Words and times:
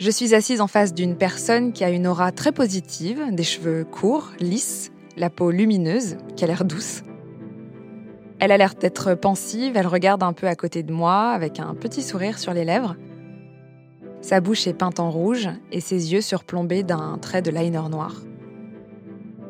Je 0.00 0.10
suis 0.10 0.34
assise 0.34 0.62
en 0.62 0.66
face 0.66 0.94
d'une 0.94 1.14
personne 1.14 1.74
qui 1.74 1.84
a 1.84 1.90
une 1.90 2.06
aura 2.06 2.32
très 2.32 2.52
positive, 2.52 3.22
des 3.32 3.42
cheveux 3.42 3.84
courts, 3.84 4.30
lisses, 4.40 4.92
la 5.18 5.28
peau 5.28 5.50
lumineuse, 5.50 6.16
qui 6.36 6.44
a 6.44 6.46
l'air 6.46 6.64
douce. 6.64 7.02
Elle 8.38 8.50
a 8.50 8.56
l'air 8.56 8.74
d'être 8.76 9.14
pensive, 9.14 9.76
elle 9.76 9.86
regarde 9.86 10.22
un 10.22 10.32
peu 10.32 10.46
à 10.46 10.54
côté 10.54 10.82
de 10.82 10.90
moi 10.90 11.32
avec 11.32 11.60
un 11.60 11.74
petit 11.74 12.00
sourire 12.00 12.38
sur 12.38 12.54
les 12.54 12.64
lèvres. 12.64 12.96
Sa 14.22 14.40
bouche 14.40 14.66
est 14.66 14.72
peinte 14.72 15.00
en 15.00 15.10
rouge 15.10 15.50
et 15.70 15.80
ses 15.80 16.14
yeux 16.14 16.22
surplombés 16.22 16.82
d'un 16.82 17.18
trait 17.18 17.42
de 17.42 17.50
liner 17.50 17.90
noir. 17.90 18.22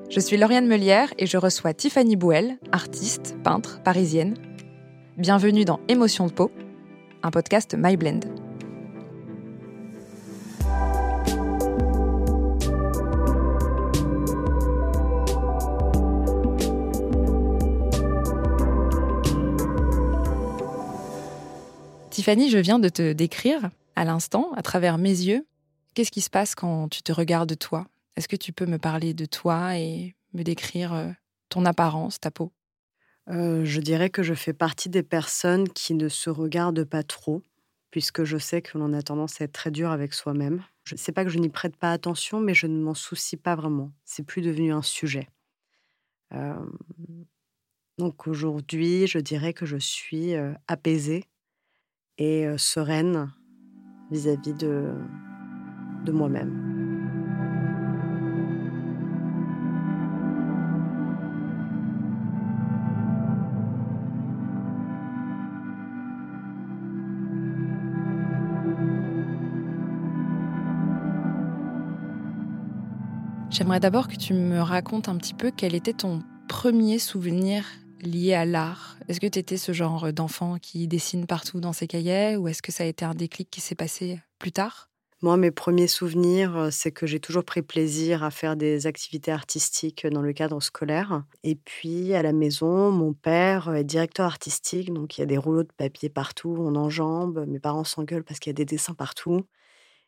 Je 0.08 0.18
suis 0.18 0.36
Lauriane 0.36 0.66
Melière 0.66 1.14
et 1.16 1.26
je 1.26 1.36
reçois 1.36 1.74
Tiffany 1.74 2.16
Bouel, 2.16 2.58
artiste, 2.72 3.36
peintre, 3.44 3.80
parisienne. 3.84 4.34
Bienvenue 5.16 5.64
dans 5.64 5.78
Émotion 5.86 6.26
de 6.26 6.32
peau, 6.32 6.50
un 7.22 7.30
podcast 7.30 7.76
My 7.78 7.96
Blend. 7.96 8.39
Tiffany, 22.20 22.50
je 22.50 22.58
viens 22.58 22.78
de 22.78 22.90
te 22.90 23.14
décrire 23.14 23.70
à 23.96 24.04
l'instant, 24.04 24.52
à 24.54 24.60
travers 24.60 24.98
mes 24.98 25.08
yeux. 25.08 25.46
Qu'est-ce 25.94 26.10
qui 26.10 26.20
se 26.20 26.28
passe 26.28 26.54
quand 26.54 26.86
tu 26.90 27.02
te 27.02 27.12
regardes 27.12 27.58
toi? 27.58 27.86
Est-ce 28.14 28.28
que 28.28 28.36
tu 28.36 28.52
peux 28.52 28.66
me 28.66 28.76
parler 28.76 29.14
de 29.14 29.24
toi 29.24 29.78
et 29.78 30.14
me 30.34 30.42
décrire 30.42 30.92
euh, 30.92 31.08
ton 31.48 31.64
apparence, 31.64 32.20
ta 32.20 32.30
peau? 32.30 32.52
Euh, 33.30 33.64
Je 33.64 33.80
dirais 33.80 34.10
que 34.10 34.22
je 34.22 34.34
fais 34.34 34.52
partie 34.52 34.90
des 34.90 35.02
personnes 35.02 35.66
qui 35.70 35.94
ne 35.94 36.10
se 36.10 36.28
regardent 36.28 36.84
pas 36.84 37.02
trop, 37.02 37.42
puisque 37.90 38.24
je 38.24 38.36
sais 38.36 38.60
que 38.60 38.76
l'on 38.76 38.92
a 38.92 39.00
tendance 39.00 39.40
à 39.40 39.44
être 39.44 39.52
très 39.52 39.70
dur 39.70 39.90
avec 39.90 40.12
soi-même. 40.12 40.62
Je 40.84 40.96
ne 40.96 40.98
sais 40.98 41.12
pas 41.12 41.24
que 41.24 41.30
je 41.30 41.38
n'y 41.38 41.48
prête 41.48 41.78
pas 41.78 41.90
attention, 41.90 42.38
mais 42.38 42.52
je 42.52 42.66
ne 42.66 42.82
m'en 42.82 42.92
soucie 42.92 43.38
pas 43.38 43.54
vraiment. 43.54 43.92
C'est 44.04 44.26
plus 44.26 44.42
devenu 44.42 44.74
un 44.74 44.82
sujet. 44.82 45.26
Euh, 46.34 46.52
donc 47.96 48.26
aujourd'hui, 48.26 49.06
je 49.06 49.18
dirais 49.20 49.54
que 49.54 49.64
je 49.64 49.78
suis 49.78 50.34
apaisée 50.68 51.24
et 52.20 52.46
sereine 52.58 53.32
vis-à-vis 54.10 54.54
de, 54.54 54.92
de 56.04 56.12
moi-même. 56.12 56.70
J'aimerais 73.50 73.80
d'abord 73.80 74.08
que 74.08 74.16
tu 74.16 74.32
me 74.32 74.60
racontes 74.60 75.08
un 75.08 75.16
petit 75.16 75.34
peu 75.34 75.50
quel 75.50 75.74
était 75.74 75.92
ton 75.92 76.22
premier 76.48 76.98
souvenir 76.98 77.64
lié 78.02 78.34
à 78.34 78.44
l'art 78.44 78.96
Est-ce 79.08 79.20
que 79.20 79.26
tu 79.26 79.38
étais 79.38 79.56
ce 79.56 79.72
genre 79.72 80.12
d'enfant 80.12 80.58
qui 80.60 80.88
dessine 80.88 81.26
partout 81.26 81.60
dans 81.60 81.72
ses 81.72 81.86
cahiers 81.86 82.36
ou 82.36 82.48
est-ce 82.48 82.62
que 82.62 82.72
ça 82.72 82.84
a 82.84 82.86
été 82.86 83.04
un 83.04 83.14
déclic 83.14 83.50
qui 83.50 83.60
s'est 83.60 83.74
passé 83.74 84.20
plus 84.38 84.52
tard? 84.52 84.90
Moi, 85.22 85.36
mes 85.36 85.50
premiers 85.50 85.86
souvenirs, 85.86 86.56
euh, 86.56 86.68
c'est 86.70 86.92
que 86.92 87.06
j'ai 87.06 87.20
toujours 87.20 87.44
pris 87.44 87.60
plaisir 87.60 88.24
à 88.24 88.30
faire 88.30 88.56
des 88.56 88.86
activités 88.86 89.30
artistiques 89.30 90.06
dans 90.06 90.22
le 90.22 90.32
cadre 90.32 90.62
scolaire. 90.62 91.24
Et 91.44 91.56
puis, 91.56 92.14
à 92.14 92.22
la 92.22 92.32
maison, 92.32 92.90
mon 92.90 93.12
père 93.12 93.74
est 93.74 93.84
directeur 93.84 94.24
artistique, 94.24 94.94
donc 94.94 95.18
il 95.18 95.20
y 95.20 95.24
a 95.24 95.26
des 95.26 95.36
rouleaux 95.36 95.62
de 95.62 95.72
papier 95.76 96.08
partout, 96.08 96.56
on 96.58 96.74
enjambe, 96.74 97.44
mes 97.46 97.60
parents 97.60 97.84
s'engueulent 97.84 98.24
parce 98.24 98.40
qu'il 98.40 98.48
y 98.48 98.54
a 98.54 98.54
des 98.54 98.64
dessins 98.64 98.94
partout. 98.94 99.42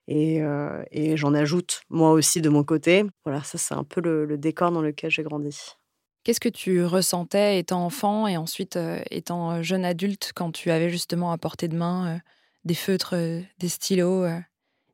Et, 0.09 0.43
euh, 0.43 0.83
j'en 1.17 1.35
ajoute 1.35 1.83
moi 1.91 2.13
aussi 2.13 2.41
de 2.41 2.49
mon 2.49 2.65
côté. 2.65 3.05
Voilà, 3.25 3.43
ça 3.43 3.59
c'est 3.59 3.75
un 3.75 3.85
peu 3.85 4.01
le 4.01 4.39
décor 4.39 4.73
dans 4.73 4.83
lequel 4.83 5.11
j'ai 5.11 5.23
grandi. 5.23 5.77
Qu'est-ce 6.25 6.39
que 6.39 6.49
tu 6.49 6.85
ressentais 6.85 7.59
étant 7.59 7.85
enfant 7.85 8.29
et 8.29 8.37
ensuite 8.37 8.77
euh, 8.77 9.01
étant 9.11 9.51
euh, 9.51 9.63
jeune 9.63 9.85
adulte 9.85 10.31
quand 10.37 10.53
tu 10.53 10.71
avais 10.71 10.89
justement 10.89 11.33
à 11.33 11.39
portée 11.39 11.67
de 11.67 11.77
main 11.77 12.15
euh, 12.15 12.19
des 12.65 12.75
feutres, 12.75 13.17
des 13.59 13.69
stylos, 13.69 14.25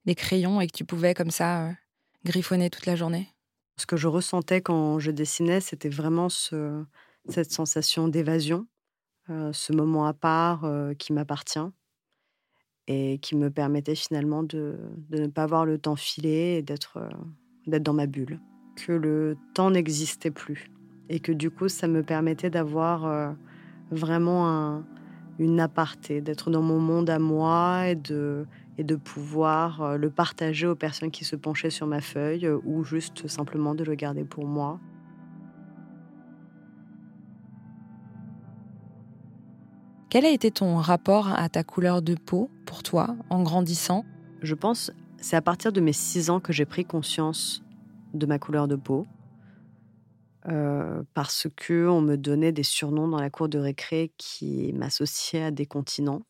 des 0.07 0.15
crayons 0.15 0.63
et 0.63 0.67
que 0.67 0.73
tu 0.75 0.87
pouvais 0.87 1.13
comme 1.13 1.31
ça 1.31 1.71
griffonner 2.25 2.71
toute 2.71 2.87
la 2.87 2.97
journée? 2.97 3.29
Ce 3.77 3.85
que 3.85 3.99
je 3.99 4.09
ressentais 4.09 4.63
quand 4.63 4.99
je 4.99 5.11
dessinais, 5.11 5.61
c'était 5.61 5.91
vraiment 5.91 6.29
cette 6.31 7.53
sensation 7.53 8.09
d'évasion, 8.09 8.67
ce 9.29 9.73
moment 9.75 10.07
à 10.07 10.15
part 10.15 10.67
qui 10.99 11.13
m'appartient 11.13 11.59
et 12.87 13.19
qui 13.19 13.37
me 13.37 13.51
permettait 13.51 13.95
finalement 13.95 14.43
de, 14.43 14.79
de, 15.11 15.19
ne 15.19 15.27
pas 15.27 15.45
voir 15.45 15.67
le 15.67 15.77
temps 15.77 15.95
filer 15.95 16.57
et 16.57 16.63
d'être 16.63 16.99
dans 17.67 17.93
ma 17.93 18.07
bulle. 18.07 18.41
Que 18.77 18.93
le 18.93 19.37
temps 19.53 19.71
n'existait 19.71 20.31
plus 20.31 20.71
et 21.09 21.21
que 21.21 21.33
du 21.33 21.51
coup, 21.51 21.69
ça 21.69 21.89
me 21.89 22.03
permettait 22.03 22.51
d'avoir 22.51 23.07
euh, 23.07 23.31
vraiment 23.91 24.83
une 25.39 25.61
aparté, 25.61 26.21
d'être 26.21 26.51
dans 26.51 26.63
mon 26.63 26.81
monde 26.81 27.11
à 27.11 27.19
moi 27.19 27.89
et 27.89 27.95
de, 27.95 28.47
et 28.77 28.85
de 28.85 28.97
pouvoir 28.97 29.83
euh, 29.83 29.97
le 29.97 30.11
partager 30.11 30.67
aux 30.67 30.75
personnes 30.75 31.11
qui 31.11 31.25
se 31.25 31.37
penchaient 31.37 31.71
sur 31.71 31.87
ma 31.87 32.01
feuille 32.01 32.47
euh, 32.47 32.59
ou 32.65 32.85
juste 32.85 33.27
simplement 33.29 33.75
de 33.75 33.85
le 33.85 33.95
garder 33.95 34.25
pour 34.25 34.47
moi. 34.47 34.81
Quel 40.11 40.25
a 40.25 40.31
été 40.31 40.51
ton 40.51 40.77
rapport 40.77 41.29
à 41.29 41.49
ta 41.49 41.63
couleur 41.63 42.01
de 42.01 42.15
peau 42.15 42.51
pour 42.65 42.83
toi 42.83 43.15
en 43.29 43.43
grandissant? 43.43 44.05
Je 44.41 44.55
pense 44.55 44.91
c'est 45.21 45.37
à 45.37 45.43
partir 45.43 45.73
de 45.73 45.81
mes 45.81 45.93
six 45.93 46.31
ans 46.31 46.41
que 46.41 46.53
j'ai 46.53 46.65
pris 46.65 46.85
conscience 46.85 47.63
de 48.15 48.25
ma 48.25 48.39
couleur 48.39 48.69
de 48.69 48.77
peau. 48.77 49.07
Parce 50.43 51.47
que 51.57 51.89
on 51.89 52.01
me 52.01 52.17
donnait 52.17 52.53
des 52.53 52.63
surnoms 52.63 53.09
dans 53.09 53.21
la 53.21 53.31
cour 53.31 53.49
de 53.49 53.59
récré 53.59 54.13
qui 54.17 54.73
m'associaient 54.73 55.45
à 55.45 55.51
des 55.51 55.67
continents. 55.67 56.23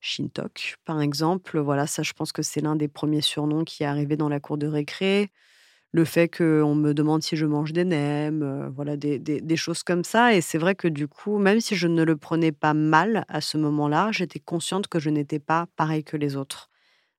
Shintok, 0.00 0.76
par 0.84 1.00
exemple, 1.02 1.58
voilà, 1.58 1.86
ça, 1.86 2.02
je 2.02 2.12
pense 2.12 2.32
que 2.32 2.42
c'est 2.42 2.60
l'un 2.60 2.74
des 2.76 2.88
premiers 2.88 3.20
surnoms 3.20 3.64
qui 3.64 3.82
est 3.82 3.86
arrivé 3.86 4.16
dans 4.16 4.28
la 4.28 4.40
cour 4.40 4.56
de 4.56 4.66
récré. 4.66 5.30
Le 5.92 6.04
fait 6.04 6.28
qu'on 6.28 6.74
me 6.74 6.94
demande 6.94 7.22
si 7.22 7.36
je 7.36 7.46
mange 7.46 7.72
des 7.72 7.84
nems, 7.84 8.70
voilà, 8.74 8.96
des, 8.96 9.18
des, 9.18 9.56
choses 9.56 9.82
comme 9.82 10.04
ça. 10.04 10.34
Et 10.34 10.40
c'est 10.40 10.58
vrai 10.58 10.74
que 10.74 10.88
du 10.88 11.08
coup, 11.08 11.38
même 11.38 11.60
si 11.60 11.76
je 11.76 11.88
ne 11.88 12.04
le 12.04 12.16
prenais 12.16 12.52
pas 12.52 12.74
mal 12.74 13.24
à 13.28 13.40
ce 13.40 13.58
moment-là, 13.58 14.10
j'étais 14.12 14.38
consciente 14.40 14.88
que 14.88 15.00
je 15.00 15.10
n'étais 15.10 15.40
pas 15.40 15.66
pareil 15.76 16.04
que 16.04 16.16
les 16.16 16.36
autres. 16.36 16.70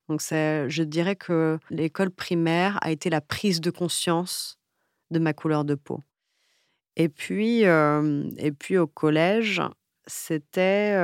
Donc, 0.10 0.22
je 0.22 0.84
dirais 0.84 1.16
que 1.16 1.60
l'école 1.70 2.12
primaire 2.12 2.80
a 2.82 2.92
été 2.92 3.10
la 3.10 3.22
prise 3.22 3.62
de 3.62 3.72
conscience 3.72 4.61
de 5.12 5.20
ma 5.20 5.34
couleur 5.34 5.66
de 5.66 5.76
peau. 5.76 6.02
Et 6.96 7.10
puis, 7.10 7.62
et 7.62 8.52
puis 8.58 8.78
au 8.78 8.88
collège, 8.88 9.62
c'était 10.08 10.98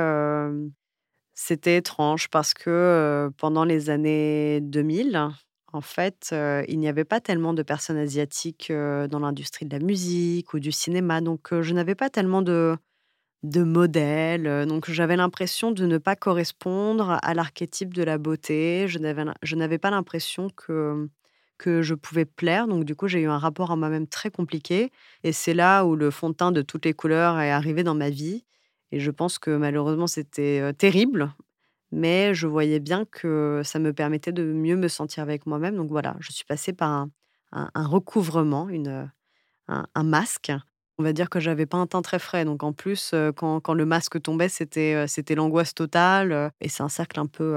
c'était 1.34 1.76
étrange 1.76 2.28
parce 2.28 2.52
que 2.54 3.30
pendant 3.38 3.64
les 3.64 3.90
années 3.90 4.60
2000, 4.60 5.30
en 5.72 5.80
fait, 5.80 6.34
il 6.68 6.78
n'y 6.78 6.88
avait 6.88 7.04
pas 7.04 7.20
tellement 7.20 7.54
de 7.54 7.62
personnes 7.62 7.98
asiatiques 7.98 8.72
dans 8.72 9.20
l'industrie 9.20 9.66
de 9.66 9.76
la 9.76 9.84
musique 9.84 10.52
ou 10.54 10.58
du 10.60 10.72
cinéma, 10.72 11.20
donc 11.20 11.48
je 11.60 11.74
n'avais 11.74 11.94
pas 11.94 12.10
tellement 12.10 12.42
de 12.42 12.76
de 13.44 13.62
modèles. 13.62 14.66
Donc 14.66 14.90
j'avais 14.90 15.16
l'impression 15.16 15.70
de 15.70 15.86
ne 15.86 15.98
pas 15.98 16.16
correspondre 16.16 17.18
à 17.22 17.34
l'archétype 17.34 17.94
de 17.94 18.02
la 18.02 18.18
beauté. 18.18 18.88
Je 18.88 18.98
n'avais 19.54 19.78
pas 19.78 19.90
l'impression 19.90 20.50
que 20.50 21.08
que 21.58 21.82
je 21.82 21.94
pouvais 21.94 22.24
plaire. 22.24 22.66
Donc, 22.66 22.84
du 22.84 22.94
coup, 22.94 23.08
j'ai 23.08 23.20
eu 23.20 23.28
un 23.28 23.38
rapport 23.38 23.70
à 23.70 23.76
moi-même 23.76 24.06
très 24.06 24.30
compliqué. 24.30 24.90
Et 25.24 25.32
c'est 25.32 25.54
là 25.54 25.84
où 25.84 25.96
le 25.96 26.10
fond 26.10 26.30
de 26.30 26.34
teint 26.34 26.52
de 26.52 26.62
toutes 26.62 26.84
les 26.84 26.94
couleurs 26.94 27.38
est 27.40 27.50
arrivé 27.50 27.82
dans 27.82 27.94
ma 27.94 28.10
vie. 28.10 28.44
Et 28.92 29.00
je 29.00 29.10
pense 29.10 29.38
que 29.38 29.50
malheureusement, 29.50 30.06
c'était 30.06 30.72
terrible. 30.74 31.34
Mais 31.90 32.34
je 32.34 32.46
voyais 32.46 32.80
bien 32.80 33.04
que 33.04 33.62
ça 33.64 33.78
me 33.78 33.92
permettait 33.92 34.32
de 34.32 34.44
mieux 34.44 34.76
me 34.76 34.88
sentir 34.88 35.22
avec 35.22 35.46
moi-même. 35.46 35.76
Donc 35.76 35.90
voilà, 35.90 36.16
je 36.20 36.32
suis 36.32 36.44
passée 36.44 36.72
par 36.72 37.08
un, 37.52 37.86
recouvrement, 37.86 38.68
une, 38.68 39.10
un, 39.68 40.02
masque. 40.04 40.52
On 40.98 41.02
va 41.02 41.12
dire 41.12 41.30
que 41.30 41.40
j'avais 41.40 41.66
pas 41.66 41.78
un 41.78 41.86
teint 41.86 42.02
très 42.02 42.18
frais. 42.18 42.44
Donc 42.44 42.62
en 42.62 42.72
plus, 42.72 43.14
quand, 43.36 43.60
quand 43.60 43.74
le 43.74 43.86
masque 43.86 44.20
tombait, 44.22 44.48
c'était, 44.48 45.06
c'était 45.06 45.34
l'angoisse 45.34 45.74
totale. 45.74 46.52
Et 46.60 46.68
c'est 46.68 46.82
un 46.82 46.88
cercle 46.88 47.20
un 47.20 47.26
peu, 47.26 47.56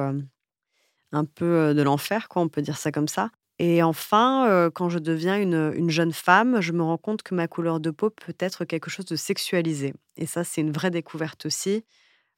un 1.12 1.26
peu 1.26 1.74
de 1.74 1.82
l'enfer, 1.82 2.30
quoi, 2.30 2.42
on 2.42 2.50
peut 2.50 2.62
dire 2.62 2.78
ça 2.78 2.92
comme 2.92 3.08
ça. 3.08 3.32
Et 3.64 3.84
enfin, 3.84 4.72
quand 4.74 4.90
je 4.90 4.98
deviens 4.98 5.40
une, 5.40 5.92
jeune 5.92 6.14
femme, 6.14 6.62
je 6.62 6.72
me 6.72 6.82
rends 6.82 6.98
compte 6.98 7.22
que 7.22 7.36
ma 7.36 7.48
couleur 7.48 7.80
de 7.80 7.92
peau 7.92 8.10
peut 8.10 8.34
être 8.40 8.66
quelque 8.66 8.90
chose 8.90 9.06
de 9.06 9.16
sexualisé. 9.16 9.94
Et 10.18 10.26
ça, 10.26 10.44
c'est 10.44 10.62
une 10.62 10.72
vraie 10.72 10.90
découverte 10.90 11.46
aussi, 11.46 11.86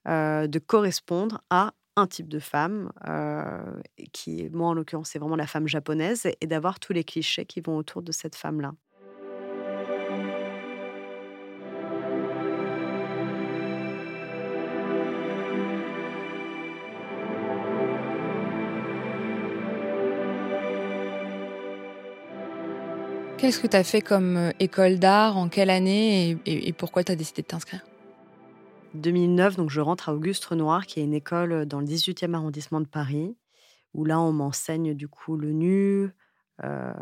de 0.05 0.59
correspondre 0.59 1.41
à 1.49 1.71
un 1.95 2.07
type 2.07 2.27
de 2.27 2.39
femme, 2.39 2.91
qui, 4.11 4.49
moi 4.51 4.67
en 4.67 4.73
l'occurrence, 4.73 5.11
c'est 5.11 5.19
vraiment 5.19 5.37
la 5.37 5.47
femme 5.47 5.65
japonaise, 5.65 6.27
et 6.41 6.45
d'avoir 6.45 6.81
tous 6.81 6.91
les 6.91 7.05
clichés 7.05 7.45
qui 7.45 7.61
vont 7.61 7.77
autour 7.77 8.01
de 8.01 8.11
cette 8.11 8.35
femme-là. 8.35 8.73
Qu'est-ce 23.43 23.59
que 23.59 23.67
tu 23.67 23.75
as 23.75 23.83
fait 23.83 23.99
comme 23.99 24.37
euh, 24.37 24.51
école 24.61 24.99
d'art 24.99 25.35
En 25.35 25.49
quelle 25.49 25.69
année 25.69 26.37
et, 26.45 26.71
pourquoi 26.71 27.03
tu 27.03 27.11
as 27.11 27.17
décidé 27.17 27.41
de 27.41 27.47
t'inscrire? 27.47 27.81
2009, 28.93 29.57
donc 29.57 29.69
je 29.69 29.81
rentre 29.81 30.07
à 30.07 30.13
Auguste 30.13 30.45
Renoir, 30.45 30.85
qui 30.85 31.01
est 31.01 31.03
une 31.03 31.13
école 31.13 31.65
dans 31.65 31.81
le 31.81 31.85
18e 31.85 32.35
arrondissement 32.35 32.79
de 32.79 32.87
Paris, 32.87 33.35
où 33.93 34.05
là 34.05 34.21
on 34.21 34.31
m'enseigne 34.31 34.93
du 34.93 35.09
coup 35.09 35.35
le 35.35 35.51
nu, 35.51 36.09
euh, 36.63 36.93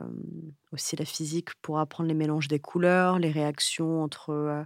aussi 0.71 0.95
la 0.95 1.05
physique 1.05 1.49
pour 1.61 1.77
apprendre 1.77 2.07
les 2.07 2.15
mélanges 2.15 2.47
des 2.47 2.57
couleurs, 2.57 3.19
les 3.19 3.29
réactions 3.29 4.01
entre 4.01 4.31
euh, 4.31 4.63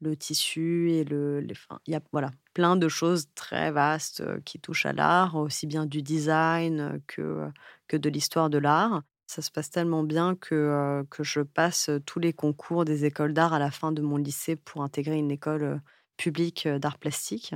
le 0.00 0.16
tissu 0.16 0.92
et 0.92 1.04
le. 1.04 1.46
il 1.86 1.92
y 1.92 1.94
a 1.94 2.00
voilà, 2.10 2.30
plein 2.54 2.74
de 2.74 2.88
choses 2.88 3.26
très 3.34 3.70
vastes 3.70 4.22
qui 4.46 4.58
touchent 4.58 4.86
à 4.86 4.94
l'art, 4.94 5.36
aussi 5.36 5.66
bien 5.66 5.84
du 5.84 6.00
design 6.00 7.02
que, 7.06 7.50
que 7.86 7.98
de 7.98 8.08
l'histoire 8.08 8.48
de 8.48 8.56
l'art. 8.56 9.02
Ça 9.28 9.42
se 9.42 9.50
passe 9.50 9.70
tellement 9.70 10.04
bien 10.04 10.36
que, 10.36 11.04
que 11.10 11.22
je 11.22 11.42
passe 11.42 11.90
tous 12.06 12.18
les 12.18 12.32
concours 12.32 12.86
des 12.86 13.04
écoles 13.04 13.34
d'art 13.34 13.52
à 13.52 13.58
la 13.58 13.70
fin 13.70 13.92
de 13.92 14.00
mon 14.00 14.16
lycée 14.16 14.56
pour 14.56 14.82
intégrer 14.82 15.18
une 15.18 15.30
école 15.30 15.82
publique 16.16 16.66
d'art 16.66 16.96
plastique. 16.96 17.54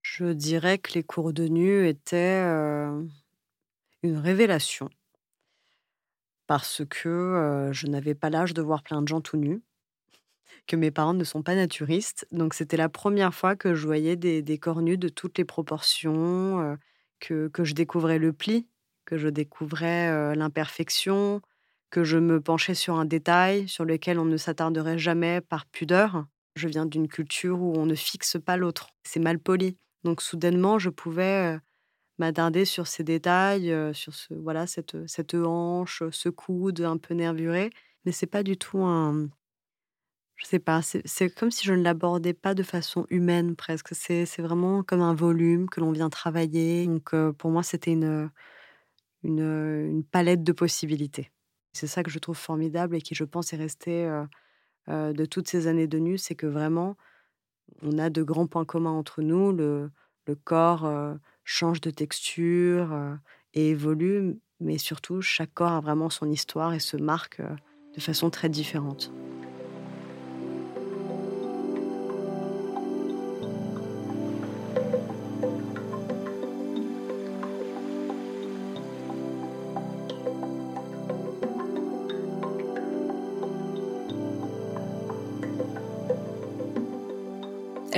Je 0.00 0.26
dirais 0.26 0.78
que 0.78 0.92
les 0.94 1.02
cours 1.02 1.32
de 1.32 1.48
nu 1.48 1.88
étaient 1.88 2.40
une 4.04 4.16
révélation 4.16 4.90
parce 6.46 6.82
que 6.88 7.68
je 7.72 7.88
n'avais 7.88 8.14
pas 8.14 8.30
l'âge 8.30 8.54
de 8.54 8.62
voir 8.62 8.84
plein 8.84 9.02
de 9.02 9.08
gens 9.08 9.20
tout 9.20 9.36
nus, 9.36 9.60
que 10.68 10.76
mes 10.76 10.92
parents 10.92 11.14
ne 11.14 11.24
sont 11.24 11.42
pas 11.42 11.56
naturistes. 11.56 12.28
Donc 12.30 12.54
c'était 12.54 12.76
la 12.76 12.88
première 12.88 13.34
fois 13.34 13.56
que 13.56 13.74
je 13.74 13.86
voyais 13.86 14.14
des, 14.14 14.58
corps 14.58 14.82
nus 14.82 14.98
de 14.98 15.08
toutes 15.08 15.36
les 15.36 15.44
proportions, 15.44 16.78
que, 17.18 17.48
que 17.48 17.64
je 17.64 17.74
découvrais 17.74 18.20
le 18.20 18.32
pli 18.32 18.68
que 19.08 19.16
je 19.16 19.28
découvrais 19.28 20.34
l'imperfection, 20.36 21.40
que 21.88 22.04
je 22.04 22.18
me 22.18 22.42
penchais 22.42 22.74
sur 22.74 22.96
un 22.96 23.06
détail 23.06 23.66
sur 23.66 23.86
lequel 23.86 24.18
on 24.18 24.26
ne 24.26 24.36
s'attarderait 24.36 24.98
jamais 24.98 25.40
par 25.40 25.64
pudeur. 25.64 26.26
Je 26.56 26.68
viens 26.68 26.84
d'une 26.84 27.08
culture 27.08 27.58
où 27.62 27.72
on 27.74 27.86
ne 27.86 27.94
fixe 27.94 28.36
pas 28.44 28.58
l'autre, 28.58 28.90
c'est 29.04 29.18
mal 29.18 29.38
poli. 29.38 29.78
Donc 30.04 30.20
soudainement, 30.20 30.78
je 30.78 30.90
pouvais 30.90 31.58
m'attarder 32.18 32.66
sur 32.66 32.86
ces 32.86 33.02
détails, 33.02 33.74
sur 33.94 34.14
ce, 34.14 34.34
voilà, 34.34 34.66
cette, 34.66 35.06
cette 35.08 35.34
hanche, 35.34 36.02
ce 36.10 36.28
coude 36.28 36.82
un 36.82 36.98
peu 36.98 37.14
nervuré. 37.14 37.70
Mais 38.04 38.12
c'est 38.12 38.26
pas 38.26 38.42
du 38.42 38.58
tout 38.58 38.82
un. 38.82 39.30
Je 40.36 40.44
sais 40.46 40.58
pas, 40.58 40.82
c'est 40.82 41.30
comme 41.30 41.50
si 41.50 41.66
je 41.66 41.72
ne 41.72 41.82
l'abordais 41.82 42.34
pas 42.34 42.54
de 42.54 42.62
façon 42.62 43.06
humaine 43.08 43.56
presque. 43.56 43.88
C'est 43.94 44.24
vraiment 44.38 44.82
comme 44.82 45.00
un 45.00 45.14
volume 45.14 45.70
que 45.70 45.80
l'on 45.80 45.92
vient 45.92 46.10
travailler. 46.10 46.86
Donc 46.86 47.14
pour 47.38 47.50
moi, 47.50 47.62
c'était 47.62 47.92
une 47.92 48.30
une, 49.22 50.04
palette 50.10 50.42
de 50.42 50.52
possibilités. 50.52 51.30
C'est 51.72 51.86
ça 51.86 52.02
que 52.02 52.10
je 52.10 52.18
trouve 52.18 52.36
formidable 52.36 52.96
et 52.96 53.00
qui, 53.00 53.14
je 53.14 53.24
pense, 53.24 53.52
est 53.52 53.56
resté 53.56 54.10
de 54.88 55.24
toutes 55.24 55.48
ces 55.48 55.66
années 55.66 55.86
de 55.86 55.98
nu, 55.98 56.18
c'est 56.18 56.34
que 56.34 56.46
vraiment, 56.46 56.96
on 57.82 57.98
a 57.98 58.10
de 58.10 58.22
grands 58.22 58.46
points 58.46 58.64
communs 58.64 58.92
entre 58.92 59.22
nous. 59.22 59.52
Le, 59.52 59.90
corps 60.44 60.90
change 61.44 61.80
de 61.80 61.90
texture 61.90 63.18
et 63.54 63.70
évolue, 63.70 64.38
mais 64.60 64.76
surtout, 64.76 65.22
chaque 65.22 65.54
corps 65.54 65.72
a 65.72 65.80
vraiment 65.80 66.10
son 66.10 66.30
histoire 66.30 66.74
et 66.74 66.80
se 66.80 66.96
marque 66.96 67.40
de 67.40 68.00
façon 68.00 68.30
très 68.30 68.48
différente. 68.48 69.12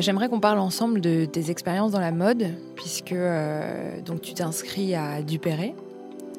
J'aimerais 0.00 0.30
qu'on 0.30 0.40
parle 0.40 0.60
ensemble 0.60 1.02
de 1.02 1.26
tes 1.26 1.50
expériences 1.50 1.92
dans 1.92 2.00
la 2.00 2.10
mode, 2.10 2.54
puisque 2.74 3.12
euh, 3.12 4.00
donc 4.00 4.22
tu 4.22 4.32
t'inscris 4.32 4.94
à 4.94 5.20
Dupéré, 5.20 5.74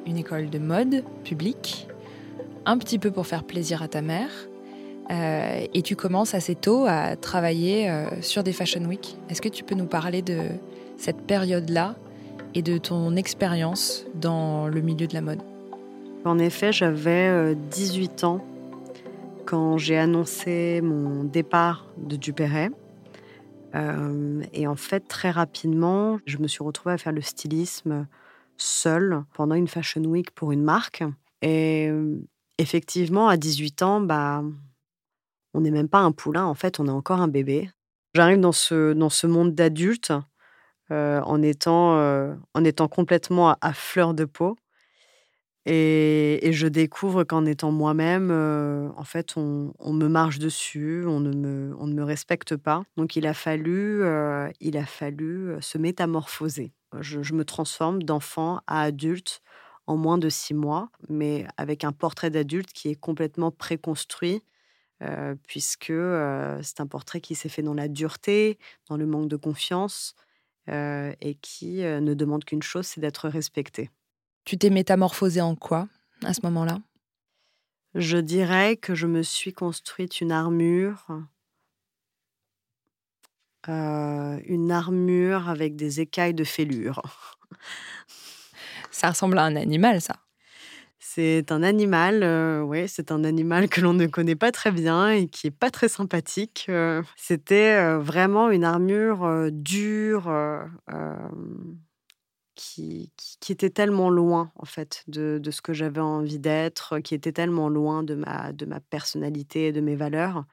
une 0.08 0.18
école 0.18 0.50
de 0.50 0.58
mode 0.58 1.04
publique, 1.24 1.88
un 2.66 2.80
petit 2.80 2.98
peu 2.98 3.12
pour 3.12 3.28
faire 3.28 3.44
plaisir 3.44 3.84
à 3.84 3.88
ta 3.88 4.02
mère, 4.02 4.32
euh, 5.12 5.68
et 5.76 5.82
tu 5.84 5.96
commences 5.96 6.34
assez 6.34 6.56
tôt 6.56 6.86
à 6.88 7.16
travailler 7.16 7.88
euh, 7.88 8.06
sur 8.22 8.42
des 8.42 8.52
Fashion 8.52 8.84
Week. 8.86 9.16
Est-ce 9.30 9.44
que 9.44 9.50
tu 9.50 9.64
peux 9.64 9.76
nous 9.76 9.86
parler 9.86 10.24
de 10.24 10.40
cette 10.98 11.22
période-là 11.22 11.96
et 12.56 12.64
de 12.64 12.80
ton 12.80 13.16
expérience 13.16 14.08
dans 14.16 14.70
le 14.70 14.82
milieu 14.82 15.06
de 15.06 15.14
la 15.14 15.22
mode? 15.22 15.42
En 16.26 16.40
effet, 16.40 16.72
j'avais 16.72 17.56
18 17.70 18.24
ans 18.24 18.44
quand 19.46 19.78
j'ai 19.78 20.00
annoncé 20.00 20.82
mon 20.82 21.26
départ 21.26 21.86
de 21.98 22.16
Dupéret 22.16 22.72
et 23.74 24.68
en 24.68 24.76
fait, 24.76 25.08
très 25.08 25.32
rapidement, 25.32 26.20
je 26.26 26.38
me 26.38 26.48
suis 26.48 26.64
retrouvée 26.64 26.94
à 26.94 26.98
faire 26.98 27.14
le 27.14 27.22
stylisme 27.22 28.08
seule 28.58 29.24
pendant 29.34 29.56
une 29.56 29.68
Fashion 29.68 30.04
Week 30.04 30.32
pour 30.32 30.52
une 30.52 30.64
marque. 30.64 31.04
Et 31.42 31.90
effectivement, 32.58 33.28
à 33.28 33.38
18 33.38 33.82
ans, 33.82 34.02
bah, 34.02 34.44
on 35.54 35.62
n'est 35.62 35.72
même 35.72 35.90
pas 35.90 36.00
un 36.00 36.12
poulain, 36.12 36.46
en 36.46 36.54
fait, 36.54 36.80
on 36.80 36.88
est 36.88 36.92
encore 36.92 37.22
un 37.22 37.28
bébé. 37.28 37.70
J'arrive 38.14 38.40
dans 38.40 38.52
ce, 38.52 38.94
dans 38.94 39.10
ce 39.10 39.26
monde 39.28 39.56
d'adultes 39.56 40.14
en, 40.90 41.42
étant, 41.42 41.98
en 42.54 42.64
étant 42.66 42.88
complètement 42.88 43.56
à 43.62 43.74
fleur 43.74 44.14
de 44.14 44.26
peau. 44.26 44.58
Et, 45.66 46.50
je 46.52 46.68
découvre 46.68 47.24
qu'en 47.24 47.46
étant 47.46 47.72
moi-même, 47.72 48.32
en 48.32 49.04
fait, 49.04 49.38
on, 49.38 49.74
me 49.80 50.08
marche 50.08 50.40
dessus, 50.40 51.04
on 51.06 51.20
ne, 51.20 51.32
me, 51.34 52.04
respecte 52.04 52.56
pas. 52.56 52.84
Donc, 52.98 53.16
il 53.16 53.28
a 53.28 53.34
fallu, 53.34 54.04
il 54.60 54.78
a 54.78 54.86
fallu 54.86 55.56
se 55.62 55.78
métamorphoser. 55.78 56.74
Je, 57.00 57.34
me 57.34 57.46
transforme 57.46 58.04
d'enfant 58.04 58.62
à 58.68 58.82
adulte 58.82 59.42
en 59.88 59.98
moins 59.98 60.18
de 60.18 60.30
six 60.30 60.54
mois, 60.54 60.90
mais 61.10 61.46
avec 61.58 61.84
un 61.84 61.92
portrait 61.92 62.30
d'adulte 62.30 62.72
qui 62.74 62.90
est 62.90 62.96
complètement 62.96 63.52
préconstruit, 63.52 64.44
puisque 65.48 65.94
c'est 66.62 66.80
un 66.80 66.88
portrait 66.88 67.22
qui 67.22 67.36
s'est 67.36 67.50
fait 67.50 67.64
dans 67.64 67.74
la 67.74 67.88
dureté, 67.88 68.58
dans 68.90 68.98
le 68.98 69.06
manque 69.06 69.28
de 69.28 69.38
confiance, 69.38 70.16
et 70.68 71.38
qui 71.42 71.82
ne 71.82 72.14
demande 72.14 72.46
qu'une 72.46 72.64
chose, 72.64 72.88
c'est 72.88 73.02
d'être 73.02 73.30
respecté. 73.30 73.92
Tu 74.46 74.58
t'es 74.58 74.70
métamorphosée 74.70 75.42
en 75.42 75.56
quoi 75.56 75.88
à 76.24 76.34
ce 76.34 76.42
moment-là? 76.44 76.80
Je 77.96 78.18
dirais 78.18 78.78
que 78.78 78.96
je 78.96 79.06
me 79.06 79.22
suis 79.22 79.54
construite 79.54 80.22
une 80.22 80.32
armure. 80.32 81.08
Euh, 83.70 84.40
une 84.46 84.72
armure 84.72 85.50
avec 85.50 85.76
des 85.76 86.00
écailles 86.00 86.34
de 86.34 86.44
fêlure. 86.44 87.02
ça 88.92 89.10
ressemble 89.10 89.38
à 89.38 89.44
un 89.44 89.56
animal, 89.56 90.02
ça. 90.02 90.16
C'est 91.00 91.52
un 91.52 91.62
animal, 91.62 92.24
euh, 92.24 92.62
oui, 92.62 92.88
c'est 92.88 93.12
un 93.12 93.24
animal 93.24 93.68
que 93.68 93.82
l'on 93.82 93.94
ne 93.94 94.08
connaît 94.08 94.36
pas 94.36 94.52
très 94.52 94.72
bien 94.72 95.10
et 95.10 95.28
qui 95.28 95.48
est 95.48 95.52
pas 95.52 95.70
très 95.70 95.90
sympathique. 95.90 96.68
Euh. 96.70 97.04
C'était 97.18 97.96
vraiment 97.98 98.50
une 98.50 98.64
armure 98.64 99.50
dure, 99.52 100.32
qui, 102.62 103.12
était 103.50 103.70
tellement 103.72 104.10
loin 104.10 104.52
en 104.56 104.66
fait 104.66 105.04
de, 105.08 105.42
ce 105.50 105.62
que 105.62 105.74
j'avais 105.74 106.00
envie 106.00 106.40
d'être, 106.40 107.00
qui 107.00 107.16
était 107.16 107.32
tellement 107.32 107.70
loin 107.70 108.04
de 108.04 108.14
ma, 108.14 108.54
de 108.54 108.66
ma 108.66 108.80
personnalité 108.80 109.68
et 109.68 109.72
de 109.72 109.82
mes 109.82 109.96
valeurs. 109.96 110.46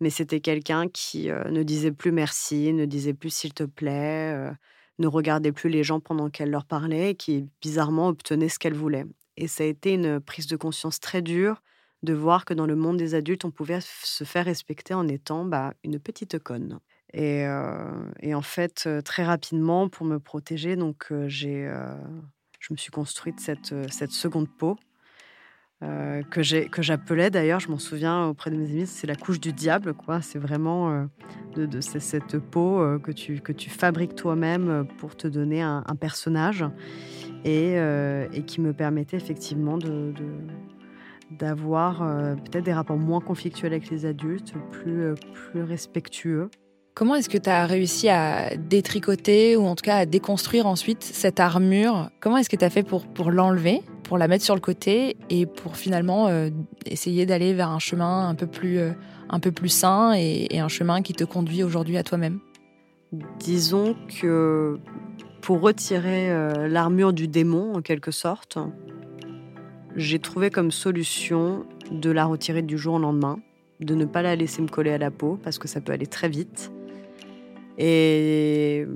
Mais 0.00 0.10
c'était 0.10 0.40
quelqu'un 0.40 0.88
qui 0.88 1.30
euh, 1.30 1.44
ne 1.50 1.62
disait 1.62 1.92
plus 1.92 2.10
merci, 2.10 2.72
ne 2.72 2.84
disait 2.84 3.14
plus 3.14 3.32
s'il 3.32 3.54
te 3.54 3.62
plaît, 3.62 4.32
euh, 4.34 4.50
ne 4.98 5.06
regardait 5.06 5.52
plus 5.52 5.70
les 5.70 5.84
gens 5.84 6.00
pendant 6.00 6.28
qu'elle 6.28 6.50
leur 6.50 6.64
parlait, 6.64 7.14
qui 7.14 7.48
bizarrement 7.62 8.08
obtenait 8.08 8.48
ce 8.48 8.58
qu'elle 8.58 8.74
voulait. 8.74 9.06
Et 9.36 9.46
ça 9.46 9.62
a 9.62 9.66
été 9.66 9.94
une 9.94 10.20
prise 10.20 10.48
de 10.48 10.56
conscience 10.56 10.98
très 10.98 11.22
dure 11.22 11.62
de 12.02 12.12
voir 12.12 12.44
que 12.44 12.54
dans 12.54 12.66
le 12.66 12.76
monde 12.76 12.96
des 12.96 13.14
adultes, 13.14 13.44
on 13.44 13.50
pouvait 13.50 13.80
se 13.80 14.24
faire 14.24 14.44
respecter 14.44 14.92
en 14.92 15.06
étant 15.06 15.44
bah, 15.44 15.74
une 15.84 16.00
petite 16.00 16.38
conne. 16.40 16.80
Et, 17.14 17.46
et, 18.20 18.34
en 18.34 18.42
fait, 18.42 18.88
très 19.04 19.24
rapidement, 19.24 19.88
pour 19.88 20.04
me 20.04 20.18
protéger, 20.18 20.74
donc 20.74 21.06
j'ai, 21.26 21.72
je 22.58 22.72
me 22.72 22.76
suis 22.76 22.90
construite 22.90 23.38
cette, 23.38 23.72
cette 23.92 24.10
seconde 24.10 24.48
peau 24.48 24.76
que, 25.80 26.42
j'appelais 26.42 27.30
d'ailleurs, 27.30 27.60
je 27.60 27.68
m'en 27.68 27.78
souviens 27.78 28.26
auprès 28.26 28.50
de 28.50 28.56
mes 28.56 28.70
amis, 28.70 28.86
c'est 28.86 29.06
la 29.06 29.16
couche 29.16 29.38
du 29.38 29.52
diable. 29.52 29.94
Quoi. 29.94 30.22
C'est 30.22 30.38
vraiment 30.38 31.08
de, 31.54 31.80
cette 31.80 32.38
peau 32.38 32.80
que, 33.02 33.12
tu, 33.12 33.40
que 33.40 33.52
tu 33.52 33.70
fabriques 33.70 34.14
toi-même 34.14 34.86
pour 34.98 35.16
te 35.16 35.28
donner 35.28 35.62
un, 35.62 35.82
personnage 36.00 36.64
et, 37.44 37.74
et, 38.32 38.42
qui 38.44 38.60
me 38.60 38.72
permettait 38.72 39.16
effectivement 39.16 39.78
de, 39.78 40.12
d'avoir 41.30 41.98
peut-être 42.44 42.64
des 42.64 42.72
rapports 42.72 42.98
moins 42.98 43.20
conflictuels 43.20 43.72
avec 43.72 43.90
les 43.90 44.06
adultes, 44.06 44.54
plus, 44.72 45.14
plus 45.32 45.62
respectueux. 45.62 46.48
Comment 46.94 47.16
est-ce 47.16 47.28
que 47.28 47.38
tu 47.38 47.50
as 47.50 47.66
réussi 47.66 48.08
à 48.08 48.56
détricoter 48.56 49.56
ou 49.56 49.66
en 49.66 49.74
tout 49.74 49.82
cas 49.82 49.96
à 49.96 50.06
déconstruire 50.06 50.66
ensuite 50.66 51.02
cette 51.02 51.40
armure? 51.40 52.08
Comment 52.20 52.36
est-ce 52.36 52.48
que 52.48 52.54
tu 52.54 52.64
as 52.64 52.70
fait 52.70 52.84
pour, 52.84 53.04
pour 53.06 53.32
l'enlever 53.32 53.82
pour 54.04 54.16
la 54.16 54.28
mettre 54.28 54.44
sur 54.44 54.54
le 54.54 54.60
côté 54.60 55.16
et 55.28 55.46
pour 55.46 55.76
finalement 55.76 56.28
essayer 56.86 57.26
d'aller 57.26 57.52
vers 57.52 57.70
un 57.70 57.78
chemin 57.78 58.28
un 58.28 58.34
peu 58.34 58.46
plus, 58.46 58.78
un 59.28 59.40
peu 59.40 59.50
plus 59.50 59.70
sain 59.70 60.12
et 60.14 60.60
un 60.60 60.68
chemin 60.68 61.02
qui 61.02 61.14
te 61.14 61.24
conduit 61.24 61.64
aujourd'hui 61.64 61.96
à 61.96 62.04
toi-même? 62.04 62.38
Disons 63.40 63.96
que 64.20 64.78
pour 65.40 65.62
retirer 65.62 66.28
l'armure 66.68 67.12
du 67.12 67.26
démon, 67.28 67.74
en 67.74 67.80
quelque 67.80 68.10
sorte, 68.10 68.58
j'ai 69.96 70.18
trouvé 70.18 70.50
comme 70.50 70.70
solution 70.70 71.64
de 71.90 72.10
la 72.10 72.26
retirer 72.26 72.62
du 72.62 72.76
jour 72.78 72.94
au 72.94 72.98
lendemain, 72.98 73.40
de 73.80 73.94
ne 73.94 74.04
pas 74.04 74.22
la 74.22 74.36
laisser 74.36 74.62
me 74.62 74.68
coller 74.68 74.92
à 74.92 74.98
la 74.98 75.10
peau 75.10 75.40
parce 75.42 75.58
que 75.58 75.66
ça 75.66 75.80
peut 75.80 75.92
aller 75.92 76.06
très 76.06 76.28
vite. 76.28 76.70
Et 77.78 78.86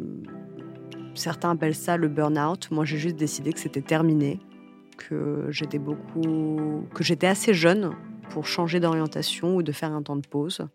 certains 1.14 1.50
appellent 1.50 1.75
ça 1.75 1.97
le 1.97 2.08
burn-out. 2.08 2.70
Moi, 2.70 2.85
j'ai 2.85 2.99
juste 2.99 3.16
décidé 3.16 3.52
que 3.52 3.61
c'était 3.61 3.82
terminé, 3.82 4.40
que 4.97 5.47
j'étais 5.50 5.78
beaucoup, 5.78 6.85
que 6.94 7.02
j'étais 7.02 7.26
assez 7.26 7.54
jeune 7.54 7.92
pour 8.30 8.47
changer 8.47 8.80
d'orientation 8.80 9.56
ou 9.56 9.62
de 9.62 9.73
faire 9.73 9.92
un 9.92 10.02
temps 10.02 10.16
de 10.16 10.26
pause. 10.26 10.68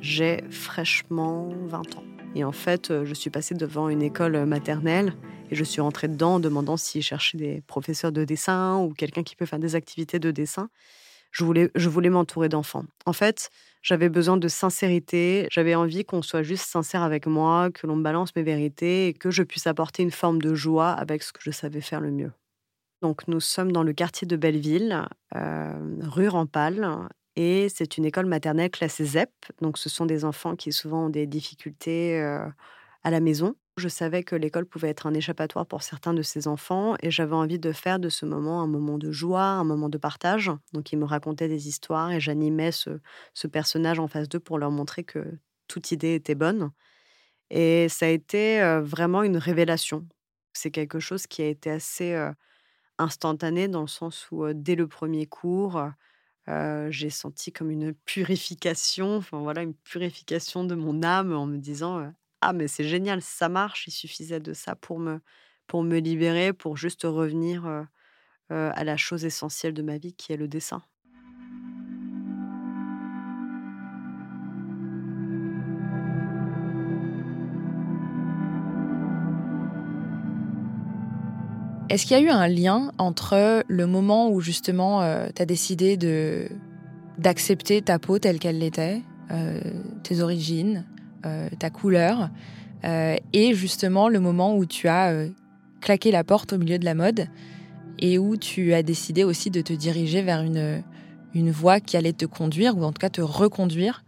J'ai 0.00 0.44
fraîchement 0.50 1.48
20 1.66 1.96
ans. 1.96 2.04
Et 2.34 2.44
en 2.44 2.52
fait, 2.52 3.04
je 3.04 3.14
suis 3.14 3.30
passée 3.30 3.54
devant 3.54 3.88
une 3.88 4.02
école 4.02 4.44
maternelle 4.44 5.14
et 5.50 5.54
je 5.54 5.64
suis 5.64 5.80
rentrée 5.80 6.08
dedans 6.08 6.34
en 6.34 6.40
demandant 6.40 6.76
s'ils 6.76 7.02
cherchaient 7.02 7.38
des 7.38 7.62
professeurs 7.66 8.12
de 8.12 8.24
dessin 8.24 8.78
ou 8.78 8.92
quelqu'un 8.92 9.22
qui 9.22 9.36
peut 9.36 9.46
faire 9.46 9.58
des 9.58 9.76
activités 9.76 10.18
de 10.18 10.30
dessin. 10.30 10.68
Je 11.34 11.44
voulais, 11.44 11.68
je 11.74 11.88
voulais 11.88 12.10
m'entourer 12.10 12.48
d'enfants. 12.48 12.84
En 13.06 13.12
fait, 13.12 13.50
j'avais 13.82 14.08
besoin 14.08 14.36
de 14.36 14.46
sincérité. 14.46 15.48
J'avais 15.50 15.74
envie 15.74 16.04
qu'on 16.04 16.22
soit 16.22 16.44
juste 16.44 16.66
sincère 16.66 17.02
avec 17.02 17.26
moi, 17.26 17.70
que 17.72 17.88
l'on 17.88 17.96
me 17.96 18.04
balance 18.04 18.36
mes 18.36 18.44
vérités 18.44 19.08
et 19.08 19.14
que 19.14 19.32
je 19.32 19.42
puisse 19.42 19.66
apporter 19.66 20.04
une 20.04 20.12
forme 20.12 20.40
de 20.40 20.54
joie 20.54 20.90
avec 20.90 21.24
ce 21.24 21.32
que 21.32 21.40
je 21.42 21.50
savais 21.50 21.80
faire 21.80 22.00
le 22.00 22.12
mieux. 22.12 22.30
Donc, 23.02 23.26
nous 23.26 23.40
sommes 23.40 23.72
dans 23.72 23.82
le 23.82 23.92
quartier 23.92 24.28
de 24.28 24.36
Belleville, 24.36 25.02
euh, 25.34 25.98
rue 26.02 26.28
Rampal, 26.28 26.88
et 27.34 27.68
c'est 27.68 27.98
une 27.98 28.04
école 28.04 28.26
maternelle 28.26 28.70
classée 28.70 29.04
ZEP. 29.04 29.30
Donc, 29.60 29.76
ce 29.76 29.88
sont 29.88 30.06
des 30.06 30.24
enfants 30.24 30.54
qui 30.54 30.72
souvent 30.72 31.06
ont 31.06 31.10
des 31.10 31.26
difficultés 31.26 32.20
euh, 32.20 32.46
à 33.02 33.10
la 33.10 33.18
maison. 33.18 33.56
Je 33.76 33.88
savais 33.88 34.22
que 34.22 34.36
l'école 34.36 34.66
pouvait 34.66 34.90
être 34.90 35.06
un 35.06 35.14
échappatoire 35.14 35.66
pour 35.66 35.82
certains 35.82 36.14
de 36.14 36.22
ces 36.22 36.46
enfants 36.46 36.94
et 37.02 37.10
j'avais 37.10 37.34
envie 37.34 37.58
de 37.58 37.72
faire 37.72 37.98
de 37.98 38.08
ce 38.08 38.24
moment 38.24 38.62
un 38.62 38.68
moment 38.68 38.98
de 38.98 39.10
joie, 39.10 39.42
un 39.42 39.64
moment 39.64 39.88
de 39.88 39.98
partage. 39.98 40.52
Donc 40.72 40.92
ils 40.92 40.96
me 40.98 41.04
racontaient 41.04 41.48
des 41.48 41.66
histoires 41.66 42.12
et 42.12 42.20
j'animais 42.20 42.70
ce, 42.70 43.00
personnage 43.48 43.98
en 43.98 44.06
face 44.06 44.28
d'eux 44.28 44.38
pour 44.38 44.58
leur 44.58 44.70
montrer 44.70 45.02
que 45.02 45.38
toute 45.66 45.90
idée 45.90 46.14
était 46.14 46.36
bonne. 46.36 46.70
Et 47.50 47.88
ça 47.88 48.06
a 48.06 48.10
été 48.10 48.60
vraiment 48.82 49.24
une 49.24 49.38
révélation. 49.38 50.06
C'est 50.52 50.70
quelque 50.70 51.00
chose 51.00 51.26
qui 51.26 51.42
a 51.42 51.48
été 51.48 51.70
assez 51.70 52.16
instantané 52.98 53.66
dans 53.68 53.82
le 53.82 53.88
sens 53.88 54.28
où 54.30 54.52
dès 54.54 54.76
le 54.76 54.86
premier 54.86 55.26
cours, 55.26 55.82
j'ai 56.46 57.10
senti 57.10 57.52
comme 57.52 57.70
une 57.70 57.92
purification, 57.92 59.16
enfin 59.16 59.40
voilà, 59.40 59.62
une 59.62 59.74
purification 59.74 60.64
de 60.64 60.76
mon 60.76 61.02
âme 61.02 61.32
en 61.32 61.46
me 61.46 61.58
disant 61.58 62.12
ah 62.46 62.52
mais 62.52 62.68
c'est 62.68 62.84
génial, 62.84 63.22
ça 63.22 63.48
marche, 63.48 63.86
il 63.86 63.90
suffisait 63.90 64.38
de 64.38 64.52
ça 64.52 64.74
pour 64.76 64.98
me, 64.98 65.20
pour 65.66 65.82
me 65.82 65.98
libérer, 65.98 66.52
pour 66.52 66.76
juste 66.76 67.04
revenir 67.04 67.66
à 68.50 68.84
la 68.84 68.96
chose 68.98 69.24
essentielle 69.24 69.72
de 69.72 69.82
ma 69.82 69.96
vie 69.96 70.12
qui 70.12 70.32
est 70.32 70.36
le 70.36 70.46
dessin. 70.46 70.82
Est-ce 81.88 82.06
qu'il 82.06 82.16
y 82.16 82.20
a 82.20 82.22
eu 82.22 82.28
un 82.28 82.48
lien 82.48 82.92
entre 82.98 83.62
le 83.68 83.86
moment 83.86 84.30
où 84.30 84.40
justement 84.40 85.00
tu 85.34 85.40
as 85.40 85.46
décidé 85.46 85.96
d'accepter 87.18 87.82
ta 87.82 87.98
peau 87.98 88.18
telle 88.18 88.38
qu'elle 88.38 88.58
l'était, 88.58 89.02
tes 90.02 90.20
origines, 90.20 90.84
euh, 90.88 90.93
ta 91.58 91.70
couleur, 91.70 92.30
euh, 92.84 93.16
et 93.32 93.54
justement 93.54 94.08
le 94.08 94.20
moment 94.20 94.56
où 94.56 94.66
tu 94.66 94.88
as 94.88 95.12
euh, 95.12 95.30
claqué 95.80 96.10
la 96.10 96.24
porte 96.24 96.52
au 96.52 96.58
milieu 96.58 96.78
de 96.78 96.84
la 96.84 96.94
mode 96.94 97.28
et 97.98 98.18
où 98.18 98.36
tu 98.36 98.74
as 98.74 98.82
décidé 98.82 99.24
aussi 99.24 99.50
de 99.50 99.60
te 99.60 99.72
diriger 99.72 100.22
vers 100.22 100.42
une, 100.42 100.82
une 101.34 101.50
voie 101.50 101.80
qui 101.80 101.96
allait 101.96 102.12
te 102.12 102.26
conduire, 102.26 102.76
ou 102.76 102.84
en 102.84 102.92
tout 102.92 103.00
cas 103.00 103.10
te 103.10 103.20
reconduire 103.20 104.04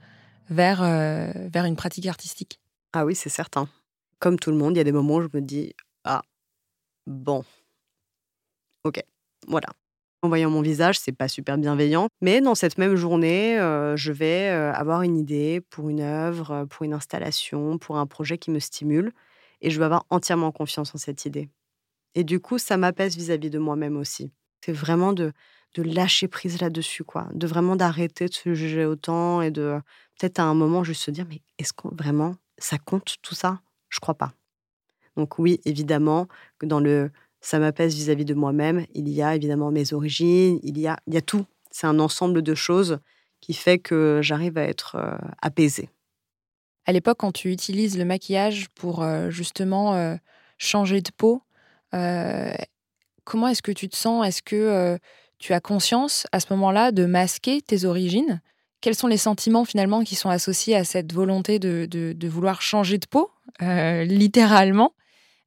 vers, 0.50 0.82
vers 0.82 1.64
une 1.64 1.76
pratique 1.76 2.06
artistique. 2.06 2.60
Ah 2.92 3.04
oui, 3.04 3.14
c'est 3.14 3.28
certain. 3.28 3.68
Comme 4.18 4.38
tout 4.38 4.50
le 4.50 4.56
monde, 4.56 4.74
il 4.74 4.78
y 4.78 4.80
a 4.80 4.84
des 4.84 4.92
moments 4.92 5.16
où 5.16 5.22
je 5.22 5.28
me 5.32 5.40
dis, 5.40 5.72
ah, 6.04 6.22
bon, 7.06 7.44
ok, 8.84 9.02
voilà. 9.46 9.68
En 10.26 10.28
voyant 10.28 10.50
mon 10.50 10.60
visage, 10.60 10.98
c'est 10.98 11.12
pas 11.12 11.28
super 11.28 11.56
bienveillant. 11.56 12.08
Mais 12.20 12.40
dans 12.40 12.56
cette 12.56 12.78
même 12.78 12.96
journée, 12.96 13.60
euh, 13.60 13.96
je 13.96 14.10
vais 14.10 14.48
euh, 14.48 14.72
avoir 14.72 15.02
une 15.02 15.16
idée 15.16 15.60
pour 15.70 15.88
une 15.88 16.00
œuvre, 16.00 16.50
euh, 16.50 16.66
pour 16.66 16.82
une 16.82 16.94
installation, 16.94 17.78
pour 17.78 17.96
un 17.96 18.06
projet 18.06 18.36
qui 18.36 18.50
me 18.50 18.58
stimule. 18.58 19.12
Et 19.60 19.70
je 19.70 19.78
vais 19.78 19.84
avoir 19.84 20.04
entièrement 20.10 20.50
confiance 20.50 20.92
en 20.96 20.98
cette 20.98 21.26
idée. 21.26 21.48
Et 22.16 22.24
du 22.24 22.40
coup, 22.40 22.58
ça 22.58 22.76
m'apaise 22.76 23.16
vis-à-vis 23.16 23.50
de 23.50 23.60
moi-même 23.60 23.96
aussi. 23.96 24.32
C'est 24.64 24.72
vraiment 24.72 25.12
de, 25.12 25.32
de 25.76 25.82
lâcher 25.84 26.26
prise 26.26 26.60
là-dessus, 26.60 27.04
quoi. 27.04 27.28
De 27.32 27.46
vraiment 27.46 27.76
d'arrêter 27.76 28.26
de 28.26 28.34
se 28.34 28.52
juger 28.52 28.84
autant 28.84 29.42
et 29.42 29.52
de 29.52 29.78
peut-être 30.18 30.40
à 30.40 30.42
un 30.42 30.54
moment 30.54 30.82
juste 30.82 31.02
se 31.02 31.12
dire, 31.12 31.26
mais 31.28 31.40
est-ce 31.60 31.72
que 31.72 31.86
vraiment 31.94 32.34
ça 32.58 32.78
compte 32.78 33.14
tout 33.22 33.36
ça? 33.36 33.60
Je 33.90 34.00
crois 34.00 34.14
pas. 34.16 34.32
Donc 35.16 35.38
oui, 35.38 35.60
évidemment, 35.64 36.26
que 36.58 36.66
dans 36.66 36.80
le 36.80 37.12
ça 37.46 37.60
m'apaise 37.60 37.94
vis-à-vis 37.94 38.24
de 38.24 38.34
moi-même. 38.34 38.86
Il 38.94 39.08
y 39.08 39.22
a 39.22 39.36
évidemment 39.36 39.70
mes 39.70 39.92
origines, 39.92 40.58
il 40.64 40.78
y 40.80 40.88
a, 40.88 40.98
il 41.06 41.14
y 41.14 41.16
a 41.16 41.20
tout. 41.20 41.46
C'est 41.70 41.86
un 41.86 42.00
ensemble 42.00 42.42
de 42.42 42.56
choses 42.56 42.98
qui 43.40 43.54
fait 43.54 43.78
que 43.78 44.18
j'arrive 44.20 44.58
à 44.58 44.62
être 44.62 44.96
euh, 44.96 45.16
apaisée. 45.42 45.88
À 46.86 46.92
l'époque, 46.92 47.18
quand 47.18 47.30
tu 47.30 47.52
utilises 47.52 47.96
le 47.96 48.04
maquillage 48.04 48.66
pour 48.74 49.04
euh, 49.04 49.30
justement 49.30 49.94
euh, 49.94 50.16
changer 50.58 51.00
de 51.00 51.10
peau, 51.16 51.40
comment 53.22 53.46
est-ce 53.46 53.62
que 53.62 53.72
tu 53.72 53.88
te 53.88 53.96
sens? 53.96 54.26
Est-ce 54.26 54.42
que 54.42 54.98
tu 55.38 55.52
as 55.54 55.60
conscience 55.60 56.26
à 56.32 56.40
ce 56.40 56.46
moment-là 56.50 56.92
de 56.92 57.06
masquer 57.06 57.62
tes 57.62 57.84
origines? 57.84 58.42
Quels 58.82 58.96
sont 58.96 59.06
les 59.06 59.16
sentiments 59.16 59.64
finalement 59.64 60.04
qui 60.04 60.14
sont 60.14 60.28
associés 60.28 60.76
à 60.76 60.84
cette 60.84 61.14
volonté 61.14 61.58
de, 61.58 61.86
de, 61.88 62.12
de 62.12 62.28
vouloir 62.28 62.60
changer 62.60 62.98
de 62.98 63.06
peau, 63.06 63.30
littéralement? 63.60 64.92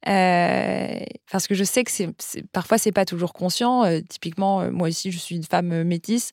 Euh, 0.08 1.00
parce 1.32 1.48
que 1.48 1.56
je 1.56 1.63
sais 1.63 1.84
que 1.84 1.91
c'est, 1.91 2.10
parfois 2.51 2.77
c'est 2.77 2.91
pas 2.91 3.06
toujours 3.06 3.34
conscient. 3.34 3.84
Euh, 3.84 4.00
typiquement, 4.08 4.62
euh, 4.62 4.72
moi 4.72 4.88
aussi, 4.88 5.12
je 5.12 5.18
suis 5.18 5.36
une 5.36 5.44
femme 5.44 5.84
métisse, 5.84 6.32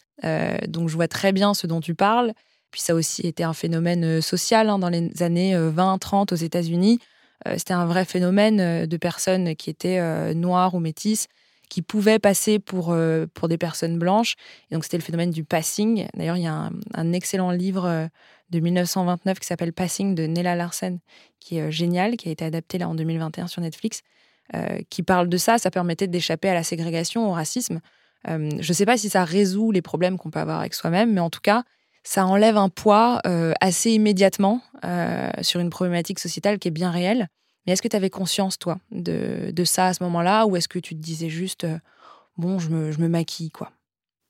donc 0.68 0.88
je 0.88 0.94
vois 0.94 1.08
très 1.08 1.32
bien 1.32 1.54
ce 1.54 1.66
dont 1.66 1.80
tu 1.80 1.94
parles. 1.94 2.32
Puis 2.70 2.80
ça 2.80 2.92
a 2.92 2.96
aussi 2.96 3.26
été 3.26 3.44
un 3.44 3.52
phénomène 3.52 4.20
social 4.20 4.68
hein, 4.68 4.78
dans 4.78 4.88
les 4.88 5.22
années 5.22 5.56
20-30 5.56 6.32
aux 6.32 6.36
États-Unis. 6.36 6.98
c'était 7.56 7.74
un 7.74 7.86
vrai 7.86 8.04
phénomène 8.04 8.86
de 8.86 8.96
personnes 8.96 9.54
qui 9.56 9.70
étaient 9.70 10.34
noires 10.34 10.74
ou 10.74 10.80
métisses 10.80 11.28
qui 11.68 11.82
pouvaient 11.82 12.18
passer 12.18 12.58
pour, 12.58 12.96
pour 13.34 13.48
des 13.48 13.58
personnes 13.58 13.98
blanches. 13.98 14.34
Et 14.70 14.74
donc 14.74 14.84
c'était 14.84 14.98
le 14.98 15.02
phénomène 15.02 15.30
du 15.30 15.44
passing. 15.44 16.06
D'ailleurs, 16.14 16.36
il 16.36 16.42
y 16.42 16.48
a 16.48 16.70
un 16.94 17.12
excellent 17.12 17.50
livre 17.50 18.08
de 18.50 18.60
1929 18.60 19.38
qui 19.40 19.46
s'appelle 19.46 19.72
Passing 19.72 20.14
de 20.14 20.24
Nella 20.24 20.54
Larsen, 20.54 20.98
qui 21.40 21.58
est 21.58 21.62
euh, 21.62 21.70
génial, 21.70 22.16
qui 22.16 22.28
a 22.28 22.32
été 22.32 22.44
adapté 22.44 22.78
là 22.78 22.88
en 22.88 22.94
2021 22.94 23.46
sur 23.46 23.62
Netflix, 23.62 24.02
euh, 24.54 24.78
qui 24.90 25.02
parle 25.02 25.28
de 25.28 25.36
ça. 25.36 25.58
Ça 25.58 25.70
permettait 25.70 26.06
d'échapper 26.06 26.48
à 26.48 26.54
la 26.54 26.62
ségrégation, 26.62 27.28
au 27.28 27.32
racisme. 27.32 27.80
Euh, 28.28 28.50
je 28.60 28.70
ne 28.70 28.74
sais 28.74 28.86
pas 28.86 28.96
si 28.96 29.08
ça 29.08 29.24
résout 29.24 29.70
les 29.70 29.82
problèmes 29.82 30.18
qu'on 30.18 30.30
peut 30.30 30.40
avoir 30.40 30.60
avec 30.60 30.74
soi-même, 30.74 31.12
mais 31.12 31.20
en 31.20 31.30
tout 31.30 31.40
cas, 31.40 31.64
ça 32.02 32.24
enlève 32.26 32.56
un 32.56 32.68
poids 32.68 33.20
assez 33.60 33.90
immédiatement 33.90 34.62
sur 35.40 35.58
une 35.58 35.70
problématique 35.70 36.20
sociétale 36.20 36.60
qui 36.60 36.68
est 36.68 36.70
bien 36.70 36.92
réelle. 36.92 37.26
Mais 37.66 37.72
est-ce 37.72 37.82
que 37.82 37.88
tu 37.88 37.96
avais 37.96 38.10
conscience, 38.10 38.60
toi, 38.60 38.78
de, 38.92 39.64
ça 39.64 39.86
à 39.88 39.92
ce 39.92 40.04
moment-là, 40.04 40.46
ou 40.46 40.54
est-ce 40.54 40.68
que 40.68 40.78
tu 40.78 40.94
te 40.94 41.00
disais 41.00 41.28
juste, 41.28 41.66
bon, 42.36 42.60
je 42.60 42.68
me, 42.68 42.92
je 42.92 43.00
me 43.00 43.08
maquille, 43.08 43.50
quoi? 43.50 43.72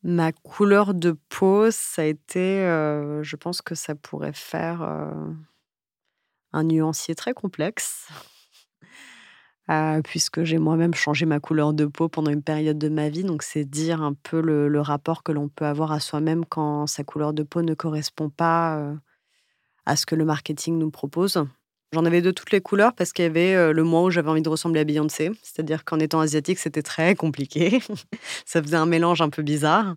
Ma 0.09 0.31
couleur 0.31 0.95
de 0.95 1.17
peau, 1.29 1.73
ça 1.73 2.03
a 2.03 2.05
été, 2.05 2.61
je 2.61 3.35
pense 3.35 3.61
que 3.61 3.75
ça 3.75 3.97
pourrait 3.97 4.33
faire, 4.33 4.83
un 6.53 6.63
nuancier 6.63 7.17
très 7.17 7.35
complexe. 7.35 8.09
puisque 10.05 10.45
j'ai 10.45 10.59
moi-même 10.59 10.95
changé 10.95 11.27
ma 11.27 11.41
couleur 11.41 11.73
de 11.75 11.87
peau 11.87 12.09
pendant 12.09 12.31
une 12.31 12.45
période 12.45 12.79
de 12.79 12.89
ma 12.89 13.09
vie, 13.09 13.25
donc 13.25 13.43
c'est 13.43 13.65
dire 13.65 14.01
un 14.01 14.15
peu 14.15 14.41
le 14.41 14.81
rapport 14.81 15.25
que 15.25 15.33
l'on 15.33 15.49
peut 15.49 15.67
avoir 15.67 15.91
à 15.91 15.99
soi-même 15.99 16.45
quand 16.45 16.87
sa 16.87 17.03
couleur 17.03 17.33
de 17.33 17.43
peau 17.43 17.63
ne 17.63 17.75
correspond 17.75 18.31
pas, 18.31 18.95
à 19.87 19.97
ce 19.97 20.07
que 20.07 20.15
le 20.15 20.25
marketing 20.25 20.79
nous 20.79 20.93
propose. 20.93 21.45
J'en 21.93 22.05
avais 22.05 22.21
de 22.21 22.31
toutes 22.33 22.51
les 22.51 22.61
couleurs 22.61 22.95
parce 22.95 23.13
qu'il 23.13 23.25
y 23.25 23.29
avait 23.29 23.55
euh, 23.55 23.73
le 23.73 23.85
mois 23.85 24.03
où 24.03 24.11
j'avais 24.11 24.29
envie 24.29 24.43
de 24.43 24.49
ressembler 24.49 24.81
à 24.81 24.85
Beyoncé. 24.85 25.31
C'est-à-dire 25.43 25.85
qu'en 25.85 26.01
étant 26.01 26.21
asiatique, 26.21 26.59
c'était 26.59 26.83
très 26.83 27.15
compliqué. 27.15 27.81
ça 28.45 28.63
faisait 28.63 28.77
un 28.77 28.87
mélange 28.87 29.21
un 29.21 29.31
peu 29.31 29.43
bizarre. 29.43 29.95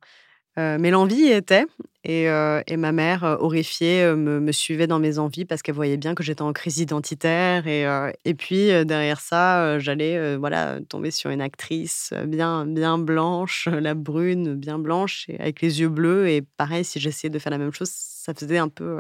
mais 0.58 0.92
l'envie 0.92 1.16
y 1.16 1.32
était. 1.32 1.66
Et, 2.04 2.26
et, 2.26 2.78
ma 2.78 2.92
mère, 2.92 3.24
horrifiée, 3.40 4.14
me, 4.16 4.52
suivait 4.52 4.88
dans 4.88 5.00
mes 5.00 5.20
envies 5.20 5.46
parce 5.46 5.62
qu'elle 5.62 5.76
voyait 5.76 5.98
bien 5.98 6.16
que 6.16 6.24
j'étais 6.24 6.42
en 6.42 6.54
crise 6.54 6.80
identitaire. 6.80 7.68
Et, 7.68 7.86
et 8.26 8.34
puis, 8.34 8.68
derrière 8.86 9.20
ça, 9.22 9.80
j'allais 9.80 10.38
voilà, 10.38 10.80
tomber 10.90 11.12
sur 11.12 11.30
une 11.30 11.42
actrice 11.42 12.14
bien, 12.26 12.66
bien 12.66 12.98
blanche, 12.98 13.68
la 13.68 13.94
brune, 13.96 14.56
bien 14.56 14.80
blanche, 14.80 15.28
avec 15.40 15.62
les 15.62 15.82
yeux 15.82 15.90
bleus. 15.90 16.30
Et 16.30 16.42
pareil, 16.42 16.84
si 16.84 17.00
j'essayais 17.00 17.30
de 17.30 17.40
faire 17.40 17.52
la 17.52 17.58
même 17.58 17.74
chose, 17.74 17.90
ça 17.92 18.34
faisait 18.34 18.58
un 18.58 18.70
peu 18.70 19.00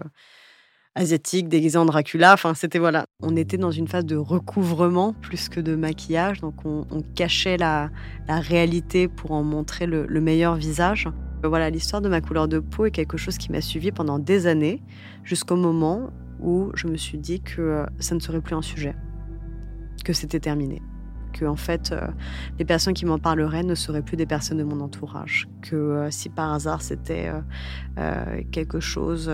asiatique, 0.96 1.48
déguisé 1.48 1.78
en 1.78 1.86
Dracula. 1.86 2.34
Enfin, 2.34 2.54
c'était 2.54 2.80
voilà. 2.80 3.06
On 3.22 3.36
était 3.36 3.58
dans 3.58 3.72
une 3.72 3.88
phase 3.88 4.06
de 4.06 4.16
recouvrement 4.16 5.14
plus 5.14 5.50
que 5.50 5.60
de 5.60 5.76
maquillage, 5.76 6.42
donc 6.42 6.66
on, 6.66 6.86
cachait 7.16 7.58
la, 7.58 7.90
réalité 8.28 9.08
pour 9.08 9.32
en 9.32 9.44
montrer 9.44 9.86
le, 9.86 10.08
meilleur 10.22 10.56
visage. 10.56 11.08
Voilà, 11.44 11.70
l'histoire 11.70 12.02
de 12.02 12.10
ma 12.10 12.22
couleur 12.22 12.48
de 12.48 12.60
peau 12.60 12.86
est 12.86 12.92
quelque 12.92 13.18
chose 13.18 13.38
qui 13.38 13.52
m'a 13.52 13.62
suivi 13.62 13.92
pendant 13.92 14.20
des 14.20 14.46
années, 14.46 14.82
jusqu'au 15.24 15.56
moment 15.56 16.10
où 16.42 16.72
je 16.74 16.88
me 16.88 16.98
suis 16.98 17.18
dit 17.18 17.42
que 17.42 17.62
euh, 17.62 17.86
ça 18.00 18.16
ne 18.16 18.20
serait 18.20 18.42
plus 18.42 18.56
un 18.56 18.62
sujet, 18.62 18.96
que 20.04 20.14
c'était 20.14 20.40
terminé 20.40 20.82
que 21.32 21.46
en 21.46 21.56
fait 21.56 21.92
euh, 21.92 22.08
les 22.58 22.66
personnes 22.66 22.94
qui 22.94 23.06
m'en 23.06 23.20
parleraient 23.20 23.64
ne 23.64 23.76
seraient 23.76 24.02
plus 24.02 24.18
des 24.18 24.26
personnes 24.26 24.58
de 24.58 24.64
mon 24.64 24.80
entourage, 24.82 25.48
que 25.62 25.76
euh, 25.76 26.12
si 26.12 26.30
par 26.30 26.54
hasard 26.54 26.82
c'était 26.82 27.32
quelque 28.52 28.80
chose 28.80 29.32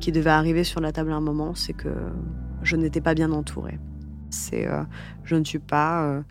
qui 0.00 0.10
devait 0.12 0.30
arriver 0.30 0.64
sur 0.64 0.80
la 0.80 0.92
table 0.92 1.12
à 1.12 1.16
un 1.16 1.20
moment, 1.20 1.54
c'est 1.54 1.72
que 1.72 1.94
je 2.62 2.76
n'étais 2.76 3.00
pas 3.00 3.14
bien 3.14 3.30
entourée. 3.30 3.78
C'est 4.30 4.68
je 5.24 5.36
ne 5.36 5.44
suis 5.44 5.58
pas 5.58 6.22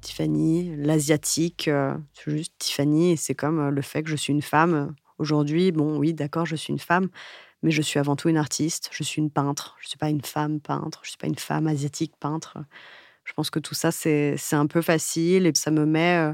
Tiffany, 0.00 0.74
l'asiatique, 0.76 1.68
juste 2.26 2.54
Tiffany 2.58 3.12
et 3.12 3.16
c'est 3.16 3.34
comme 3.34 3.68
le 3.68 3.82
fait 3.82 4.02
que 4.02 4.10
je 4.10 4.16
suis 4.16 4.32
une 4.32 4.42
femme. 4.42 4.94
Aujourd'hui, 5.18 5.72
bon 5.72 5.98
oui, 5.98 6.14
d'accord, 6.14 6.46
je 6.46 6.56
suis 6.56 6.72
une 6.72 6.78
femme, 6.78 7.08
mais 7.62 7.70
je 7.70 7.82
suis 7.82 7.98
avant 7.98 8.16
tout 8.16 8.28
une 8.28 8.36
artiste, 8.36 8.88
je 8.92 9.02
suis 9.02 9.20
une 9.20 9.30
peintre, 9.30 9.76
je 9.80 9.86
ne 9.86 9.88
suis 9.90 9.98
pas 9.98 10.10
une 10.10 10.22
femme 10.22 10.60
peintre, 10.60 11.00
je 11.02 11.08
ne 11.08 11.10
suis 11.10 11.18
pas 11.18 11.26
une 11.26 11.38
femme 11.38 11.66
asiatique 11.66 12.12
peintre. 12.20 12.58
Je 13.28 13.34
pense 13.34 13.50
que 13.50 13.58
tout 13.58 13.74
ça, 13.74 13.92
c'est 13.92 14.36
un 14.52 14.66
peu 14.66 14.80
facile 14.80 15.46
et 15.46 15.52
ça 15.54 15.70
me 15.70 15.84
met 15.84 16.32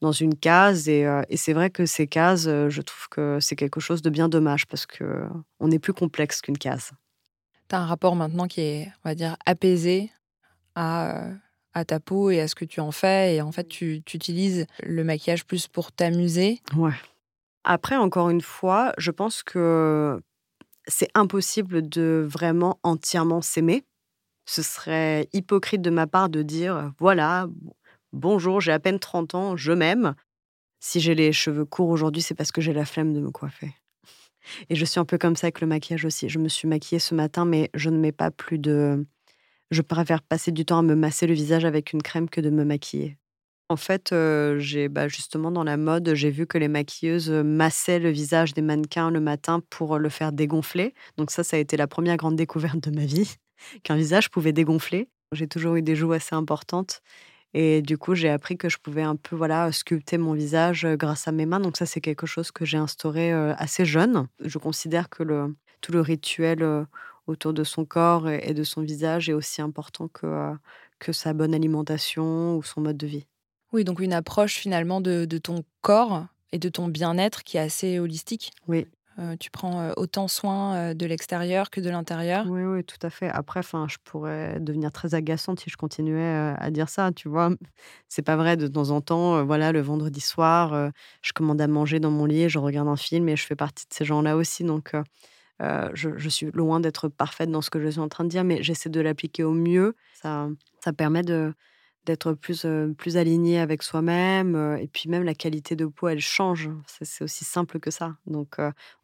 dans 0.00 0.10
une 0.10 0.34
case. 0.34 0.88
Et, 0.88 1.06
et 1.28 1.36
c'est 1.36 1.52
vrai 1.52 1.70
que 1.70 1.86
ces 1.86 2.08
cases, 2.08 2.44
je 2.46 2.82
trouve 2.82 3.08
que 3.08 3.38
c'est 3.40 3.54
quelque 3.54 3.78
chose 3.78 4.02
de 4.02 4.10
bien 4.10 4.28
dommage 4.28 4.66
parce 4.66 4.84
qu'on 4.84 5.70
est 5.70 5.78
plus 5.78 5.92
complexe 5.92 6.42
qu'une 6.42 6.58
case. 6.58 6.90
Tu 7.68 7.76
as 7.76 7.78
un 7.78 7.86
rapport 7.86 8.16
maintenant 8.16 8.48
qui 8.48 8.60
est, 8.60 8.92
on 9.04 9.08
va 9.08 9.14
dire, 9.14 9.36
apaisé 9.46 10.10
à, 10.74 11.28
à 11.74 11.84
ta 11.84 12.00
peau 12.00 12.30
et 12.30 12.40
à 12.40 12.48
ce 12.48 12.56
que 12.56 12.64
tu 12.64 12.80
en 12.80 12.90
fais. 12.90 13.36
Et 13.36 13.40
en 13.40 13.52
fait, 13.52 13.68
tu, 13.68 14.02
tu 14.04 14.16
utilises 14.16 14.66
le 14.82 15.04
maquillage 15.04 15.46
plus 15.46 15.68
pour 15.68 15.92
t'amuser? 15.92 16.60
Ouais. 16.76 16.92
Après, 17.64 17.96
encore 17.96 18.30
une 18.30 18.40
fois, 18.40 18.92
je 18.98 19.12
pense 19.12 19.44
que 19.44 20.20
c'est 20.88 21.10
impossible 21.14 21.88
de 21.88 22.26
vraiment 22.28 22.80
entièrement 22.82 23.40
s'aimer 23.40 23.84
ce 24.44 24.62
serait 24.62 25.28
hypocrite 25.32 25.82
de 25.82 25.90
ma 25.90 26.06
part 26.06 26.28
de 26.28 26.42
dire 26.42 26.92
voilà, 26.98 27.48
bonjour, 28.12 28.60
j'ai 28.60 28.72
à 28.72 28.78
peine 28.78 28.98
30 28.98 29.34
ans, 29.34 29.56
je 29.56 29.72
m'aime. 29.72 30.14
Si 30.80 31.00
j'ai 31.00 31.14
les 31.14 31.32
cheveux 31.32 31.64
courts 31.64 31.90
aujourd'hui, 31.90 32.22
c'est 32.22 32.34
parce 32.34 32.52
que 32.52 32.60
j'ai 32.60 32.72
la 32.72 32.84
flemme 32.84 33.12
de 33.12 33.20
me 33.20 33.30
coiffer. 33.30 33.72
Et 34.68 34.74
je 34.74 34.84
suis 34.84 34.98
un 34.98 35.04
peu 35.04 35.18
comme 35.18 35.36
ça 35.36 35.46
avec 35.46 35.60
le 35.60 35.66
maquillage 35.66 36.04
aussi. 36.04 36.28
Je 36.28 36.40
me 36.40 36.48
suis 36.48 36.66
maquillée 36.66 36.98
ce 36.98 37.14
matin, 37.14 37.44
mais 37.44 37.70
je 37.74 37.90
ne 37.90 37.98
mets 37.98 38.12
pas 38.12 38.30
plus 38.32 38.58
de. 38.58 39.06
Je 39.70 39.82
préfère 39.82 40.22
passer 40.22 40.50
du 40.50 40.64
temps 40.64 40.80
à 40.80 40.82
me 40.82 40.96
masser 40.96 41.26
le 41.26 41.34
visage 41.34 41.64
avec 41.64 41.92
une 41.92 42.02
crème 42.02 42.28
que 42.28 42.40
de 42.40 42.50
me 42.50 42.64
maquiller. 42.64 43.16
En 43.68 43.76
fait, 43.76 44.14
j'ai 44.58 44.88
bah, 44.88 45.08
justement 45.08 45.50
dans 45.50 45.64
la 45.64 45.78
mode, 45.78 46.12
j'ai 46.14 46.30
vu 46.30 46.46
que 46.46 46.58
les 46.58 46.68
maquilleuses 46.68 47.30
massaient 47.30 48.00
le 48.00 48.10
visage 48.10 48.52
des 48.52 48.60
mannequins 48.60 49.10
le 49.10 49.20
matin 49.20 49.62
pour 49.70 49.98
le 49.98 50.08
faire 50.10 50.32
dégonfler. 50.32 50.92
Donc 51.16 51.30
ça, 51.30 51.42
ça 51.42 51.56
a 51.56 51.60
été 51.60 51.76
la 51.78 51.86
première 51.86 52.16
grande 52.16 52.36
découverte 52.36 52.80
de 52.80 52.90
ma 52.90 53.06
vie 53.06 53.36
qu'un 53.82 53.96
visage 53.96 54.30
pouvait 54.30 54.52
dégonfler. 54.52 55.08
J'ai 55.32 55.48
toujours 55.48 55.76
eu 55.76 55.82
des 55.82 55.96
joues 55.96 56.12
assez 56.12 56.34
importantes. 56.34 57.00
Et 57.54 57.82
du 57.82 57.98
coup, 57.98 58.14
j'ai 58.14 58.30
appris 58.30 58.56
que 58.56 58.68
je 58.68 58.78
pouvais 58.78 59.02
un 59.02 59.16
peu 59.16 59.36
voilà 59.36 59.70
sculpter 59.72 60.16
mon 60.18 60.32
visage 60.32 60.86
grâce 60.96 61.28
à 61.28 61.32
mes 61.32 61.46
mains. 61.46 61.60
Donc 61.60 61.76
ça, 61.76 61.84
c'est 61.86 62.00
quelque 62.00 62.26
chose 62.26 62.50
que 62.50 62.64
j'ai 62.64 62.78
instauré 62.78 63.30
assez 63.32 63.84
jeune. 63.84 64.26
Je 64.40 64.58
considère 64.58 65.10
que 65.10 65.22
le, 65.22 65.54
tout 65.82 65.92
le 65.92 66.00
rituel 66.00 66.66
autour 67.26 67.52
de 67.52 67.64
son 67.64 67.84
corps 67.84 68.28
et 68.28 68.54
de 68.54 68.62
son 68.62 68.80
visage 68.80 69.28
est 69.28 69.34
aussi 69.34 69.60
important 69.60 70.08
que, 70.08 70.54
que 70.98 71.12
sa 71.12 71.34
bonne 71.34 71.54
alimentation 71.54 72.56
ou 72.56 72.62
son 72.62 72.80
mode 72.80 72.96
de 72.96 73.06
vie. 73.06 73.26
Oui, 73.72 73.84
donc 73.84 74.00
une 74.00 74.12
approche 74.12 74.54
finalement 74.54 75.00
de, 75.00 75.24
de 75.24 75.38
ton 75.38 75.64
corps 75.80 76.26
et 76.52 76.58
de 76.58 76.68
ton 76.68 76.88
bien-être 76.88 77.42
qui 77.42 77.56
est 77.56 77.60
assez 77.60 77.98
holistique. 77.98 78.52
Oui, 78.68 78.86
euh, 79.18 79.36
tu 79.38 79.50
prends 79.50 79.80
euh, 79.80 79.92
autant 79.96 80.26
soin 80.26 80.74
euh, 80.74 80.94
de 80.94 81.04
l'extérieur 81.04 81.70
que 81.70 81.80
de 81.80 81.90
l'intérieur. 81.90 82.46
Oui, 82.48 82.62
oui, 82.62 82.84
tout 82.84 82.98
à 83.02 83.10
fait. 83.10 83.28
Après, 83.28 83.62
je 83.62 83.96
pourrais 84.04 84.58
devenir 84.60 84.90
très 84.90 85.14
agaçante 85.14 85.60
si 85.60 85.70
je 85.70 85.76
continuais 85.76 86.54
à 86.58 86.70
dire 86.70 86.88
ça, 86.88 87.12
tu 87.12 87.28
vois. 87.28 87.50
C'est 88.08 88.22
pas 88.22 88.36
vrai, 88.36 88.56
de 88.56 88.68
temps 88.68 88.90
en 88.90 89.00
temps, 89.00 89.44
voilà, 89.44 89.72
le 89.72 89.80
vendredi 89.80 90.20
soir, 90.20 90.90
je 91.22 91.32
commande 91.32 91.60
à 91.60 91.66
manger 91.66 92.00
dans 92.00 92.10
mon 92.10 92.24
lit, 92.24 92.48
je 92.48 92.58
regarde 92.58 92.88
un 92.88 92.96
film 92.96 93.28
et 93.28 93.36
je 93.36 93.46
fais 93.46 93.56
partie 93.56 93.86
de 93.86 93.94
ces 93.94 94.04
gens-là 94.04 94.36
aussi. 94.36 94.64
Donc, 94.64 94.92
je, 95.60 96.16
je, 96.16 96.28
suis 96.28 96.50
loin 96.52 96.80
d'être 96.80 97.08
parfaite 97.08 97.50
dans 97.50 97.62
ce 97.62 97.70
que 97.70 97.80
je 97.80 97.88
suis 97.88 98.00
en 98.00 98.08
train 98.08 98.24
de 98.24 98.28
dire, 98.28 98.44
mais 98.44 98.62
j'essaie 98.62 98.90
de 98.90 99.00
l'appliquer 99.00 99.44
au 99.44 99.52
mieux. 99.52 99.94
Ça, 100.14 100.48
ça 100.82 100.92
permet 100.92 101.22
de, 101.22 101.54
d'être 102.06 102.32
plus, 102.32 102.66
plus 102.96 103.16
aligné 103.16 103.58
avec 103.58 103.82
soi-même. 103.82 104.78
et 104.80 104.88
puis 104.88 105.08
même 105.08 105.22
la 105.22 105.34
qualité 105.34 105.76
de 105.76 105.86
peau, 105.86 106.08
elle 106.08 106.20
change. 106.20 106.70
C'est 106.86 107.24
aussi 107.24 107.44
simple 107.44 107.78
que 107.80 107.90
ça. 107.90 108.16
Donc 108.26 108.56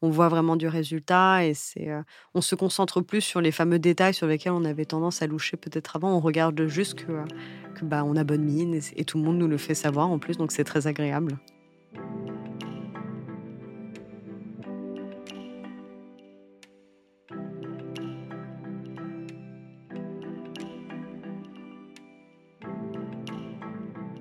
on 0.02 0.10
voit 0.10 0.28
vraiment 0.28 0.56
du 0.56 0.68
résultat 0.68 1.44
et 1.44 1.54
c'est 1.54 1.88
on 2.34 2.40
se 2.40 2.54
concentre 2.54 3.00
plus 3.00 3.20
sur 3.20 3.40
les 3.40 3.52
fameux 3.52 3.78
détails 3.78 4.14
sur 4.14 4.26
lesquels 4.26 4.52
on 4.52 4.64
avait 4.64 4.84
tendance 4.84 5.22
à 5.22 5.26
loucher 5.26 5.56
peut-être 5.56 5.96
avant. 5.96 6.16
On 6.16 6.20
regarde 6.20 6.66
juste 6.66 6.94
que, 6.94 7.24
que 7.74 7.84
bah, 7.84 8.04
on 8.04 8.16
a 8.16 8.24
bonne 8.24 8.44
mine 8.44 8.74
et, 8.74 8.80
et 8.96 9.04
tout 9.04 9.18
le 9.18 9.24
monde 9.24 9.38
nous 9.38 9.48
le 9.48 9.58
fait 9.58 9.74
savoir 9.74 10.10
en 10.10 10.18
plus. 10.18 10.36
Donc 10.36 10.52
c'est 10.52 10.64
très 10.64 10.86
agréable. 10.86 11.38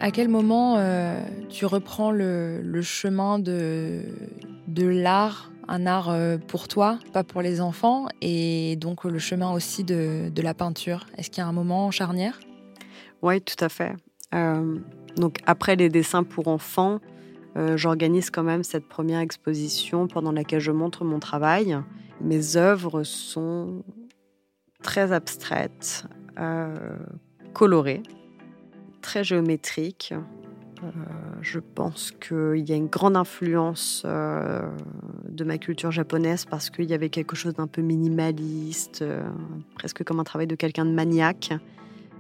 À 0.07 0.11
quel 0.11 0.29
moment 0.29 0.77
euh, 0.77 1.21
tu 1.49 1.65
reprends 1.65 2.11
le, 2.11 2.79
chemin 2.81 3.39
de, 3.39 4.03
de 4.69 4.87
l'art, 4.87 5.51
un 5.67 5.85
art 5.85 6.09
euh, 6.11 6.37
pour 6.37 6.69
toi, 6.69 6.97
pas 7.11 7.25
pour 7.25 7.41
les 7.41 7.59
enfants, 7.59 8.07
et 8.21 8.77
donc 8.77 9.03
le 9.03 9.19
chemin 9.19 9.51
aussi 9.51 9.83
de, 9.83 10.29
de 10.29 10.41
la 10.41 10.53
peinture? 10.53 11.05
Est-ce 11.17 11.29
qu'il 11.29 11.39
y 11.39 11.45
a 11.45 11.49
un 11.49 11.51
moment 11.51 11.91
charnière? 11.91 12.39
Oui, 13.21 13.41
tout 13.41 13.61
à 13.61 13.67
fait. 13.67 13.95
Euh, 14.33 14.79
donc 15.17 15.39
après 15.45 15.75
les 15.75 15.89
dessins 15.89 16.23
pour 16.23 16.47
enfants, 16.47 16.99
j'organise 17.75 18.29
quand 18.29 18.43
même 18.43 18.63
cette 18.63 18.87
première 18.87 19.19
exposition 19.19 20.07
pendant 20.07 20.31
laquelle 20.31 20.61
je 20.61 20.71
montre 20.71 21.03
mon 21.03 21.19
travail. 21.19 21.77
Mes 22.21 22.55
œuvres 22.55 23.03
sont 23.03 23.83
très 24.81 25.11
abstraites, 25.11 26.05
colorées 27.53 28.03
très 29.07 29.23
géométrique. 29.23 30.13
Euh, 30.83 30.89
je 31.41 31.59
pense 31.59 32.11
qu'il 32.11 32.67
y 32.67 32.73
a 32.73 32.75
une 32.75 32.87
grande 32.87 33.15
influence 33.15 34.03
euh, 34.05 34.69
de 35.29 35.45
ma 35.45 35.57
culture 35.57 35.91
japonaise 35.91 36.43
parce 36.43 36.69
qu'il 36.69 36.89
y 36.89 36.93
avait 36.93 37.07
quelque 37.07 37.33
chose 37.33 37.53
d'un 37.53 37.67
peu 37.67 37.81
minimaliste, 37.81 39.01
euh, 39.01 39.23
presque 39.75 40.03
comme 40.03 40.19
un 40.19 40.25
travail 40.25 40.45
de 40.45 40.55
quelqu'un 40.55 40.83
de 40.83 40.91
maniaque. 40.91 41.53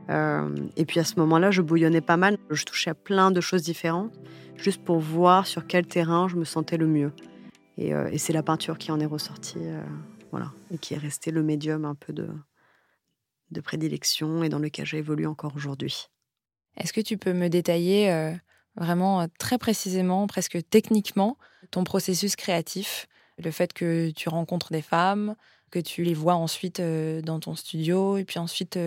et 0.09 0.85
puis 0.85 1.01
à 1.01 1.03
ce 1.03 1.19
moment-là, 1.19 1.51
je 1.51 1.61
bouillonnais 1.61 1.99
pas 1.99 2.15
mal. 2.15 2.37
Je 2.49 2.63
touchais 2.63 2.91
à 2.91 2.95
plein 2.95 3.31
de 3.31 3.41
choses 3.41 3.63
différentes, 3.63 4.13
juste 4.55 4.81
pour 4.81 4.99
voir 4.99 5.45
sur 5.45 5.67
quel 5.67 5.85
terrain 5.85 6.29
je 6.29 6.37
me 6.37 6.45
sentais 6.45 6.77
le 6.77 6.87
mieux. 6.87 7.11
Et, 7.77 8.17
c'est 8.17 8.31
la 8.31 8.43
peinture 8.43 8.77
qui 8.77 8.93
en 8.93 8.99
est 9.01 9.05
ressortie, 9.05 9.65
voilà, 10.31 10.53
et 10.71 10.77
qui 10.77 10.93
est 10.93 10.97
resté 10.97 11.31
le 11.31 11.43
médium 11.43 11.83
un 11.83 11.95
peu 11.95 12.13
de, 12.13 12.29
de 13.51 13.59
prédilection 13.59 14.41
et 14.43 14.47
dans 14.47 14.59
lequel 14.59 14.85
j'ai 14.85 14.99
évolué 14.99 15.25
encore 15.25 15.53
aujourd'hui. 15.57 16.07
Est-ce 16.77 16.93
que 16.93 17.01
tu 17.01 17.17
peux 17.17 17.33
me 17.33 17.49
détailler 17.49 18.11
euh, 18.11 18.33
vraiment 18.75 19.21
euh, 19.21 19.25
très 19.39 19.57
précisément, 19.57 20.27
presque 20.27 20.59
techniquement, 20.69 21.37
ton 21.71 21.83
processus 21.83 22.35
créatif 22.35 23.07
Le 23.43 23.51
fait 23.51 23.73
que 23.73 24.11
tu 24.11 24.29
rencontres 24.29 24.71
des 24.71 24.81
femmes, 24.81 25.35
que 25.71 25.79
tu 25.79 26.03
les 26.03 26.13
vois 26.13 26.35
ensuite 26.35 26.79
euh, 26.79 27.21
dans 27.21 27.39
ton 27.39 27.55
studio, 27.55 28.17
et 28.17 28.25
puis 28.25 28.39
ensuite 28.39 28.79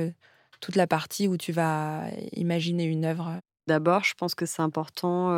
toute 0.61 0.77
la 0.77 0.87
partie 0.87 1.27
où 1.27 1.37
tu 1.37 1.53
vas 1.53 2.05
imaginer 2.33 2.85
une 2.85 3.05
œuvre? 3.05 3.41
D'abord, 3.67 4.05
je 4.05 4.15
pense 4.15 4.35
que 4.35 4.47
c'est 4.47 4.63
important 4.63 5.31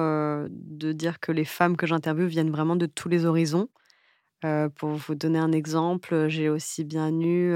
de 0.48 0.92
dire 0.92 1.20
que 1.20 1.32
les 1.32 1.44
femmes 1.44 1.76
que 1.76 1.86
j'interviewe 1.86 2.26
viennent 2.26 2.50
vraiment 2.50 2.76
de 2.76 2.86
tous 2.86 3.08
les 3.08 3.24
horizons. 3.24 3.68
pour 4.76 4.90
vous 4.90 5.14
donner 5.14 5.38
un 5.38 5.52
exemple, 5.52 6.28
j'ai 6.28 6.48
aussi 6.48 6.84
bien 6.84 7.12
eu 7.20 7.54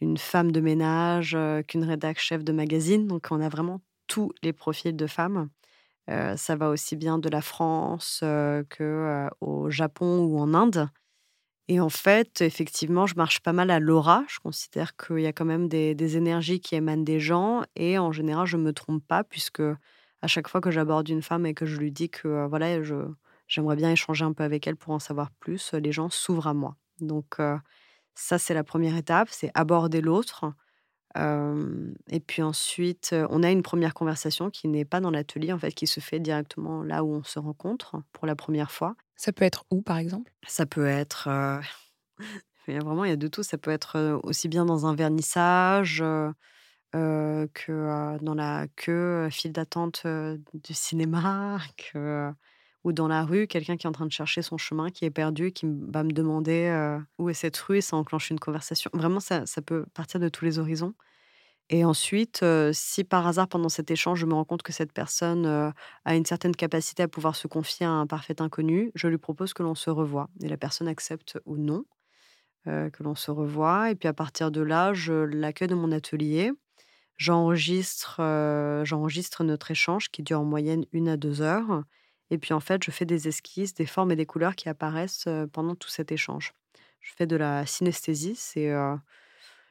une 0.00 0.18
femme 0.18 0.50
de 0.52 0.60
ménage 0.60 1.36
qu'une 1.68 1.84
rédac 1.84 2.18
chef 2.18 2.42
de 2.42 2.52
magazine. 2.52 3.06
Donc, 3.06 3.28
on 3.30 3.40
a 3.40 3.48
vraiment 3.48 3.80
tous 4.06 4.32
les 4.42 4.52
profils 4.52 4.96
de 4.96 5.06
femmes. 5.06 5.50
ça 6.08 6.56
va 6.56 6.68
aussi 6.70 6.96
bien 6.96 7.18
de 7.18 7.28
la 7.28 7.42
France 7.42 8.18
que 8.20 9.28
au 9.40 9.70
Japon 9.70 10.24
ou 10.24 10.38
en 10.38 10.54
Inde. 10.54 10.88
Et 11.68 11.80
en 11.80 11.88
fait, 11.88 12.42
effectivement, 12.42 13.06
je 13.06 13.16
marche 13.16 13.40
pas 13.40 13.52
mal 13.52 13.70
à 13.70 13.80
l'aura. 13.80 14.24
Je 14.28 14.38
considère 14.38 14.96
qu'il 14.96 15.20
y 15.20 15.26
a 15.26 15.32
quand 15.32 15.44
même 15.44 15.68
des, 15.68 16.16
énergies 16.16 16.60
qui 16.60 16.76
émanent 16.76 17.02
des 17.02 17.18
gens. 17.18 17.62
Et 17.74 17.98
en 17.98 18.12
général, 18.12 18.46
je 18.46 18.56
ne 18.56 18.62
me 18.62 18.72
trompe 18.72 19.04
pas, 19.06 19.24
puisque 19.24 19.62
à 20.22 20.26
chaque 20.28 20.48
fois 20.48 20.60
que 20.60 20.70
j'aborde 20.70 21.08
une 21.08 21.22
femme 21.22 21.44
et 21.44 21.54
que 21.54 21.66
je 21.66 21.78
lui 21.78 21.90
dis 21.90 22.08
que 22.08 22.46
voilà, 22.46 22.82
je, 22.82 22.94
j'aimerais 23.48 23.76
bien 23.76 23.90
échanger 23.90 24.24
un 24.24 24.32
peu 24.32 24.44
avec 24.44 24.66
elle 24.66 24.76
pour 24.76 24.94
en 24.94 25.00
savoir 25.00 25.30
plus, 25.40 25.72
les 25.74 25.92
gens 25.92 26.08
s'ouvrent 26.08 26.46
à 26.46 26.54
moi. 26.54 26.76
Donc, 27.00 27.38
ça, 28.14 28.38
c'est 28.38 28.54
la 28.54 28.64
première 28.64 28.96
étape, 28.96 29.28
c'est 29.30 29.50
aborder 29.54 30.00
l'autre. 30.00 30.52
Et 32.10 32.20
puis 32.20 32.42
ensuite, 32.42 33.14
on 33.30 33.42
a 33.42 33.50
une 33.50 33.62
première 33.62 33.94
conversation 33.94 34.50
qui 34.50 34.68
n'est 34.68 34.84
pas 34.84 35.00
dans 35.00 35.10
l'atelier, 35.10 35.52
en 35.52 35.58
fait, 35.58 35.72
qui 35.72 35.86
se 35.86 36.00
fait 36.00 36.20
directement 36.20 36.82
là 36.82 37.04
où 37.04 37.14
on 37.14 37.22
se 37.22 37.38
rencontre 37.38 37.96
pour 38.12 38.26
la 38.26 38.36
première 38.36 38.70
fois. 38.70 38.94
Ça 39.16 39.32
peut 39.32 39.44
être 39.44 39.64
où, 39.70 39.82
par 39.82 39.98
exemple? 39.98 40.32
Ça 40.46 40.66
peut 40.66 40.86
être. 40.86 41.28
il 42.68 42.74
y 42.74 42.76
a 42.76 42.80
vraiment, 42.80 43.04
il 43.04 43.10
y 43.10 43.14
a 43.14 43.16
de 43.16 43.28
tout. 43.28 43.42
Ça 43.42 43.58
peut 43.58 43.70
être 43.70 44.20
aussi 44.24 44.48
bien 44.48 44.64
dans 44.64 44.86
un 44.86 44.94
vernissage 44.94 46.04
que 46.92 48.18
dans 48.22 48.34
la 48.34 48.66
queue, 48.76 49.28
file 49.30 49.52
d'attente 49.52 50.06
du 50.06 50.74
cinéma, 50.74 51.58
que 51.92 52.32
ou 52.86 52.92
dans 52.92 53.08
la 53.08 53.24
rue, 53.24 53.48
quelqu'un 53.48 53.76
qui 53.76 53.88
est 53.88 53.88
en 53.88 53.92
train 53.92 54.06
de 54.06 54.12
chercher 54.12 54.42
son 54.42 54.58
chemin, 54.58 54.90
qui 54.90 55.04
est 55.04 55.10
perdu, 55.10 55.50
qui 55.50 55.66
va 55.88 56.04
me 56.04 56.12
demander 56.12 56.98
où 57.18 57.28
est 57.28 57.34
cette 57.34 57.56
rue 57.56 57.78
et 57.78 57.80
ça 57.80 57.96
enclenche 57.96 58.30
une 58.30 58.38
conversation. 58.38 58.92
Vraiment, 58.94 59.18
ça, 59.18 59.42
peut 59.66 59.86
partir 59.92 60.20
de 60.20 60.28
tous 60.28 60.44
les 60.44 60.60
horizons. 60.60 60.94
Et 61.68 61.84
ensuite, 61.84 62.44
si 62.70 63.02
par 63.02 63.26
hasard, 63.26 63.48
pendant 63.48 63.68
cet 63.68 63.90
échange, 63.90 64.20
je 64.20 64.26
me 64.26 64.34
rends 64.34 64.44
compte 64.44 64.62
que 64.62 64.70
cette 64.72 64.92
personne 64.92 65.46
a 66.04 66.14
une 66.14 66.24
certaine 66.24 66.54
capacité 66.54 67.02
à 67.02 67.08
pouvoir 67.08 67.34
se 67.34 67.48
confier 67.48 67.86
à 67.86 67.90
un 67.90 68.06
parfait 68.06 68.40
inconnu, 68.40 68.92
je 68.94 69.08
lui 69.08 69.18
propose 69.18 69.52
que 69.52 69.64
l'on 69.64 69.74
se 69.74 69.90
revoie. 69.90 70.28
Et 70.40 70.48
la 70.48 70.56
personne 70.56 70.86
accepte 70.86 71.40
ou 71.44 71.56
non 71.56 71.84
que 72.66 73.02
l'on 73.02 73.16
se 73.16 73.32
revoie. 73.32 73.90
Et 73.90 73.96
puis 73.96 74.06
à 74.06 74.12
partir 74.12 74.52
de 74.52 74.60
là, 74.60 74.94
je 74.94 75.12
l'accueille 75.12 75.66
dans 75.66 75.74
mon 75.74 75.90
atelier. 75.90 76.52
J'enregistre 77.16 78.20
notre 79.40 79.72
échange 79.72 80.08
qui 80.12 80.22
dure 80.22 80.38
en 80.38 80.44
moyenne 80.44 80.84
une 80.92 81.08
à 81.08 81.16
deux 81.16 81.42
heures. 81.42 81.82
Et 82.30 82.38
puis 82.38 82.52
en 82.54 82.60
fait, 82.60 82.82
je 82.84 82.90
fais 82.90 83.04
des 83.04 83.28
esquisses, 83.28 83.74
des 83.74 83.86
formes 83.86 84.12
et 84.12 84.16
des 84.16 84.26
couleurs 84.26 84.56
qui 84.56 84.68
apparaissent 84.68 85.28
pendant 85.52 85.74
tout 85.74 85.88
cet 85.88 86.12
échange. 86.12 86.52
Je 87.00 87.12
fais 87.16 87.26
de 87.26 87.36
la 87.36 87.66
synesthésie, 87.66 88.34
c'est 88.36 88.72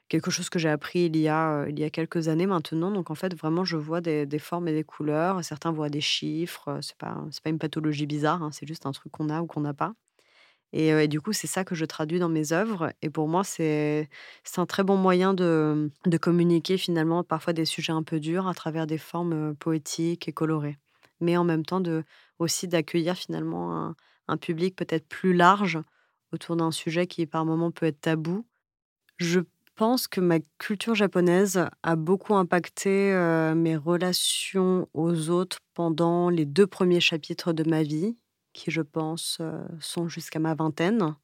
quelque 0.07 0.31
chose 0.31 0.49
que 0.49 0.59
j'ai 0.59 0.69
appris 0.69 1.05
il 1.05 1.17
y, 1.17 1.27
a, 1.27 1.67
il 1.67 1.79
y 1.79 1.83
a 1.83 1.89
quelques 1.89 2.27
années 2.27 2.45
maintenant. 2.45 2.91
Donc 2.91 3.11
en 3.11 3.15
fait, 3.15 3.35
vraiment, 3.35 3.65
je 3.65 3.77
vois 3.77 4.01
des, 4.01 4.39
formes 4.39 4.67
et 4.67 4.73
des 4.73 4.83
couleurs. 4.83 5.43
Certains 5.43 5.71
voient 5.71 5.89
des 5.89 6.01
chiffres. 6.01 6.79
C'est 6.81 6.97
pas, 6.97 7.23
c'est 7.31 7.43
pas 7.43 7.49
une 7.49 7.59
pathologie 7.59 8.05
bizarre, 8.05 8.43
hein, 8.43 8.51
c'est 8.51 8.67
juste 8.67 8.85
un 8.85 8.91
truc 8.91 9.11
qu'on 9.11 9.29
a 9.29 9.41
ou 9.41 9.47
qu'on 9.47 9.61
n'a 9.61 9.73
pas. 9.73 9.93
Et, 10.73 11.07
du 11.07 11.21
coup, 11.21 11.31
c'est 11.31 11.47
ça 11.47 11.63
que 11.63 11.73
je 11.73 11.85
traduis 11.85 12.19
dans 12.19 12.27
mes 12.27 12.51
œuvres. 12.51 12.91
Et 13.01 13.09
pour 13.09 13.29
moi, 13.29 13.45
c'est 13.45 14.09
un 14.57 14.65
très 14.65 14.83
bon 14.83 14.97
moyen 14.97 15.33
de, 15.33 15.89
de 16.05 16.17
communiquer 16.17 16.77
finalement 16.77 17.23
parfois 17.23 17.53
des 17.53 17.63
sujets 17.63 17.93
un 17.93 18.03
peu 18.03 18.19
durs 18.19 18.47
à 18.47 18.53
travers 18.53 18.85
des 18.85 18.97
formes 18.97 19.55
poétiques 19.55 20.27
et 20.27 20.33
colorées. 20.33 20.77
Mais 21.19 21.37
en 21.37 21.43
même 21.43 21.65
temps, 21.65 21.79
de, 21.79 22.03
aussi 22.39 22.67
d'accueillir 22.67 23.15
finalement 23.15 23.95
un, 24.27 24.37
public 24.37 24.75
peut-être 24.75 25.07
plus 25.07 25.33
large 25.33 25.79
autour 26.31 26.55
d'un 26.55 26.71
sujet 26.71 27.07
qui 27.07 27.25
par 27.25 27.45
moments 27.45 27.71
peut 27.71 27.85
être 27.85 28.01
tabou. 28.01 28.45
Je 29.17 29.41
pense 29.75 30.07
que 30.07 30.19
ma 30.19 30.39
culture 30.57 30.95
japonaise 30.95 31.65
a 31.83 31.95
beaucoup 31.95 32.35
impacté 32.35 33.13
mes 33.55 33.75
relations 33.75 34.89
aux 34.93 35.29
autres 35.29 35.59
pendant 35.73 36.29
les 36.29 36.45
deux 36.45 36.67
premiers 36.67 36.99
chapitres 36.99 37.53
de 37.53 37.69
ma 37.69 37.83
vie, 37.83 38.17
qui 38.53 38.71
je 38.71 38.81
pense 38.81 39.41
sont 39.79 40.07
jusqu'à 40.07 40.39
ma 40.39 40.55
vingtaine. 40.55 41.15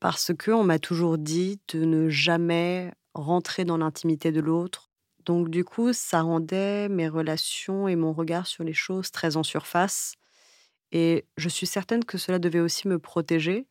Parce 0.00 0.32
qu'on 0.34 0.64
m'a 0.64 0.78
toujours 0.78 1.18
dit 1.18 1.60
de 1.68 1.84
ne 1.84 2.08
jamais 2.08 2.92
rentrer 3.14 3.64
dans 3.64 3.76
l'intimité 3.76 4.32
de 4.32 4.40
l'autre, 4.40 4.91
donc 5.26 5.48
du 5.50 5.64
coup, 5.64 5.92
ça 5.92 6.22
rendait 6.22 6.88
mes 6.88 7.08
relations 7.08 7.88
et 7.88 7.96
mon 7.96 8.12
regard 8.12 8.46
sur 8.46 8.64
les 8.64 8.72
choses 8.72 9.10
très 9.10 9.36
en 9.36 9.42
surface. 9.42 10.14
Et 10.92 11.26
je 11.36 11.48
suis 11.48 11.66
certaine 11.66 12.04
que 12.04 12.18
cela 12.18 12.38
devait 12.38 12.60
aussi 12.60 12.88
me 12.88 12.98
protéger. 12.98 13.66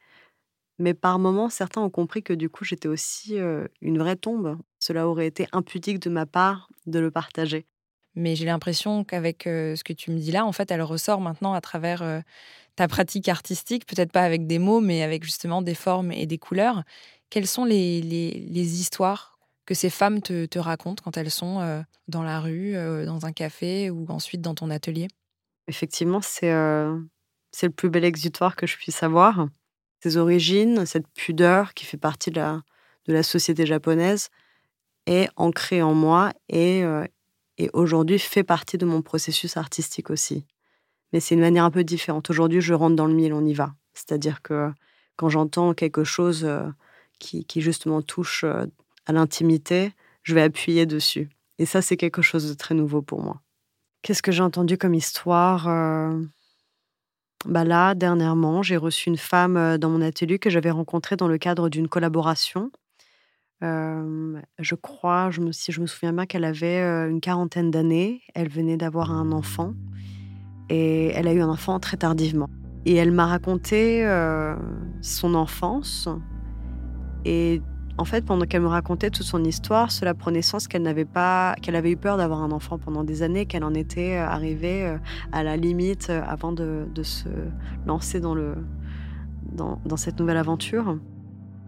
Mais 0.79 0.93
par 0.93 1.19
moments, 1.19 1.49
certains 1.49 1.81
ont 1.81 1.89
compris 1.89 2.23
que 2.23 2.33
du 2.33 2.49
coup, 2.49 2.65
j'étais 2.65 2.87
aussi 2.87 3.37
une 3.81 3.99
vraie 3.99 4.15
tombe. 4.15 4.57
Cela 4.79 5.07
aurait 5.07 5.27
été 5.27 5.47
impudique 5.51 5.99
de 5.99 6.09
ma 6.09 6.25
part 6.25 6.69
de 6.87 6.99
le 6.99 7.11
partager. 7.11 7.67
Mais 8.15 8.35
j'ai 8.35 8.45
l'impression 8.45 9.03
qu'avec 9.03 9.43
ce 9.45 9.83
que 9.83 9.93
tu 9.93 10.11
me 10.11 10.17
dis 10.19 10.31
là, 10.31 10.45
en 10.45 10.51
fait, 10.51 10.71
elle 10.71 10.81
ressort 10.81 11.21
maintenant 11.21 11.53
à 11.53 11.61
travers 11.61 12.23
ta 12.75 12.87
pratique 12.87 13.29
artistique, 13.29 13.85
peut-être 13.87 14.11
pas 14.11 14.23
avec 14.23 14.47
des 14.47 14.59
mots, 14.59 14.81
mais 14.81 15.03
avec 15.03 15.23
justement 15.23 15.61
des 15.61 15.75
formes 15.75 16.11
et 16.11 16.25
des 16.27 16.37
couleurs. 16.39 16.83
Quelles 17.29 17.47
sont 17.47 17.65
les, 17.65 18.01
les 18.01 18.81
histoires 18.81 19.30
que 19.65 19.73
ces 19.73 19.89
femmes 19.89 20.21
te, 20.21 20.59
racontent 20.59 21.01
quand 21.03 21.17
elles 21.17 21.31
sont 21.31 21.59
euh, 21.59 21.81
dans 22.07 22.23
la 22.23 22.39
rue, 22.39 22.75
euh, 22.75 23.05
dans 23.05 23.25
un 23.25 23.31
café 23.31 23.89
ou 23.89 24.05
ensuite 24.09 24.41
dans 24.41 24.55
ton 24.55 24.69
atelier? 24.69 25.07
Effectivement, 25.67 26.21
c'est 26.21 26.51
euh, 26.51 26.97
le 27.61 27.69
plus 27.69 27.89
bel 27.89 28.03
exutoire 28.03 28.55
que 28.55 28.67
je 28.67 28.77
puisse 28.77 29.03
avoir. 29.03 29.47
Ses 30.01 30.17
origines, 30.17 30.85
cette 30.85 31.07
pudeur 31.09 31.73
qui 31.73 31.85
fait 31.85 31.97
partie 31.97 32.31
de 32.31 32.37
la, 32.37 32.61
de 33.07 33.13
la 33.13 33.23
société 33.23 33.65
japonaise 33.65 34.29
est 35.05 35.29
ancrée 35.35 35.81
en 35.81 35.93
moi 35.93 36.33
et, 36.49 36.83
et 37.57 37.69
aujourd'hui 37.73 38.17
fait 38.17 38.43
partie 38.43 38.79
de 38.79 38.85
mon 38.85 39.03
processus 39.03 39.57
artistique 39.57 40.09
aussi. 40.09 40.45
Mais 41.13 41.19
c'est 41.19 41.35
une 41.35 41.41
manière 41.41 41.65
un 41.65 41.71
peu 41.71 41.83
différente. 41.83 42.31
Aujourd'hui, 42.31 42.61
je 42.61 42.73
rentre 42.73 42.95
dans 42.95 43.05
le 43.05 43.13
mille, 43.13 43.33
on 43.33 43.45
y 43.45 43.53
va. 43.53 43.75
C'est-à-dire 43.93 44.41
que 44.41 44.71
quand 45.17 45.29
j'entends 45.29 45.75
quelque 45.75 46.03
chose 46.03 46.47
qui, 47.19 47.45
qui, 47.45 47.61
justement 47.61 48.01
touche 48.01 48.43
à 49.05 49.13
l'intimité, 49.13 49.93
je 50.23 50.35
vais 50.35 50.41
appuyer 50.41 50.85
dessus. 50.85 51.29
Et 51.57 51.65
ça, 51.65 51.81
c'est 51.81 51.97
quelque 51.97 52.21
chose 52.21 52.49
de 52.49 52.53
très 52.53 52.75
nouveau 52.75 53.01
pour 53.01 53.21
moi. 53.21 53.41
Qu'est-ce 54.01 54.23
que 54.23 54.31
j'ai 54.31 54.41
entendu 54.41 54.77
comme 54.77 54.95
histoire 54.95 55.67
euh, 55.67 56.19
bah 57.45 57.63
Là, 57.63 57.93
dernièrement, 57.93 58.63
j'ai 58.63 58.77
reçu 58.77 59.09
une 59.09 59.17
femme 59.17 59.57
euh, 59.57 59.77
dans 59.77 59.89
mon 59.89 60.01
atelier 60.01 60.39
que 60.39 60.49
j'avais 60.49 60.71
rencontrée 60.71 61.17
dans 61.17 61.27
le 61.27 61.37
cadre 61.37 61.69
d'une 61.69 61.87
collaboration. 61.87 62.71
Euh, 63.63 64.41
je 64.57 64.73
crois, 64.73 65.29
je 65.29 65.41
me, 65.41 65.51
si 65.51 65.71
je 65.71 65.81
me 65.81 65.85
souviens 65.85 66.13
bien, 66.13 66.25
qu'elle 66.25 66.45
avait 66.45 66.79
une 67.09 67.21
quarantaine 67.21 67.69
d'années. 67.69 68.21
Elle 68.33 68.49
venait 68.49 68.77
d'avoir 68.77 69.11
un 69.11 69.31
enfant. 69.31 69.73
Et 70.69 71.09
elle 71.09 71.27
a 71.27 71.33
eu 71.33 71.41
un 71.41 71.49
enfant 71.49 71.79
très 71.79 71.97
tardivement. 71.97 72.49
Et 72.85 72.95
elle 72.95 73.11
m'a 73.11 73.27
raconté 73.27 74.03
son 75.03 75.35
enfance. 75.35 76.09
Et 77.23 77.61
en 77.97 78.05
fait, 78.05 78.25
pendant 78.25 78.45
qu'elle 78.45 78.61
me 78.61 78.67
racontait 78.67 79.09
toute 79.09 79.25
son 79.25 79.43
histoire, 79.43 79.91
cela 79.91 80.13
prenait 80.13 80.41
sens 80.41 80.67
qu'elle 80.67 80.81
n'avait 80.81 81.05
pas, 81.05 81.55
qu'elle 81.61 81.75
avait 81.75 81.91
eu 81.91 81.97
peur 81.97 82.17
d'avoir 82.17 82.41
un 82.41 82.51
enfant 82.51 82.77
pendant 82.77 83.03
des 83.03 83.23
années, 83.23 83.45
qu'elle 83.45 83.63
en 83.63 83.73
était 83.73 84.17
euh, 84.17 84.25
arrivée 84.25 84.85
euh, 84.85 84.97
à 85.31 85.43
la 85.43 85.57
limite 85.57 86.09
euh, 86.09 86.21
avant 86.27 86.51
de, 86.51 86.87
se 87.03 87.29
lancer 87.85 88.19
dans, 88.19 88.35
le, 88.35 88.55
dans, 89.53 89.97
cette 89.97 90.19
nouvelle 90.19 90.37
aventure. 90.37 90.97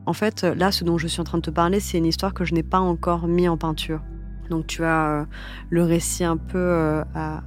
En 0.06 0.14
fait, 0.14 0.44
là, 0.44 0.72
ce 0.72 0.84
dont 0.84 0.98
je 0.98 1.08
suis 1.08 1.22
en 1.22 1.24
train 1.24 1.38
de 1.38 1.44
te 1.44 1.50
parler, 1.50 1.80
c'est 1.80 1.98
une 1.98 2.06
histoire 2.06 2.34
que 2.34 2.46
je 2.46 2.54
n'ai 2.54 2.64
pas 2.64 2.80
encore 2.80 3.28
mis 3.28 3.48
en 3.48 3.58
peinture. 3.58 4.02
Donc 4.50 4.68
tu 4.68 4.84
as 4.84 5.26
le 5.70 5.84
récit 5.84 6.24
un 6.26 6.38
peu 6.38 7.04
à, 7.16 7.42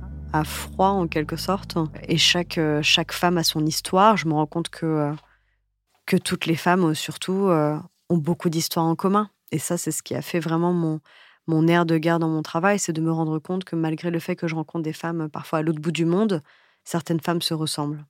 froid 0.44 0.88
en 0.88 1.06
quelque 1.06 1.36
sorte, 1.36 1.78
et 2.08 2.18
chaque, 2.18 2.60
chaque 2.82 3.12
femme 3.12 3.38
a 3.38 3.42
son 3.42 3.64
histoire. 3.64 4.16
Je 4.16 4.26
me 4.26 4.34
rends 4.34 4.46
compte 4.46 4.68
que, 4.68 5.12
que 6.06 6.16
toutes 6.16 6.46
les 6.46 6.56
femmes, 6.56 6.94
surtout, 6.94 7.48
ont 8.08 8.18
beaucoup 8.18 8.50
d'histoires 8.50 8.86
en 8.86 8.96
commun. 8.96 9.30
Et 9.52 9.58
ça, 9.58 9.78
c'est 9.78 9.92
ce 9.92 10.02
qui 10.02 10.14
a 10.14 10.22
fait 10.22 10.40
vraiment 10.40 10.72
mon, 10.72 11.00
mon 11.46 11.68
air 11.68 11.86
de 11.86 11.98
guerre 11.98 12.18
dans 12.18 12.28
mon 12.28 12.42
travail, 12.42 12.78
c'est 12.78 12.92
de 12.92 13.00
me 13.00 13.12
rendre 13.12 13.38
compte 13.38 13.64
que 13.64 13.76
malgré 13.76 14.10
le 14.10 14.18
fait 14.18 14.36
que 14.36 14.48
je 14.48 14.54
rencontre 14.54 14.82
des 14.82 14.92
femmes 14.92 15.22
euh, 15.22 15.28
parfois 15.28 15.60
à 15.60 15.62
l'autre 15.62 15.80
bout 15.80 15.92
du 15.92 16.04
monde, 16.04 16.42
certaines 16.84 17.20
femmes 17.20 17.42
se 17.42 17.54
ressemblent. 17.54 18.04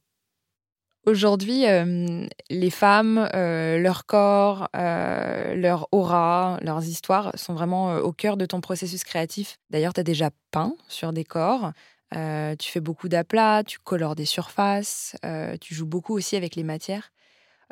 Aujourd'hui, 1.07 1.67
euh, 1.69 2.27
les 2.51 2.71
femmes, 2.71 3.29
euh, 3.33 3.79
leur 3.79 4.07
corps, 4.07 4.69
leur 4.75 5.87
aura, 5.93 6.59
leurs 6.63 6.85
histoires 6.85 7.31
sont 7.39 7.55
vraiment 7.55 7.95
au 7.99 8.13
cœur 8.13 8.37
de 8.37 8.45
ton 8.45 8.61
processus 8.61 9.05
créatif. 9.05 9.57
D'ailleurs, 9.71 9.93
tu 9.95 10.01
as 10.01 10.05
déjà 10.05 10.31
peint 10.51 10.75
sur 10.89 11.13
des 11.13 11.23
corps, 11.23 11.71
tu 12.13 12.71
fais 12.73 12.81
beaucoup 12.81 13.09
d'aplats, 13.09 13.63
tu 13.65 13.79
colores 13.79 14.17
des 14.17 14.25
surfaces, 14.25 15.15
tu 15.61 15.77
joues 15.77 15.87
beaucoup 15.87 16.13
aussi 16.13 16.35
avec 16.35 16.57
les 16.57 16.65
matières. 16.65 17.13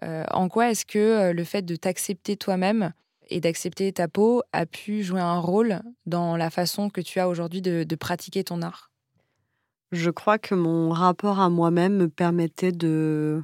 Euh, 0.03 0.25
en 0.31 0.49
quoi 0.49 0.71
est-ce 0.71 0.85
que 0.85 0.99
euh, 0.99 1.33
le 1.33 1.45
fait 1.45 1.63
de 1.63 1.77
t'accepter 1.77 2.37
toi-même 2.37 2.93
et 3.29 3.41
d'accepter 3.41 3.93
ta 3.93 4.09
peau 4.09 4.43
a 4.53 4.67
pu 4.67 5.03
jouer 5.03 5.21
un 5.21 5.39
rôle 5.39 5.81
dans 6.07 6.37
la 6.37 6.51
façon 6.51 6.91
que 6.91 7.01
tu 7.01 7.21
as 7.21 7.29
aujourd'hui 7.29 7.63
de, 7.63 7.95
pratiquer 7.95 8.45
ton 8.45 8.61
art? 8.63 8.91
Je 9.93 10.11
crois 10.11 10.39
que 10.39 10.55
mon 10.55 10.91
rapport 10.91 11.39
à 11.41 11.49
moi-même 11.49 11.97
me 11.97 12.09
permettait 12.09 12.73
de, 12.73 13.43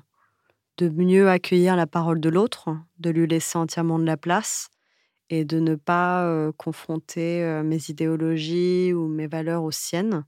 de 0.79 0.89
mieux 0.89 1.31
accueillir 1.31 1.77
la 1.77 1.87
parole 1.87 2.21
de 2.21 2.29
l'autre, 2.29 2.77
de 2.99 3.11
lui 3.11 3.27
laisser 3.27 3.57
entièrement 3.57 3.99
de 3.99 4.05
la 4.05 4.17
place 4.17 4.69
et 5.31 5.45
de 5.45 5.61
ne 5.61 5.77
pas 5.77 6.25
euh, 6.25 6.51
confronter 6.57 7.63
mes 7.65 7.79
idéologies 7.89 8.93
ou 8.93 9.07
mes 9.07 9.29
valeurs 9.29 9.63
aux 9.63 9.71
siennes. 9.71 10.25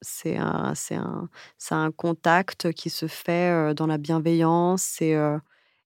C'est 0.00 0.36
un, 0.36 0.72
c'est 0.74 0.96
un, 0.96 1.28
un 1.70 1.90
contact 1.90 2.72
qui 2.72 2.90
se 2.90 3.06
fait 3.06 3.74
dans 3.74 3.86
la 3.86 3.98
bienveillance 3.98 5.00
et, 5.00 5.16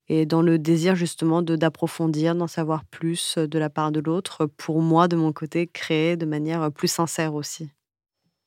et 0.08 0.26
dans 0.26 0.42
le 0.42 0.58
désir 0.58 0.96
justement 0.96 1.42
de 1.42 1.56
d'approfondir, 1.56 2.34
d'en 2.34 2.46
savoir 2.46 2.84
plus 2.84 3.38
de 3.38 3.58
la 3.58 3.70
part 3.70 3.92
de 3.92 4.00
l'autre. 4.00 4.46
Pour 4.46 4.82
moi, 4.82 5.08
de 5.08 5.16
mon 5.16 5.32
côté, 5.32 5.66
créer 5.66 6.16
de 6.16 6.26
manière 6.26 6.72
plus 6.72 6.88
sincère 6.88 7.34
aussi. 7.34 7.70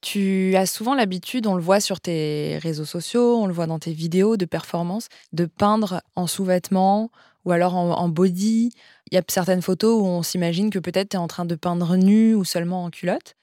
Tu 0.02 0.56
as 0.56 0.66
souvent 0.66 0.96
l'habitude, 0.96 1.46
on 1.46 1.56
le 1.56 1.62
voit 1.62 1.80
sur 1.80 2.02
tes 2.02 2.58
réseaux 2.58 2.86
sociaux, 2.86 3.38
on 3.38 3.46
le 3.46 3.54
voit 3.54 3.68
dans 3.68 3.78
tes 3.78 3.94
vidéos 3.94 4.36
de 4.36 4.46
performance, 4.46 5.10
de 5.32 5.46
peindre 5.46 6.02
en 6.16 6.26
sous-vêtements 6.26 7.12
ou 7.46 7.52
alors 7.52 7.76
en, 7.76 8.10
body. 8.10 8.72
Il 9.12 9.16
y 9.16 9.18
a 9.18 9.24
certaines 9.28 9.62
photos 9.62 10.02
où 10.02 10.06
on 10.06 10.24
s'imagine 10.24 10.72
que 10.72 10.80
peut-être 10.80 11.10
tu 11.10 11.18
es 11.18 11.20
en 11.20 11.28
train 11.28 11.46
de 11.46 11.56
peindre 11.56 11.96
nu 11.98 12.34
ou 12.34 12.44
seulement 12.44 12.84
en 12.84 12.90
culotte. 12.90 13.36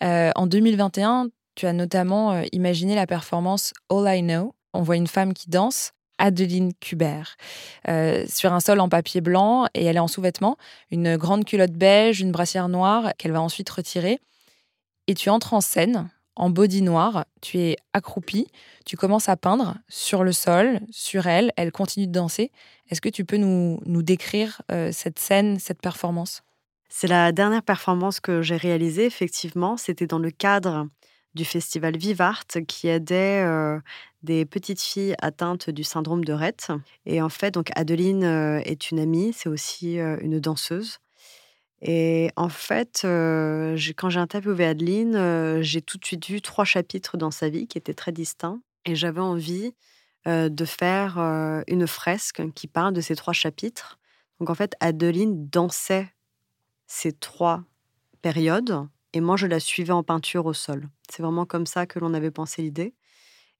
En 0.00 0.46
2021, 0.46 1.28
tu 1.54 1.66
as 1.66 1.72
notamment 1.72 2.32
euh, 2.32 2.42
imaginé 2.52 2.94
la 2.94 3.06
performance 3.06 3.72
All 3.90 4.18
I 4.18 4.22
Know. 4.22 4.54
On 4.72 4.82
voit 4.82 4.96
une 4.96 5.06
femme 5.06 5.34
qui 5.34 5.50
danse, 5.50 5.92
Adeline 6.18 6.72
Kubert, 6.74 7.36
euh, 7.88 8.24
sur 8.28 8.52
un 8.52 8.60
sol 8.60 8.80
en 8.80 8.88
papier 8.88 9.20
blanc 9.20 9.66
et 9.74 9.84
elle 9.84 9.96
est 9.96 10.00
en 10.00 10.08
sous-vêtements, 10.08 10.56
une 10.90 11.16
grande 11.16 11.44
culotte 11.44 11.72
beige, 11.72 12.20
une 12.20 12.30
brassière 12.30 12.68
noire 12.68 13.12
qu'elle 13.18 13.32
va 13.32 13.40
ensuite 13.40 13.70
retirer. 13.70 14.20
Et 15.06 15.14
tu 15.14 15.30
entres 15.30 15.54
en 15.54 15.60
scène 15.60 16.10
en 16.36 16.48
body 16.48 16.80
noir, 16.80 17.26
tu 17.42 17.58
es 17.58 17.76
accroupi, 17.92 18.46
tu 18.86 18.96
commences 18.96 19.28
à 19.28 19.36
peindre 19.36 19.76
sur 19.88 20.24
le 20.24 20.32
sol, 20.32 20.80
sur 20.90 21.26
elle, 21.26 21.52
elle 21.56 21.70
continue 21.70 22.06
de 22.06 22.12
danser. 22.12 22.50
Est-ce 22.88 23.02
que 23.02 23.10
tu 23.10 23.26
peux 23.26 23.36
nous, 23.36 24.02
décrire 24.02 24.62
euh, 24.72 24.90
cette 24.90 25.18
scène, 25.18 25.58
cette 25.58 25.82
performance? 25.82 26.42
C'est 26.88 27.08
la 27.08 27.32
dernière 27.32 27.62
performance 27.62 28.20
que 28.20 28.40
j'ai 28.40 28.56
réalisée, 28.56 29.04
effectivement. 29.04 29.76
C'était 29.76 30.06
dans 30.06 30.18
le 30.18 30.30
cadre 30.30 30.86
du 31.34 31.44
festival 31.44 31.96
Vivart 31.96 32.44
qui 32.66 32.88
aidait 32.88 33.44
des 34.22 34.44
petites 34.44 34.80
filles 34.80 35.14
atteintes 35.20 35.70
du 35.70 35.84
syndrome 35.84 36.24
de 36.24 36.32
Rett. 36.32 36.68
Et 37.06 37.22
en 37.22 37.28
fait, 37.28 37.52
donc 37.52 37.70
Adeline 37.76 38.24
est 38.24 38.90
une 38.90 38.98
amie, 38.98 39.32
c'est 39.32 39.48
aussi 39.48 39.94
une 39.96 40.40
danseuse. 40.40 40.98
Et 41.82 42.30
en 42.36 42.48
fait, 42.48 43.00
quand 43.02 44.10
j'ai 44.10 44.20
interviewé 44.20 44.66
Adeline, 44.66 45.62
j'ai 45.62 45.80
tout 45.80 45.98
de 45.98 46.04
suite 46.04 46.26
vu 46.26 46.42
trois 46.42 46.64
chapitres 46.64 47.16
dans 47.16 47.30
sa 47.30 47.48
vie 47.48 47.66
qui 47.66 47.78
étaient 47.78 47.94
très 47.94 48.12
distincts. 48.12 48.60
Et 48.84 48.94
j'avais 48.94 49.20
envie 49.20 49.72
de 50.26 50.64
faire 50.64 51.18
une 51.68 51.86
fresque 51.86 52.42
qui 52.54 52.66
parle 52.66 52.92
de 52.92 53.00
ces 53.00 53.16
trois 53.16 53.32
chapitres. 53.32 53.98
Donc 54.40 54.50
en 54.50 54.54
fait, 54.54 54.74
Adeline 54.80 55.48
dansait 55.48 56.12
ces 56.86 57.12
trois 57.12 57.62
périodes 58.20 58.86
et 59.12 59.20
moi, 59.20 59.36
je 59.36 59.46
la 59.46 59.60
suivais 59.60 59.92
en 59.92 60.02
peinture 60.02 60.46
au 60.46 60.52
sol. 60.52 60.88
C'est 61.10 61.22
vraiment 61.22 61.46
comme 61.46 61.66
ça 61.66 61.86
que 61.86 61.98
l'on 61.98 62.14
avait 62.14 62.30
pensé 62.30 62.62
l'idée. 62.62 62.94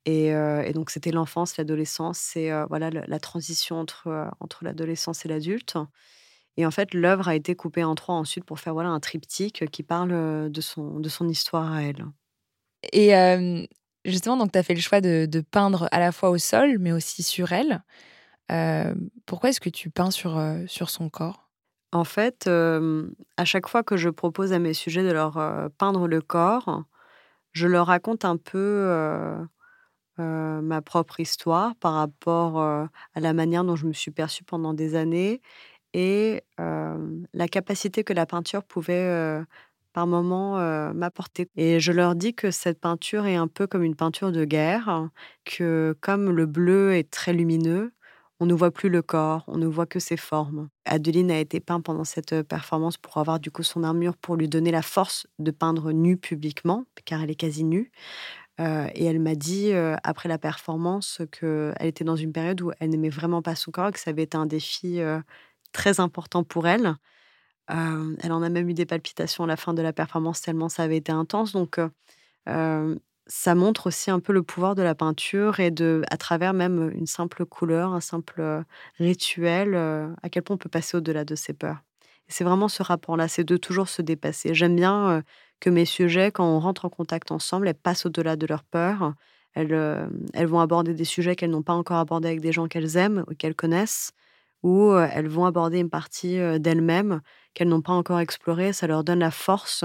Et, 0.06 0.32
donc, 0.72 0.90
c'était 0.90 1.10
l'enfance, 1.10 1.56
l'adolescence, 1.56 2.36
et 2.36 2.50
voilà 2.68 2.90
la, 2.90 3.18
transition 3.18 3.78
entre, 3.78 4.30
entre 4.40 4.64
l'adolescence 4.64 5.24
et 5.24 5.28
l'adulte. 5.28 5.76
Et 6.56 6.64
en 6.64 6.70
fait, 6.70 6.94
l'œuvre 6.94 7.28
a 7.28 7.34
été 7.34 7.54
coupée 7.54 7.84
en 7.84 7.94
trois 7.94 8.14
ensuite 8.14 8.44
pour 8.44 8.60
faire 8.60 8.72
voilà 8.72 8.88
un 8.88 9.00
triptyque 9.00 9.68
qui 9.70 9.82
parle 9.82 10.50
de 10.50 10.60
son, 10.60 11.00
de 11.00 11.08
son 11.08 11.28
histoire 11.28 11.72
à 11.72 11.82
elle. 11.82 12.06
Et 12.92 13.12
justement, 14.04 14.36
donc 14.36 14.52
tu 14.52 14.58
as 14.58 14.62
fait 14.62 14.74
le 14.74 14.80
choix 14.80 15.00
de, 15.00 15.40
peindre 15.50 15.88
à 15.90 15.98
la 15.98 16.12
fois 16.12 16.30
au 16.30 16.38
sol, 16.38 16.78
mais 16.78 16.92
aussi 16.92 17.22
sur 17.22 17.52
elle. 17.52 17.82
pourquoi 19.26 19.50
est-ce 19.50 19.60
que 19.60 19.70
tu 19.70 19.90
peins 19.90 20.10
sur, 20.10 20.40
sur 20.66 20.88
son 20.88 21.10
corps? 21.10 21.49
En 21.92 22.04
fait, 22.04 22.46
à 22.48 23.44
chaque 23.44 23.68
fois 23.68 23.82
que 23.82 23.96
je 23.96 24.08
propose 24.10 24.52
à 24.52 24.58
mes 24.58 24.74
sujets 24.74 25.02
de 25.02 25.10
leur 25.12 25.34
peindre 25.78 26.06
le 26.06 26.20
corps, 26.20 26.84
je 27.52 27.66
leur 27.68 27.88
raconte 27.88 28.24
un 28.24 28.36
peu 28.36 29.38
ma 30.18 30.82
propre 30.82 31.20
histoire 31.20 31.74
par 31.76 31.94
rapport 31.94 32.60
à 32.60 32.88
la 33.20 33.32
manière 33.32 33.64
dont 33.64 33.76
je 33.76 33.86
me 33.86 33.92
suis 33.92 34.10
perçue 34.10 34.44
pendant 34.44 34.74
des 34.74 34.94
années 34.94 35.40
et 35.94 36.42
la 36.58 37.48
capacité 37.50 38.04
que 38.04 38.12
la 38.12 38.26
peinture 38.26 38.64
pouvait 38.64 39.42
par 39.92 40.06
moments 40.06 40.56
m'apporter. 40.94 41.48
Et 41.56 41.80
je 41.80 41.92
leur 41.92 42.14
dis 42.16 42.34
que 42.34 42.50
cette 42.52 42.80
peinture 42.80 43.26
est 43.26 43.36
un 43.36 43.48
peu 43.48 43.66
comme 43.66 43.82
une 43.84 43.96
peinture 43.96 44.32
de 44.32 44.44
guerre, 44.44 45.08
que 45.44 45.96
comme 46.00 46.30
le 46.30 46.46
bleu 46.46 46.94
est 46.94 47.10
très 47.10 47.32
lumineux, 47.32 47.92
on 48.40 48.46
ne 48.46 48.54
voit 48.54 48.70
plus 48.70 48.88
le 48.88 49.02
corps, 49.02 49.44
on 49.48 49.58
ne 49.58 49.66
voit 49.66 49.86
que 49.86 49.98
ses 50.00 50.16
formes. 50.16 50.68
Adeline 50.86 51.30
a 51.30 51.38
été 51.38 51.60
peinte 51.60 51.84
pendant 51.84 52.04
cette 52.04 52.42
performance 52.42 52.96
pour 52.96 53.18
avoir 53.18 53.38
du 53.38 53.50
coup 53.50 53.62
son 53.62 53.84
armure, 53.84 54.16
pour 54.16 54.36
lui 54.36 54.48
donner 54.48 54.70
la 54.70 54.82
force 54.82 55.26
de 55.38 55.50
peindre 55.50 55.92
nue 55.92 56.16
publiquement, 56.16 56.84
car 57.04 57.22
elle 57.22 57.30
est 57.30 57.34
quasi 57.34 57.64
nue. 57.64 57.90
et 58.58 59.04
elle 59.04 59.20
m'a 59.20 59.34
dit, 59.34 59.72
après 60.04 60.28
la 60.28 60.38
performance, 60.38 61.22
qu'elle 61.32 61.74
était 61.80 62.04
dans 62.04 62.16
une 62.16 62.32
période 62.32 62.60
où 62.62 62.72
elle 62.80 62.90
n'aimait 62.90 63.08
vraiment 63.10 63.42
pas 63.42 63.54
son 63.54 63.70
corps, 63.70 63.90
que 63.92 63.98
ça 64.00 64.10
avait 64.10 64.24
été 64.24 64.36
un 64.36 64.46
défi 64.46 65.00
très 65.72 66.00
important 66.00 66.44
pour 66.44 66.66
elle. 66.68 66.94
elle 67.68 68.32
en 68.32 68.42
a 68.42 68.48
même 68.50 68.68
eu 68.68 68.74
des 68.74 68.86
palpitations 68.86 69.44
à 69.44 69.46
la 69.46 69.56
fin 69.56 69.74
de 69.74 69.82
la 69.82 69.92
performance 69.92 70.40
tellement 70.42 70.68
ça 70.68 70.82
avait 70.84 70.98
été 70.98 71.12
intense. 71.12 71.52
Donc, 71.52 71.78
ça 73.30 73.54
montre 73.54 73.86
aussi 73.86 74.10
un 74.10 74.18
peu 74.18 74.32
le 74.32 74.42
pouvoir 74.42 74.74
de 74.74 74.82
la 74.82 74.96
peinture 74.96 75.60
et 75.60 75.70
de, 75.70 76.02
à 76.10 76.16
travers 76.16 76.52
même 76.52 76.90
une 76.94 77.06
simple 77.06 77.46
couleur, 77.46 77.94
un 77.94 78.00
simple 78.00 78.64
rituel, 78.98 79.76
à 79.76 80.28
quel 80.28 80.42
point 80.42 80.54
on 80.54 80.58
peut 80.58 80.68
passer 80.68 80.96
au-delà 80.96 81.24
de 81.24 81.36
ses 81.36 81.52
peurs. 81.52 81.78
c'est 82.28 82.42
vraiment 82.44 82.68
ce 82.68 82.82
rapport-là, 82.82 83.28
c'est 83.28 83.44
de 83.44 83.56
toujours 83.56 83.88
se 83.88 84.02
dépasser. 84.02 84.52
J'aime 84.54 84.74
bien 84.74 85.22
que 85.60 85.70
mes 85.70 85.84
sujets, 85.84 86.32
quand 86.32 86.44
on 86.44 86.58
rentre 86.58 86.86
en 86.86 86.88
contact 86.88 87.30
ensemble, 87.30 87.68
elles 87.68 87.74
passent 87.74 88.06
au-delà 88.06 88.34
de 88.34 88.46
leurs 88.46 88.64
peurs. 88.64 89.14
Elles, 89.54 90.08
elles 90.34 90.46
vont 90.46 90.60
aborder 90.60 90.92
des 90.94 91.04
sujets 91.04 91.36
qu'elles 91.36 91.50
n'ont 91.50 91.62
pas 91.62 91.74
encore 91.74 91.98
abordés 91.98 92.28
avec 92.28 92.40
des 92.40 92.52
gens 92.52 92.66
qu'elles 92.66 92.96
aiment 92.96 93.24
ou 93.30 93.34
qu'elles 93.34 93.54
connaissent 93.54 94.12
où 94.62 94.92
elles 94.94 95.28
vont 95.28 95.46
aborder 95.46 95.78
une 95.78 95.88
partie 95.88 96.38
d'elles-mêmes 96.58 97.20
qu'elles 97.54 97.68
n'ont 97.68 97.80
pas 97.80 97.92
encore 97.92 98.20
explorée. 98.20 98.72
Ça 98.72 98.86
leur 98.88 99.04
donne 99.04 99.20
la 99.20 99.30
force 99.30 99.84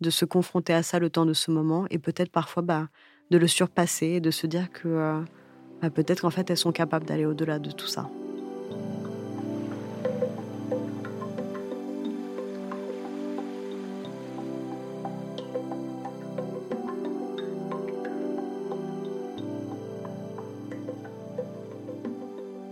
de 0.00 0.10
se 0.10 0.24
confronter 0.24 0.72
à 0.72 0.82
ça 0.82 0.98
le 0.98 1.10
temps 1.10 1.26
de 1.26 1.32
ce 1.32 1.50
moment 1.50 1.86
et 1.90 1.98
peut-être 1.98 2.30
parfois 2.30 2.62
bah, 2.62 2.88
de 3.30 3.38
le 3.38 3.46
surpasser 3.46 4.06
et 4.06 4.20
de 4.20 4.30
se 4.30 4.46
dire 4.46 4.70
que 4.70 5.22
bah, 5.80 5.90
peut-être 5.90 6.20
qu'en 6.20 6.30
fait 6.30 6.50
elles 6.50 6.56
sont 6.56 6.72
capables 6.72 7.06
d'aller 7.06 7.26
au-delà 7.26 7.58
de 7.58 7.70
tout 7.70 7.86
ça. 7.86 8.08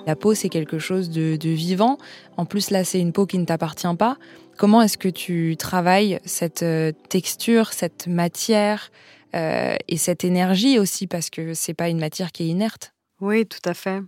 La 0.06 0.16
peau, 0.16 0.34
c'est 0.34 0.48
quelque 0.48 0.78
chose 0.78 1.10
de, 1.10 1.36
vivant. 1.48 1.98
En 2.36 2.44
plus, 2.44 2.70
là, 2.70 2.84
c'est 2.84 3.00
une 3.00 3.12
peau 3.12 3.26
qui 3.26 3.38
ne 3.38 3.44
t'appartient 3.44 3.96
pas. 3.98 4.18
Comment 4.56 4.82
est-ce 4.82 4.98
que 4.98 5.08
tu 5.08 5.56
travailles 5.58 6.20
cette 6.24 6.62
euh, 6.62 6.92
texture, 7.08 7.72
cette 7.72 8.06
matière 8.06 8.90
euh, 9.34 9.74
et 9.88 9.96
cette 9.96 10.22
énergie 10.22 10.78
aussi, 10.78 11.08
parce 11.08 11.28
que 11.28 11.54
c'est 11.54 11.74
pas 11.74 11.88
une 11.88 11.98
matière 11.98 12.30
qui 12.30 12.44
est 12.44 12.48
inerte 12.48 12.94
Oui, 13.20 13.46
tout 13.46 13.68
à 13.68 13.74
fait. 13.74 14.00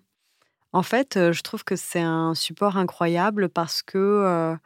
En 0.72 0.84
fait, 0.84 1.16
euh, 1.16 1.32
je 1.32 1.42
trouve 1.42 1.64
que 1.64 1.74
c'est 1.74 2.00
un 2.00 2.34
support 2.34 2.76
incroyable 2.76 3.48
parce 3.48 3.82
que 3.82 4.56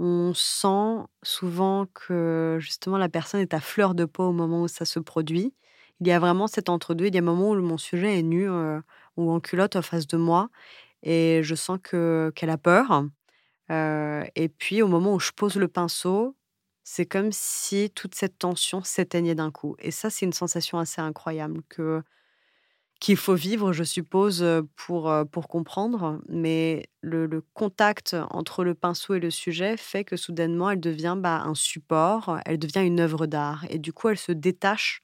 on 0.00 0.32
sent 0.32 1.06
souvent 1.22 1.86
que 1.92 2.58
justement 2.60 2.98
la 2.98 3.08
personne 3.08 3.40
est 3.40 3.54
à 3.54 3.60
fleur 3.60 3.94
de 3.94 4.04
peau 4.04 4.24
au 4.24 4.32
moment 4.32 4.62
où 4.62 4.68
ça 4.68 4.84
se 4.84 4.98
produit. 4.98 5.54
Il 6.00 6.06
y 6.06 6.12
a 6.12 6.20
vraiment 6.20 6.46
cet 6.46 6.68
entre-deux. 6.68 7.06
Il 7.06 7.14
y 7.14 7.18
a 7.18 7.20
un 7.20 7.24
moment 7.24 7.50
où 7.50 7.60
mon 7.60 7.78
sujet 7.78 8.18
est 8.18 8.22
nu 8.22 8.48
ou 8.48 9.30
en 9.30 9.40
culotte 9.40 9.74
en 9.74 9.82
face 9.82 10.06
de 10.06 10.16
moi 10.16 10.50
et 11.02 11.40
je 11.42 11.54
sens 11.56 11.78
que 11.82 12.32
qu'elle 12.36 12.50
a 12.50 12.58
peur. 12.58 13.04
Et 13.70 14.48
puis 14.58 14.82
au 14.82 14.88
moment 14.88 15.14
où 15.14 15.20
je 15.20 15.32
pose 15.32 15.56
le 15.56 15.68
pinceau, 15.68 16.36
c'est 16.84 17.06
comme 17.06 17.32
si 17.32 17.90
toute 17.90 18.14
cette 18.14 18.38
tension 18.38 18.82
s'éteignait 18.82 19.34
d'un 19.34 19.50
coup. 19.50 19.76
Et 19.78 19.90
ça, 19.90 20.08
c'est 20.10 20.24
une 20.24 20.32
sensation 20.32 20.78
assez 20.78 21.00
incroyable 21.00 21.62
que 21.68 22.02
qu'il 23.00 23.16
faut 23.16 23.34
vivre, 23.34 23.72
je 23.72 23.84
suppose, 23.84 24.44
pour, 24.74 25.12
pour 25.30 25.48
comprendre. 25.48 26.20
Mais 26.28 26.88
le, 27.00 27.42
contact 27.54 28.16
entre 28.30 28.64
le 28.64 28.74
pinceau 28.74 29.14
et 29.14 29.20
le 29.20 29.30
sujet 29.30 29.76
fait 29.76 30.04
que 30.04 30.16
soudainement, 30.16 30.70
elle 30.70 30.80
devient 30.80 31.16
bah, 31.16 31.42
un 31.44 31.54
support, 31.54 32.40
elle 32.44 32.58
devient 32.58 32.84
une 32.84 33.00
œuvre 33.00 33.26
d'art. 33.26 33.64
Et 33.70 33.78
du 33.78 33.92
coup, 33.92 34.08
elle 34.08 34.18
se 34.18 34.32
détache 34.32 35.02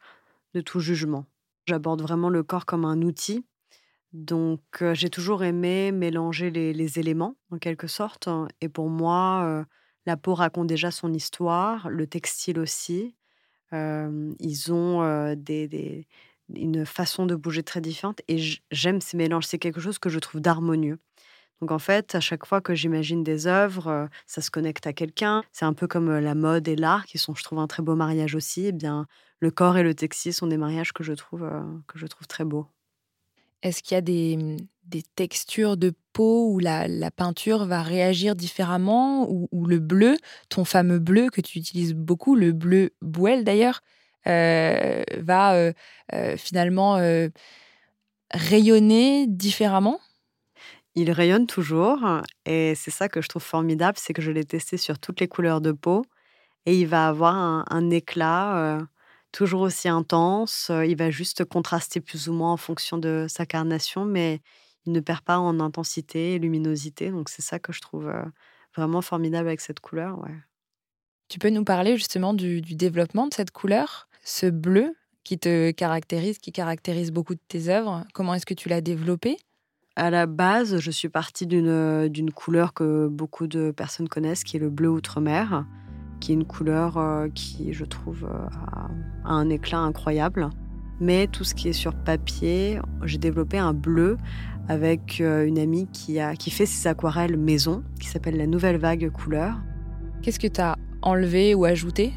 de 0.55 0.61
tout 0.61 0.81
jugement. 0.81 1.27
J'aborde 1.67 2.03
vraiment 2.03 2.29
le 2.29 2.43
corps 2.43 2.67
comme 2.67 2.85
un 2.85 3.01
outil 3.03 3.45
donc, 4.15 4.63
j'ai 4.95 5.11
toujours 5.11 5.45
aimé 5.45 5.93
mélanger 5.93 6.51
les 6.51 6.99
éléments, 7.01 7.37
en 7.51 7.59
quelque 7.59 7.89
sorte 7.89 8.29
hein, 8.29 8.49
et 8.61 8.69
pour 8.69 8.89
moi, 8.89 9.67
la 10.07 10.17
peau 10.17 10.35
raconte 10.35 10.69
déjà 10.69 10.91
son 10.93 11.13
histoire, 11.13 11.91
le 11.91 12.07
textile 12.07 12.61
aussi. 12.61 13.17
ils 13.73 14.73
ont, 14.73 15.35
des 15.37 16.07
une 16.55 16.87
façon 16.87 17.27
de 17.27 17.35
bouger 17.35 17.63
très 17.65 17.81
différente 17.81 18.21
et 18.29 18.39
j'aime 18.71 19.01
ces 19.01 19.17
mélanges. 19.17 19.47
C'est 19.47 19.59
quelque 19.59 19.81
chose 19.81 19.99
que 19.99 20.11
je 20.11 20.19
trouve 20.21 20.41
d'harmonieux. 20.43 20.99
Donc 21.61 21.73
en 21.73 21.79
fait, 21.81 22.15
à 22.17 22.21
chaque 22.21 22.47
fois 22.47 22.61
que 22.63 22.75
j'imagine 22.75 23.25
des 23.25 23.47
œuvres, 23.49 24.09
ça 24.27 24.43
se 24.43 24.51
connecte 24.51 24.87
à 24.87 24.93
quelqu'un. 24.95 25.43
C'est 25.53 25.67
un 25.67 25.75
peu 25.75 25.87
comme 25.89 26.11
la 26.19 26.35
mode 26.37 26.69
et 26.69 26.77
l'art 26.77 27.07
qui 27.07 27.19
sont, 27.19 27.35
je 27.35 27.45
trouve, 27.45 27.61
un 27.61 27.69
très 27.69 27.83
beau 27.85 27.97
mariage 27.97 28.35
aussi. 28.37 28.67
Eh 28.69 28.73
bien, 28.73 29.07
le 29.41 29.51
corps 29.53 29.79
et 29.79 29.85
le 29.85 29.95
textile 29.95 30.35
sont 30.35 30.49
des 30.49 30.59
mariages 30.59 30.93
que 30.93 31.05
je 31.05 31.15
trouve, 31.15 31.49
que 31.89 31.99
je 31.99 32.07
trouve 32.09 32.27
très 32.29 32.45
beaux. 32.45 32.69
Est-ce 33.65 33.83
qu'il 33.83 33.95
y 33.95 33.99
a 33.99 34.03
des, 34.03 34.37
mmh, 34.37 34.57
textures 35.17 35.77
de 35.77 35.93
peau 36.13 36.51
où 36.53 36.61
la, 36.61 37.11
peinture 37.11 37.65
va 37.65 37.83
réagir 37.83 38.37
différemment 38.37 39.27
ou, 39.29 39.67
le 39.67 39.81
bleu, 39.81 40.17
ton 40.49 40.65
fameux 40.65 41.01
bleu 41.01 41.31
que 41.31 41.41
tu 41.41 41.59
utilises 41.59 41.95
beaucoup, 41.95 42.37
le 42.37 42.53
bleu 42.53 42.91
Bouel 43.03 43.43
d'ailleurs, 43.43 43.81
va 44.25 45.73
finalement 46.37 47.01
rayonner 48.31 49.27
différemment? 49.27 49.99
Il 50.95 51.11
rayonne 51.11 51.49
toujours 51.49 51.99
et 52.47 52.75
c'est 52.77 52.93
ça 52.93 53.09
que 53.09 53.21
je 53.21 53.29
trouve 53.29 53.43
formidable, 53.43 53.99
c'est 54.01 54.13
que 54.13 54.23
je 54.23 54.31
l'ai 54.31 54.45
testé 54.45 54.77
sur 54.77 55.01
toutes 55.01 55.21
les 55.21 55.27
couleurs 55.27 55.61
de 55.61 55.73
peau 55.73 56.05
et 56.67 56.79
il 56.79 56.87
va 56.87 57.09
avoir 57.09 57.35
un, 57.35 57.91
éclat 57.91 58.79
toujours 59.35 59.63
aussi 59.63 59.89
intense. 59.89 60.71
Il 60.71 60.97
va 60.97 61.11
juste 61.11 61.45
contraster 61.45 62.01
plus 62.01 62.29
ou 62.29 62.33
moins 62.33 62.53
en 62.53 62.57
fonction 62.57 62.99
de 62.99 63.27
sa 63.29 63.45
carnation, 63.45 64.05
mais 64.05 64.41
il 64.87 64.93
ne 64.93 65.01
perd 65.01 65.23
pas 65.23 65.39
en 65.39 65.59
intensité 65.61 66.35
et 66.35 66.39
luminosité. 66.39 67.11
Donc 67.11 67.29
c'est 67.29 67.43
ça 67.43 67.59
que 67.59 67.73
je 67.73 67.81
trouve 67.81 68.11
vraiment 68.77 69.03
formidable 69.03 69.49
avec 69.49 69.61
cette 69.61 69.81
couleur. 69.81 70.19
Ouais. 70.21 70.35
Tu 71.29 71.39
peux 71.39 71.51
nous 71.51 71.65
parler 71.65 71.97
justement 71.97 72.33
du, 72.33 72.61
du 72.61 72.77
développement 72.77 73.27
de 73.27 73.35
cette 73.35 73.51
couleur, 73.51 74.09
ce 74.23 74.47
bleu 74.47 74.95
qui 75.25 75.39
te 75.39 75.73
caractérise, 75.73 76.39
qui 76.39 76.53
caractérise 76.53 77.11
beaucoup 77.11 77.35
de 77.35 77.41
tes 77.49 77.69
œuvres. 77.69 78.05
Comment 78.15 78.35
est-ce 78.35 78.47
que 78.47 78.55
tu 78.55 78.69
l'as 78.69 78.83
développé? 78.83 79.37
À 79.97 80.11
la 80.11 80.27
base, 80.27 80.79
je 80.79 80.91
suis 80.91 81.09
partie 81.09 81.47
d'une, 81.47 82.09
d'une 82.09 82.31
couleur 82.31 82.73
que 82.73 83.09
beaucoup 83.09 83.47
de 83.47 83.71
personnes 83.71 84.09
connaissent, 84.09 84.45
qui 84.45 84.57
est 84.57 84.61
le 84.61 84.71
bleu 84.71 84.91
outre-mer, 84.91 85.65
qui 86.21 86.33
est 86.33 86.35
une 86.35 86.45
couleur 86.45 86.97
euh, 86.97 87.29
qui, 87.35 87.73
je 87.73 87.85
trouve, 87.85 88.25
euh, 88.25 88.47
a, 89.25 89.33
un 89.33 89.49
éclat 89.51 89.79
incroyable. 89.79 90.51
Mais 91.01 91.27
tout 91.27 91.45
ce 91.45 91.55
qui 91.55 91.69
est 91.69 91.73
sur 91.73 91.95
papier, 91.95 92.79
j'ai 93.05 93.19
développé 93.19 93.59
un 93.59 93.75
bleu 93.75 94.17
avec 94.69 95.21
euh, 95.21 95.47
une 95.47 95.59
amie 95.59 95.87
qui, 95.93 96.21
a, 96.21 96.37
qui 96.37 96.51
fait 96.51 96.67
ses 96.67 96.89
aquarelles 96.89 97.37
maison, 97.37 97.83
qui 98.01 98.09
s'appelle 98.09 98.37
la 98.37 98.47
Nouvelle 98.47 98.79
Vague 98.79 99.11
Couleur. 99.11 99.61
Qu'est-ce 100.23 100.39
que 100.39 100.47
tu 100.47 100.61
as 100.61 100.77
enlevé 101.03 101.55
ou 101.55 101.65
ajouté 101.65 102.13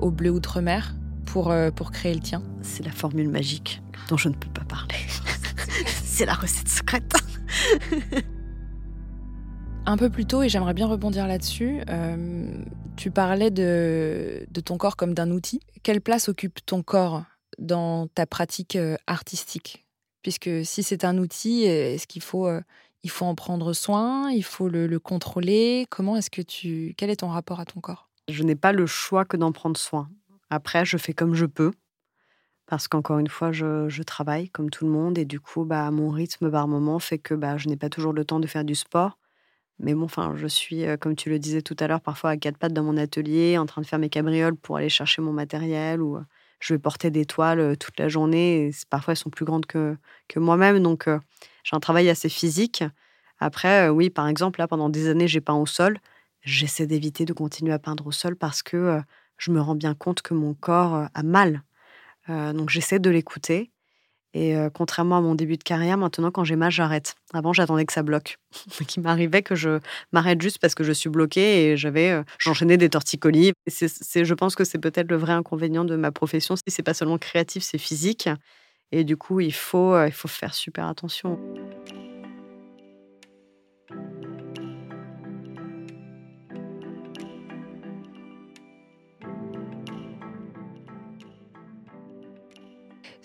au 0.00 0.10
bleu 0.10 0.30
outre-mer 0.30 0.94
pour, 1.24 1.54
pour 1.74 1.90
créer 1.90 2.14
le 2.14 2.20
tien? 2.20 2.42
C'est 2.60 2.84
la 2.84 2.92
formule 2.92 3.28
magique 3.28 3.82
dont 4.08 4.16
je 4.16 4.28
ne 4.28 4.34
peux 4.34 4.50
pas 4.50 4.64
parler. 4.64 4.96
c'est 6.04 6.26
la 6.26 6.34
recette 6.34 6.68
secrète. 6.68 7.14
Un 9.86 9.96
peu 9.96 10.10
plus 10.10 10.26
tôt, 10.26 10.42
et 10.42 10.48
j'aimerais 10.48 10.74
bien 10.74 10.86
rebondir 10.86 11.26
là-dessus, 11.26 11.82
euh, 11.88 12.64
tu 12.96 13.10
parlais 13.10 13.50
de, 13.50 14.46
ton 14.64 14.76
corps 14.76 14.96
comme 14.96 15.14
d'un 15.14 15.30
outil. 15.30 15.60
Quelle 15.82 16.00
place 16.00 16.28
occupe 16.28 16.64
ton 16.64 16.82
corps 16.82 17.24
dans 17.58 18.06
ta 18.08 18.26
pratique 18.26 18.76
euh, 18.76 18.96
artistique? 19.06 19.86
Puisque 20.22 20.50
si 20.64 20.82
c'est 20.82 21.04
un 21.04 21.18
outil, 21.18 21.64
est-ce 21.64 22.06
qu'il 22.06 22.22
faut, 22.22 22.46
euh, 22.46 22.60
il 23.02 23.10
faut 23.10 23.24
en 23.24 23.34
prendre 23.34 23.72
soin? 23.72 24.30
Il 24.30 24.44
faut 24.44 24.68
le, 24.68 24.86
le 24.86 24.98
contrôler? 24.98 25.86
Comment 25.90 26.16
est-ce 26.16 26.30
que 26.30 26.42
tu... 26.42 26.94
Quel 26.96 27.10
est 27.10 27.16
ton 27.16 27.28
rapport 27.28 27.58
à 27.58 27.64
ton 27.64 27.80
corps? 27.80 28.10
Je 28.28 28.42
n'ai 28.42 28.56
pas 28.56 28.72
le 28.72 28.86
choix 28.86 29.24
que 29.24 29.36
d'en 29.36 29.50
prendre 29.50 29.78
soin. 29.78 30.08
Après, 30.50 30.84
je 30.84 30.98
fais 30.98 31.14
comme 31.14 31.34
je 31.34 31.46
peux 31.46 31.72
parce 32.70 32.86
qu'encore 32.86 33.18
une 33.18 33.28
fois, 33.28 33.50
je, 33.50 34.02
travaille 34.04 34.48
comme 34.48 34.70
tout 34.70 34.84
le 34.84 34.92
monde 34.92 35.18
et 35.18 35.24
du 35.24 35.40
coup, 35.40 35.64
bah, 35.64 35.90
mon 35.90 36.08
rythme 36.08 36.48
par 36.52 36.68
moment 36.68 37.00
fait 37.00 37.18
que 37.18 37.34
bah, 37.34 37.56
je 37.56 37.68
n'ai 37.68 37.76
pas 37.76 37.88
toujours 37.88 38.12
le 38.12 38.24
temps 38.24 38.38
de 38.38 38.46
faire 38.46 38.64
du 38.64 38.76
sport. 38.76 39.18
Mais 39.80 39.94
bon, 39.94 40.04
enfin, 40.04 40.34
je 40.36 40.46
suis, 40.46 40.84
euh, 40.84 40.96
comme 40.98 41.16
tu 41.16 41.30
le 41.30 41.38
disais 41.38 41.62
tout 41.62 41.76
à 41.80 41.86
l'heure, 41.86 42.02
parfois 42.02 42.30
à 42.30 42.36
quatre 42.36 42.58
pattes 42.58 42.74
dans 42.74 42.82
mon 42.82 42.98
atelier, 42.98 43.56
en 43.56 43.64
train 43.64 43.80
de 43.80 43.86
faire 43.86 43.98
mes 43.98 44.10
cabrioles 44.10 44.54
pour 44.56 44.76
aller 44.76 44.90
chercher 44.90 45.22
mon 45.22 45.32
matériel 45.32 46.02
ou 46.02 46.16
euh, 46.16 46.20
je 46.60 46.74
vais 46.74 46.78
porter 46.78 47.10
des 47.10 47.24
toiles 47.24 47.60
euh, 47.60 47.76
toute 47.76 47.98
la 47.98 48.08
journée. 48.08 48.70
Parfois, 48.90 49.12
elles 49.12 49.18
sont 49.18 49.30
plus 49.30 49.46
grandes 49.46 49.64
que, 49.66 49.96
que 50.28 50.38
moi-même. 50.38 50.82
Donc, 50.82 51.08
j'ai 51.64 51.76
un 51.76 51.80
travail 51.80 52.10
assez 52.10 52.28
physique. 52.28 52.84
Après, 53.38 53.88
oui, 53.88 54.10
par 54.10 54.28
exemple, 54.28 54.60
là, 54.60 54.68
pendant 54.68 54.90
des 54.90 55.08
années, 55.08 55.28
j'ai 55.28 55.40
peint 55.40 55.54
au 55.54 55.66
sol. 55.66 55.98
J'essaie 56.42 56.86
d'éviter 56.86 57.24
de 57.24 57.32
continuer 57.32 57.72
à 57.72 57.78
peindre 57.78 58.06
au 58.06 58.12
sol 58.12 58.36
parce 58.36 58.62
que 58.62 59.00
je 59.38 59.50
me 59.50 59.60
rends 59.60 59.74
bien 59.74 59.94
compte 59.94 60.22
que 60.22 60.34
mon 60.34 60.54
corps 60.54 61.08
a 61.14 61.22
mal 61.22 61.62
donc 62.28 62.70
j'essaie 62.70 63.00
de 63.00 63.10
l'écouter. 63.10 63.72
Et 64.32 64.56
euh, 64.56 64.70
contrairement 64.72 65.16
à 65.16 65.20
mon 65.20 65.34
début 65.34 65.56
de 65.56 65.62
carrière, 65.62 65.98
maintenant, 65.98 66.30
quand 66.30 66.44
j'ai 66.44 66.56
mal, 66.56 66.70
j'arrête. 66.70 67.16
Avant, 67.34 67.52
j'attendais 67.52 67.84
que 67.84 67.92
ça 67.92 68.02
bloque. 68.02 68.38
Il 68.96 69.02
m'arrivait 69.02 69.42
que 69.42 69.54
je 69.54 69.80
m'arrête 70.12 70.40
juste 70.40 70.58
parce 70.58 70.74
que 70.74 70.84
je 70.84 70.92
suis 70.92 71.10
bloquée 71.10 71.64
et 71.64 71.76
j'avais, 71.76 72.10
euh, 72.10 72.22
j'enchaînais 72.38 72.76
des 72.76 72.88
torticolis. 72.88 73.52
c'est, 73.66 74.24
je 74.24 74.34
pense 74.34 74.54
que 74.54 74.64
c'est 74.64 74.78
peut-être 74.78 75.10
le 75.10 75.16
vrai 75.16 75.32
inconvénient 75.32 75.84
de 75.84 75.96
ma 75.96 76.12
profession. 76.12 76.54
Si 76.56 76.62
c'est 76.68 76.82
pas 76.82 76.94
seulement 76.94 77.18
créatif, 77.18 77.62
c'est 77.62 77.78
physique. 77.78 78.28
Et 78.92 79.04
du 79.04 79.16
coup, 79.16 79.40
il 79.40 79.54
faut, 79.54 80.00
il 80.04 80.12
faut 80.12 80.28
faire 80.28 80.54
super 80.54 80.86
attention. 80.86 81.38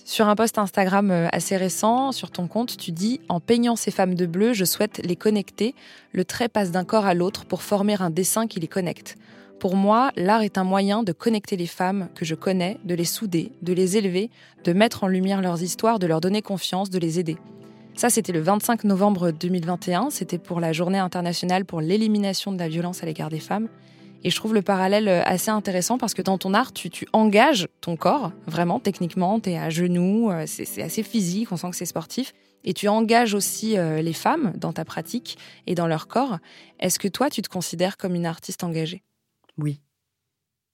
Sur 0.07 0.27
un 0.27 0.35
post 0.35 0.59
Instagram 0.59 1.09
euh, 1.09 1.27
assez 1.31 1.57
récent, 1.57 2.11
sur 2.11 2.29
ton 2.29 2.47
compte, 2.47 2.77
tu 2.77 2.91
dis 2.91 3.21
En 3.27 3.39
peignant 3.39 3.75
ces 3.75 3.89
femmes 3.89 4.13
de 4.13 4.27
bleu, 4.27 4.53
je 4.53 4.63
souhaite 4.63 5.01
les 5.03 5.15
connecter. 5.15 5.73
Le 6.11 6.23
trait 6.23 6.47
passe 6.47 6.69
d'un 6.69 6.83
corps 6.83 7.07
à 7.07 7.15
l'autre 7.15 7.45
pour 7.45 7.63
former 7.63 7.95
un 7.99 8.11
dessin 8.11 8.45
qui 8.45 8.59
les 8.59 8.67
connecte. 8.67 9.17
Pour 9.59 9.75
moi, 9.75 10.11
l'art 10.15 10.43
est 10.43 10.59
un 10.59 10.63
moyen 10.63 11.01
de 11.01 11.11
connecter 11.11 11.57
les 11.57 11.65
femmes 11.65 12.07
que 12.13 12.23
je 12.23 12.35
connais, 12.35 12.77
de 12.85 12.93
les 12.93 13.03
souder, 13.03 13.51
de 13.63 13.73
les 13.73 13.97
élever, 13.97 14.29
de 14.63 14.73
mettre 14.73 15.03
en 15.03 15.07
lumière 15.07 15.41
leurs 15.41 15.63
histoires, 15.63 15.97
de 15.97 16.05
leur 16.05 16.21
donner 16.21 16.43
confiance, 16.43 16.91
de 16.91 16.99
les 16.99 17.19
aider. 17.19 17.37
Ça, 17.95 18.11
c'était 18.11 18.31
le 18.31 18.41
25 18.41 18.83
novembre 18.83 19.31
2021. 19.31 20.11
C'était 20.11 20.37
pour 20.37 20.59
la 20.59 20.71
Journée 20.71 20.99
internationale 20.99 21.65
pour 21.65 21.81
l'élimination 21.81 22.51
de 22.51 22.59
la 22.59 22.67
violence 22.67 23.01
à 23.01 23.07
l'égard 23.07 23.29
des 23.29 23.39
femmes. 23.39 23.69
Et 24.25 24.31
je 24.31 24.35
trouve 24.37 24.55
le 24.55 24.63
parallèle 24.63 25.07
euh, 25.07 25.21
assez 25.23 25.51
intéressant 25.51 25.99
parce 25.99 26.15
que 26.15 26.23
dans 26.23 26.39
ton 26.39 26.55
art, 26.55 26.73
tu, 26.73 26.89
engages 27.13 27.67
ton 27.79 27.95
corps, 27.95 28.31
vraiment, 28.47 28.79
techniquement, 28.79 29.39
tu 29.39 29.51
es 29.51 29.57
à 29.59 29.69
genoux, 29.69 30.31
euh, 30.31 30.45
c'est 30.47 30.81
assez 30.81 31.03
physique, 31.03 31.51
on 31.51 31.57
sent 31.57 31.69
que 31.69 31.75
c'est 31.75 31.85
sportif. 31.85 32.33
Et 32.63 32.73
tu 32.73 32.87
engages 32.87 33.35
aussi 33.35 33.77
euh, 33.77 34.01
les 34.01 34.13
femmes 34.13 34.53
dans 34.57 34.73
ta 34.73 34.83
pratique 34.83 35.37
et 35.67 35.75
dans 35.75 35.85
leur 35.85 36.07
corps. 36.07 36.39
Est-ce 36.79 36.97
que 36.97 37.07
toi, 37.07 37.29
tu 37.29 37.43
te 37.43 37.49
considères 37.49 37.97
comme 37.97 38.15
une 38.15 38.25
artiste 38.25 38.63
engagée? 38.63 39.03
Oui. 39.59 39.79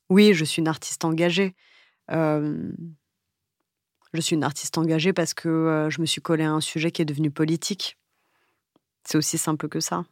Oui, 0.10 0.34
je 0.34 0.46
suis 0.46 0.62
une 0.62 0.70
artiste 0.70 1.04
engagée. 1.04 1.54
je 2.10 2.72
suis 4.22 4.36
une 4.38 4.46
artiste 4.46 4.78
engagée 4.78 5.12
parce 5.12 5.34
que 5.34 5.90
je 5.92 6.00
me 6.00 6.06
suis 6.06 6.22
collée 6.22 6.46
à 6.46 6.52
un 6.52 6.62
sujet 6.62 6.92
qui 6.92 7.02
est 7.02 7.06
devenu 7.06 7.32
politique. 7.32 7.98
C'est 9.04 9.18
aussi 9.18 9.38
simple 9.38 9.68
que 9.68 9.82
ça. 9.82 10.06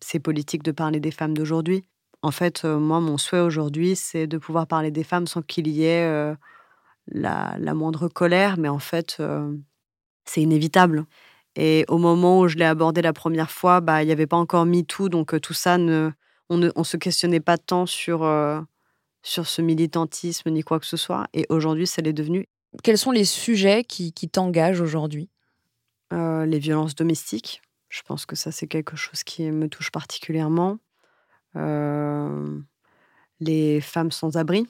C'est 0.00 0.20
politique 0.20 0.62
de 0.62 0.70
parler 0.70 1.00
des 1.00 1.10
femmes 1.10 1.36
d'aujourd'hui. 1.36 1.82
En 2.24 2.30
fait, 2.30 2.64
moi, 2.64 3.00
mon 3.00 3.18
souhait 3.18 3.40
aujourd'hui, 3.40 3.96
c'est 3.96 4.26
de 4.26 4.38
pouvoir 4.38 4.66
parler 4.66 4.90
des 4.90 5.04
femmes 5.04 5.26
sans 5.26 5.42
qu'il 5.42 5.68
y 5.68 5.84
ait 5.84 6.34
la, 7.08 7.74
moindre 7.74 8.08
colère, 8.08 8.56
mais 8.56 8.70
en 8.70 8.78
fait, 8.78 9.22
c'est 10.24 10.40
inévitable. 10.40 11.04
Et 11.54 11.84
au 11.86 11.98
moment 11.98 12.40
où 12.40 12.48
je 12.48 12.56
l'ai 12.56 12.64
abordé 12.64 13.02
la 13.02 13.12
première 13.12 13.50
fois, 13.50 13.82
bah, 13.82 14.02
il 14.02 14.06
n'y 14.06 14.12
avait 14.12 14.26
pas 14.26 14.38
encore 14.38 14.64
MeToo, 14.64 15.10
donc 15.10 15.38
tout 15.42 15.52
ça, 15.52 15.76
ne, 15.76 16.12
on 16.48 16.56
ne 16.56 16.70
se 16.82 16.96
questionnait 16.96 17.40
pas 17.40 17.58
tant 17.58 17.84
sur, 17.84 18.20
sur 19.22 19.46
ce 19.46 19.60
militantisme 19.60 20.48
ni 20.48 20.62
quoi 20.62 20.80
que 20.80 20.86
ce 20.86 20.96
soit. 20.96 21.26
Et 21.34 21.44
aujourd'hui, 21.50 21.86
ça 21.86 22.00
l'est 22.00 22.14
devenu. 22.14 22.48
Quels 22.82 22.96
sont 22.96 23.10
les 23.10 23.26
sujets 23.26 23.84
qui, 23.84 24.14
qui 24.14 24.30
t'engagent 24.30 24.80
aujourd'hui? 24.80 25.28
Les 26.10 26.58
violences 26.58 26.94
domestiques. 26.94 27.60
Je 27.90 28.00
pense 28.00 28.24
que 28.24 28.34
ça, 28.34 28.50
c'est 28.50 28.66
quelque 28.66 28.96
chose 28.96 29.24
qui 29.24 29.42
me 29.50 29.68
touche 29.68 29.90
particulièrement. 29.90 30.78
Les 33.40 33.80
femmes 33.80 34.10
sans 34.10 34.36
abri, 34.36 34.66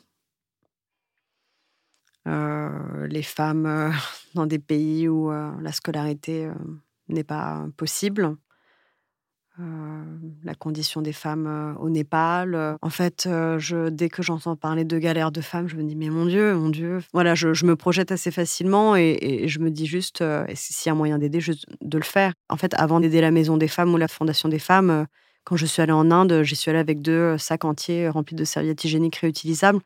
les 2.27 3.23
femmes 3.23 3.93
dans 4.35 4.47
des 4.47 4.59
pays 4.59 5.09
où 5.09 5.31
la 5.31 5.73
scolarité 5.73 6.51
n'est 7.09 7.25
pas 7.25 7.67
possible. 7.77 8.37
la 9.59 10.55
condition 10.59 11.01
des 11.03 11.13
femmes 11.13 11.77
au 11.79 11.89
Népal. 11.91 12.79
En 12.83 12.91
fait, 12.91 13.29
dès 13.29 14.09
que 14.09 14.23
j'entends 14.23 14.57
parler 14.57 14.85
de 14.85 14.99
galère 14.99 15.31
de 15.31 15.41
femmes, 15.41 15.69
je 15.69 15.77
me 15.77 15.85
dis 15.85 15.97
mais 15.97 16.11
mon 16.11 16.27
Dieu, 16.27 16.55
mon 16.55 16.71
Dieu. 16.71 17.01
Voilà, 17.13 17.35
je, 17.35 17.65
me 17.65 17.77
projette 17.77 18.13
assez 18.13 18.31
facilement 18.31 18.97
et, 18.97 19.47
je 19.47 19.59
me 19.61 19.71
dis 19.71 19.87
juste 19.87 20.25
s'il 20.55 20.91
y 20.91 20.93
a 20.93 20.95
moyen 20.95 21.19
d'aider, 21.19 21.41
de 21.81 21.99
le 21.99 22.05
faire. 22.05 22.33
En 22.49 22.57
fait, 22.57 22.75
avant 22.75 23.01
d'aider 23.01 23.21
la 23.21 23.31
Maison 23.31 23.57
des 23.57 23.69
femmes 23.69 23.93
ou 23.95 23.97
la 23.97 24.09
Fondation 24.09 24.49
des 24.49 24.59
femmes, 24.59 25.07
quand 25.45 25.57
je 25.57 25.67
suis 25.67 25.83
allée 25.83 25.93
en 25.93 26.11
Inde, 26.11 26.43
j'y 26.43 26.57
suis 26.57 26.71
allée 26.71 26.79
avec 26.79 27.03
deux 27.03 27.37
sacs 27.39 27.65
entiers 27.65 28.09
remplis 28.09 28.37
de 28.37 28.45
serviettes 28.45 28.85
hygiéniques 28.85 29.17
réutilisables 29.17 29.81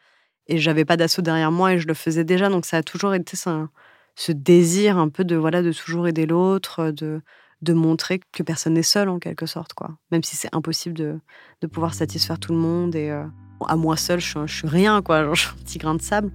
et 0.46 0.59
j'avais 0.59 0.84
pas 0.84 0.96
d'assaut 0.96 1.22
derrière 1.22 1.52
moi 1.52 1.74
et 1.74 1.78
je 1.78 1.86
le 1.86 1.94
faisais 1.94 2.24
déjà. 2.24 2.48
Donc 2.48 2.64
ça 2.64 2.78
a 2.78 2.82
toujours 2.82 3.14
été 3.14 3.36
ce 3.36 4.32
désir 4.32 4.98
un 4.98 5.09
peu 5.09 5.24
de 5.24 5.36
voilà 5.36 5.62
de 5.62 5.72
toujours 5.72 6.09
aider 6.09 6.26
l'autre, 6.26 6.90
de 6.90 7.20
de 7.62 7.72
montrer 7.72 8.20
que 8.32 8.42
personne 8.42 8.74
n'est 8.74 8.82
seul 8.82 9.09
en 9.09 9.18
quelque 9.18 9.46
sorte, 9.46 9.74
quoi. 9.74 9.98
Même 10.12 10.22
si 10.22 10.36
c'est 10.36 10.54
impossible 10.54 10.96
de, 10.96 11.18
de, 11.61 11.66
pouvoir 11.66 11.94
satisfaire 11.94 12.38
tout 12.38 12.52
le 12.52 12.59
monde 12.59 12.94
et 12.94 13.11
euh, 13.11 13.24
à 13.66 13.76
moi 13.76 13.96
seul, 13.96 14.20
je, 14.20 14.46
je, 14.46 14.54
suis 14.54 14.68
rien, 14.68 15.02
quoi. 15.02 15.34
je 15.34 15.40
suis 15.40 15.50
un 15.50 15.62
petit 15.64 15.78
grain 15.78 15.94
de 15.94 16.02
sable. 16.02 16.30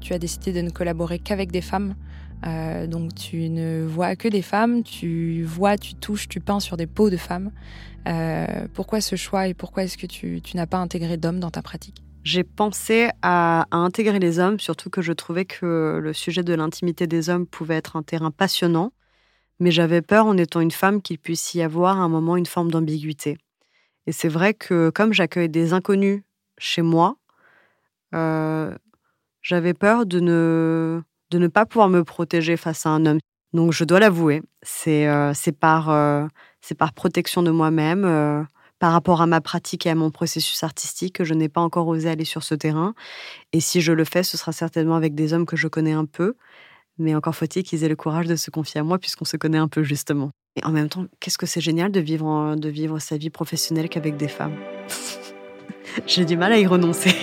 Tu 0.00 0.12
as 0.12 0.18
décidé 0.18 0.52
de 0.52 0.60
ne 0.60 0.70
collaborer 0.70 1.18
qu'avec 1.18 1.50
des 1.50 1.60
femmes. 1.60 1.96
Euh, 2.46 2.86
donc 2.86 3.14
tu 3.14 3.48
ne 3.48 3.84
vois 3.86 4.16
que 4.16 4.28
des 4.28 4.42
femmes, 4.42 4.82
tu 4.82 5.44
vois, 5.44 5.76
tu 5.76 5.94
touches, 5.94 6.28
tu 6.28 6.40
peins 6.40 6.60
sur 6.60 6.76
des 6.76 6.86
peaux 6.86 7.10
de 7.10 7.16
femmes. 7.16 7.50
Euh, 8.08 8.66
pourquoi 8.74 9.00
ce 9.00 9.16
choix 9.16 9.46
et 9.46 9.54
pourquoi 9.54 9.84
est-ce 9.84 9.96
que 9.96 10.06
tu, 10.06 10.42
n'as 10.54 10.66
pas 10.66 10.78
intégré 10.78 11.16
d'hommes 11.16 11.40
dans 11.40 11.50
ta 11.50 11.62
pratique? 11.62 12.02
J'ai 12.24 12.44
pensé 12.44 13.10
à, 13.22 13.66
intégrer 13.70 14.18
les 14.18 14.38
hommes, 14.38 14.60
surtout 14.60 14.90
que 14.90 15.02
je 15.02 15.12
trouvais 15.12 15.44
que 15.44 15.98
le 16.02 16.12
sujet 16.12 16.42
de 16.42 16.54
l'intimité 16.54 17.06
des 17.06 17.30
hommes 17.30 17.46
pouvait 17.46 17.76
être 17.76 17.96
un 17.96 18.02
terrain 18.02 18.30
passionnant, 18.30 18.92
mais 19.58 19.70
j'avais 19.70 20.02
peur, 20.02 20.26
en 20.26 20.36
étant 20.36 20.60
une 20.60 20.70
femme, 20.70 21.02
qu'il 21.02 21.18
puisse 21.18 21.54
y 21.54 21.62
avoir 21.62 21.98
à 21.98 22.02
un 22.02 22.08
moment 22.08 22.36
une 22.36 22.46
forme 22.46 22.70
d'ambiguïté. 22.70 23.38
Et 24.06 24.12
c'est 24.12 24.28
vrai 24.28 24.54
que 24.54 24.90
comme 24.90 25.12
j'accueille 25.12 25.48
des 25.48 25.72
inconnus 25.72 26.22
chez 26.58 26.82
moi, 26.82 27.16
euh, 28.14 28.76
j'avais 29.42 29.74
peur 29.74 30.06
de 30.06 30.20
ne, 30.20 31.02
de 31.32 31.38
ne 31.38 31.48
pas 31.48 31.66
pouvoir 31.66 31.88
me 31.88 32.04
protéger 32.04 32.56
face 32.56 32.86
à 32.86 32.90
un 32.90 33.06
homme. 33.06 33.18
Donc 33.52 33.72
je 33.72 33.84
dois 33.84 33.98
l'avouer, 33.98 34.42
c'est 34.62 35.08
euh, 35.08 35.32
par, 35.58 35.90
euh, 35.90 36.26
par 36.78 36.92
protection 36.92 37.42
de 37.42 37.50
moi-même 37.50 38.46
par 38.78 38.92
rapport 38.92 39.22
à 39.22 39.26
ma 39.26 39.40
pratique 39.40 39.86
et 39.86 39.90
à 39.90 39.94
mon 39.94 40.10
processus 40.10 40.64
artistique 40.64 41.14
que 41.14 41.22
je 41.24 41.34
n'ai 41.34 41.48
pas 41.48 41.60
encore 41.60 41.86
osé 41.86 42.10
aller 42.10 42.24
sur 42.24 42.42
ce 42.42 42.56
terrain. 42.56 42.94
Et 43.52 43.60
si 43.60 43.80
je 43.80 43.92
le 43.92 44.04
fais, 44.04 44.24
ce 44.24 44.36
sera 44.36 44.50
certainement 44.50 44.96
avec 44.96 45.14
des 45.14 45.32
hommes 45.32 45.46
que 45.46 45.56
je 45.56 45.68
connais 45.68 45.92
un 45.92 46.04
peu. 46.04 46.34
Mais 46.98 47.14
encore 47.14 47.36
faut-il 47.36 47.62
qu'ils 47.62 47.84
aient 47.84 47.88
le 47.88 47.94
courage 47.94 48.26
de 48.26 48.34
se 48.34 48.50
confier 48.50 48.80
à 48.80 48.82
moi 48.82 48.98
puisqu'on 48.98 49.24
se 49.24 49.36
connaît 49.36 49.58
un 49.58 49.68
peu 49.68 49.84
justement. 49.84 50.30
Et 50.56 50.64
en 50.64 50.70
même 50.70 50.88
temps, 50.88 51.06
qu'est-ce 51.20 51.38
que 51.38 51.46
c'est 51.46 51.60
génial 51.60 51.92
de 51.92 52.00
vivre, 52.00 52.56
de 52.56 52.68
vivre 52.68 52.98
sa 52.98 53.16
vie 53.16 53.30
professionnelle 53.30 53.88
qu'avec 53.88 54.16
des 54.16 54.26
femmes. 54.26 54.56
J'ai 56.08 56.24
du 56.24 56.36
mal 56.36 56.52
à 56.52 56.58
y 56.58 56.66
renoncer. 56.66 57.14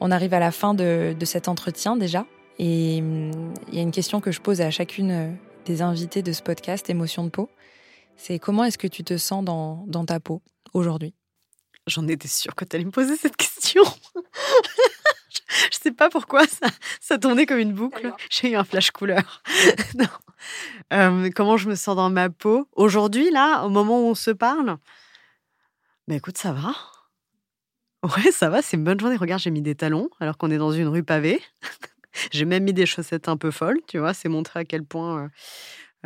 On 0.00 0.10
arrive 0.10 0.32
à 0.34 0.40
la 0.40 0.50
fin 0.50 0.74
de, 0.74 1.14
cet 1.24 1.46
entretien 1.46 1.96
déjà. 1.96 2.26
Et 2.58 2.98
hum, 3.00 3.52
il 3.68 3.74
y 3.74 3.78
a 3.78 3.82
une 3.82 3.90
question 3.90 4.20
que 4.20 4.32
je 4.32 4.40
pose 4.40 4.60
à 4.60 4.70
chacune 4.70 5.10
euh, 5.10 5.30
des 5.66 5.82
invités 5.82 6.22
de 6.22 6.32
ce 6.32 6.42
podcast, 6.42 6.88
Émotion 6.90 7.24
de 7.24 7.28
peau. 7.28 7.50
C'est 8.16 8.38
comment 8.38 8.64
est-ce 8.64 8.78
que 8.78 8.86
tu 8.86 9.04
te 9.04 9.16
sens 9.16 9.44
dans, 9.44 10.04
ta 10.06 10.20
peau 10.20 10.42
aujourd'hui? 10.74 11.14
J'en 11.86 12.06
étais 12.08 12.28
sûre 12.28 12.54
que 12.54 12.64
tu 12.64 12.76
allais 12.76 12.84
me 12.84 12.90
poser 12.90 13.16
cette 13.16 13.36
question. 13.36 13.82
je 15.72 15.78
sais 15.82 15.92
pas 15.92 16.10
pourquoi 16.10 16.46
ça, 16.46 16.66
ça 17.00 17.18
tournait 17.18 17.46
comme 17.46 17.58
une 17.58 17.72
boucle. 17.72 18.12
J'ai 18.28 18.50
eu 18.50 18.56
un 18.56 18.64
flash 18.64 18.90
couleur. 18.90 19.42
Euh, 20.94 21.28
comment 21.36 21.58
je 21.58 21.68
me 21.68 21.74
sens 21.74 21.94
dans 21.94 22.08
ma 22.08 22.30
peau? 22.30 22.66
Aujourd'hui, 22.72 23.30
là, 23.30 23.62
au 23.64 23.68
moment 23.68 24.00
où 24.00 24.06
on 24.06 24.14
se 24.14 24.30
parle, 24.30 24.78
ben 26.08 26.16
écoute, 26.16 26.38
ça 26.38 26.52
va. 26.52 26.72
Ouais, 28.02 28.32
ça 28.32 28.48
va, 28.48 28.62
c'est 28.62 28.76
une 28.76 28.84
bonne 28.84 28.98
journée. 28.98 29.16
Regarde, 29.16 29.42
j'ai 29.42 29.50
mis 29.50 29.60
des 29.60 29.74
talons 29.74 30.08
alors 30.20 30.38
qu'on 30.38 30.50
est 30.50 30.58
dans 30.58 30.72
une 30.72 30.88
rue 30.88 31.02
pavée. 31.02 31.40
j'ai 32.32 32.46
même 32.46 32.64
mis 32.64 32.72
des 32.72 32.86
chaussettes 32.86 33.28
un 33.28 33.36
peu 33.36 33.50
folles, 33.50 33.80
tu 33.86 33.98
vois, 33.98 34.14
c'est 34.14 34.28
montrer 34.28 34.60
à 34.60 34.64
quel 34.64 34.84
point. 34.84 35.24
Euh, 35.24 35.28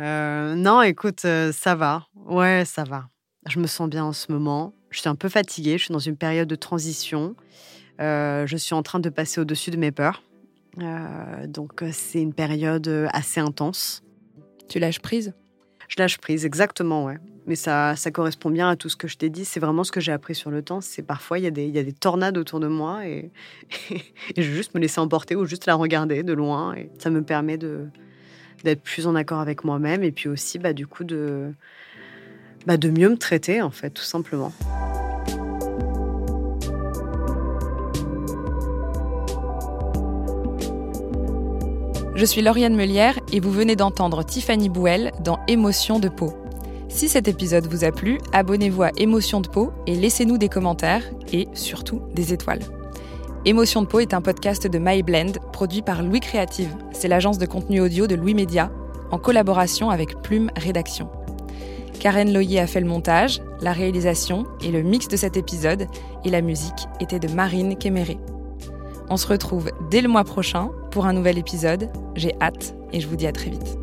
euh, 0.01 0.55
non, 0.55 0.81
écoute, 0.81 1.23
euh, 1.23 1.53
ça 1.53 1.75
va. 1.75 2.07
Ouais, 2.15 2.63
ça 2.65 2.83
va. 2.83 3.07
Je 3.47 3.59
me 3.59 3.67
sens 3.67 3.89
bien 3.89 4.03
en 4.03 4.13
ce 4.13 4.31
moment. 4.31 4.73
Je 4.89 4.99
suis 4.99 5.09
un 5.09 5.15
peu 5.15 5.29
fatiguée, 5.29 5.77
je 5.77 5.85
suis 5.85 5.93
dans 5.93 5.99
une 5.99 6.17
période 6.17 6.47
de 6.47 6.55
transition. 6.55 7.35
je 7.99 8.55
suis 8.57 8.75
en 8.75 8.83
train 8.83 8.99
de 8.99 9.09
passer 9.09 9.39
au-dessus 9.39 9.71
de 9.71 9.77
mes 9.77 9.91
peurs. 9.91 10.23
donc, 11.47 11.83
c'est 11.91 12.21
une 12.21 12.33
période 12.33 13.07
assez 13.13 13.39
intense. 13.39 14.03
Tu 14.67 14.79
lâches 14.79 15.01
prise? 15.01 15.33
Je 15.87 15.95
lâche 15.99 16.17
prise, 16.17 16.45
exactement, 16.45 17.05
ouais 17.05 17.17
mais 17.47 17.55
ça, 17.55 17.95
ça 17.95 18.11
correspond 18.11 18.49
bien 18.49 18.69
à 18.69 18.75
tout 18.75 18.89
ce 18.89 18.95
que 18.95 19.07
je 19.07 19.17
t'ai 19.17 19.29
dit. 19.29 19.45
C'est 19.45 19.59
vraiment 19.59 19.83
ce 19.83 19.91
que 19.91 19.99
j'ai 19.99 20.11
appris 20.11 20.33
sur 20.35 20.49
le 20.49 20.61
temps. 20.61 20.81
C'est 20.81 21.03
parfois, 21.03 21.37
il 21.37 21.43
y, 21.43 21.47
a 21.47 21.51
des, 21.51 21.67
y 21.67 21.77
a 21.77 21.83
des 21.83 21.93
tornades 21.93 22.37
autour 22.37 22.59
de 22.59 22.67
moi 22.67 23.05
et, 23.07 23.31
je 24.35 24.41
veux 24.41 24.55
juste 24.55 24.73
me 24.73 24.79
laisser 24.79 24.99
emporter 24.99 25.35
ou 25.35 25.45
juste 25.45 25.65
la 25.65 25.75
regarder 25.75 26.23
de 26.23 26.33
loin. 26.33 26.73
Et 26.75 26.89
ça 26.97 27.09
me 27.09 27.21
permet 27.21 27.57
de, 27.57 27.87
d'être 28.63 28.81
plus 28.81 29.07
en 29.07 29.15
accord 29.15 29.39
avec 29.39 29.63
moi-même 29.63 30.03
et 30.03 30.11
puis 30.11 30.29
aussi, 30.29 30.57
bah, 30.57 30.73
du 30.73 30.87
coup, 30.87 31.03
de, 31.03 31.53
bah, 32.65 32.77
de 32.77 32.89
mieux 32.89 33.09
me 33.09 33.17
traiter, 33.17 33.61
en 33.61 33.71
fait, 33.71 33.91
tout 33.91 34.03
simplement. 34.03 34.51
Je 42.15 42.23
suis 42.23 42.41
Lauriane 42.41 42.77
Melière 42.77 43.19
et 43.33 43.41
vous 43.41 43.51
venez 43.51 43.75
d'entendre 43.75 44.23
Tiffany 44.23 44.69
Bouel 44.69 45.11
dans 45.21 45.37
Émotion 45.49 45.99
de 45.99 46.07
peau. 46.07 46.33
Si 46.87 47.09
cet 47.09 47.27
épisode 47.27 47.67
vous 47.67 47.83
a 47.83 47.91
plu, 47.91 48.19
abonnez-vous 48.31 48.83
à 48.83 48.91
Émotion 48.95 49.41
de 49.41 49.49
peau 49.49 49.73
et 49.85 49.95
laissez-nous 49.95 50.37
des 50.37 50.47
commentaires 50.47 51.03
et 51.33 51.49
surtout 51.53 52.03
des 52.13 52.31
étoiles. 52.31 52.61
Émotion 53.43 53.81
de 53.81 53.87
peau 53.87 53.99
est 53.99 54.13
un 54.13 54.21
podcast 54.21 54.65
de 54.65 54.79
MyBlend 54.79 55.33
produit 55.51 55.81
par 55.81 56.03
Louis 56.03 56.21
Créative. 56.21 56.73
C'est 56.93 57.09
l'agence 57.09 57.37
de 57.37 57.45
contenu 57.45 57.81
audio 57.81 58.07
de 58.07 58.15
Louis 58.15 58.33
Média 58.33 58.71
en 59.11 59.17
collaboration 59.17 59.89
avec 59.89 60.21
Plume 60.21 60.51
Rédaction. 60.55 61.09
Karen 61.99 62.31
Loyer 62.31 62.59
a 62.61 62.67
fait 62.67 62.79
le 62.79 62.87
montage, 62.87 63.41
la 63.59 63.73
réalisation 63.73 64.45
et 64.63 64.71
le 64.71 64.83
mix 64.83 65.09
de 65.09 65.17
cet 65.17 65.35
épisode 65.35 65.87
et 66.23 66.29
la 66.29 66.39
musique 66.39 66.87
était 67.01 67.19
de 67.19 67.27
Marine 67.27 67.75
Kéméré. 67.75 68.17
On 69.09 69.17
se 69.17 69.27
retrouve 69.27 69.69
dès 69.91 70.01
le 70.01 70.07
mois 70.07 70.23
prochain 70.23 70.69
pour 70.91 71.05
un 71.05 71.13
nouvel 71.13 71.37
épisode. 71.37 71.89
J'ai 72.15 72.33
hâte 72.41 72.75
et 72.91 72.99
je 72.99 73.07
vous 73.07 73.15
dis 73.15 73.27
à 73.27 73.31
très 73.31 73.51
vite. 73.51 73.77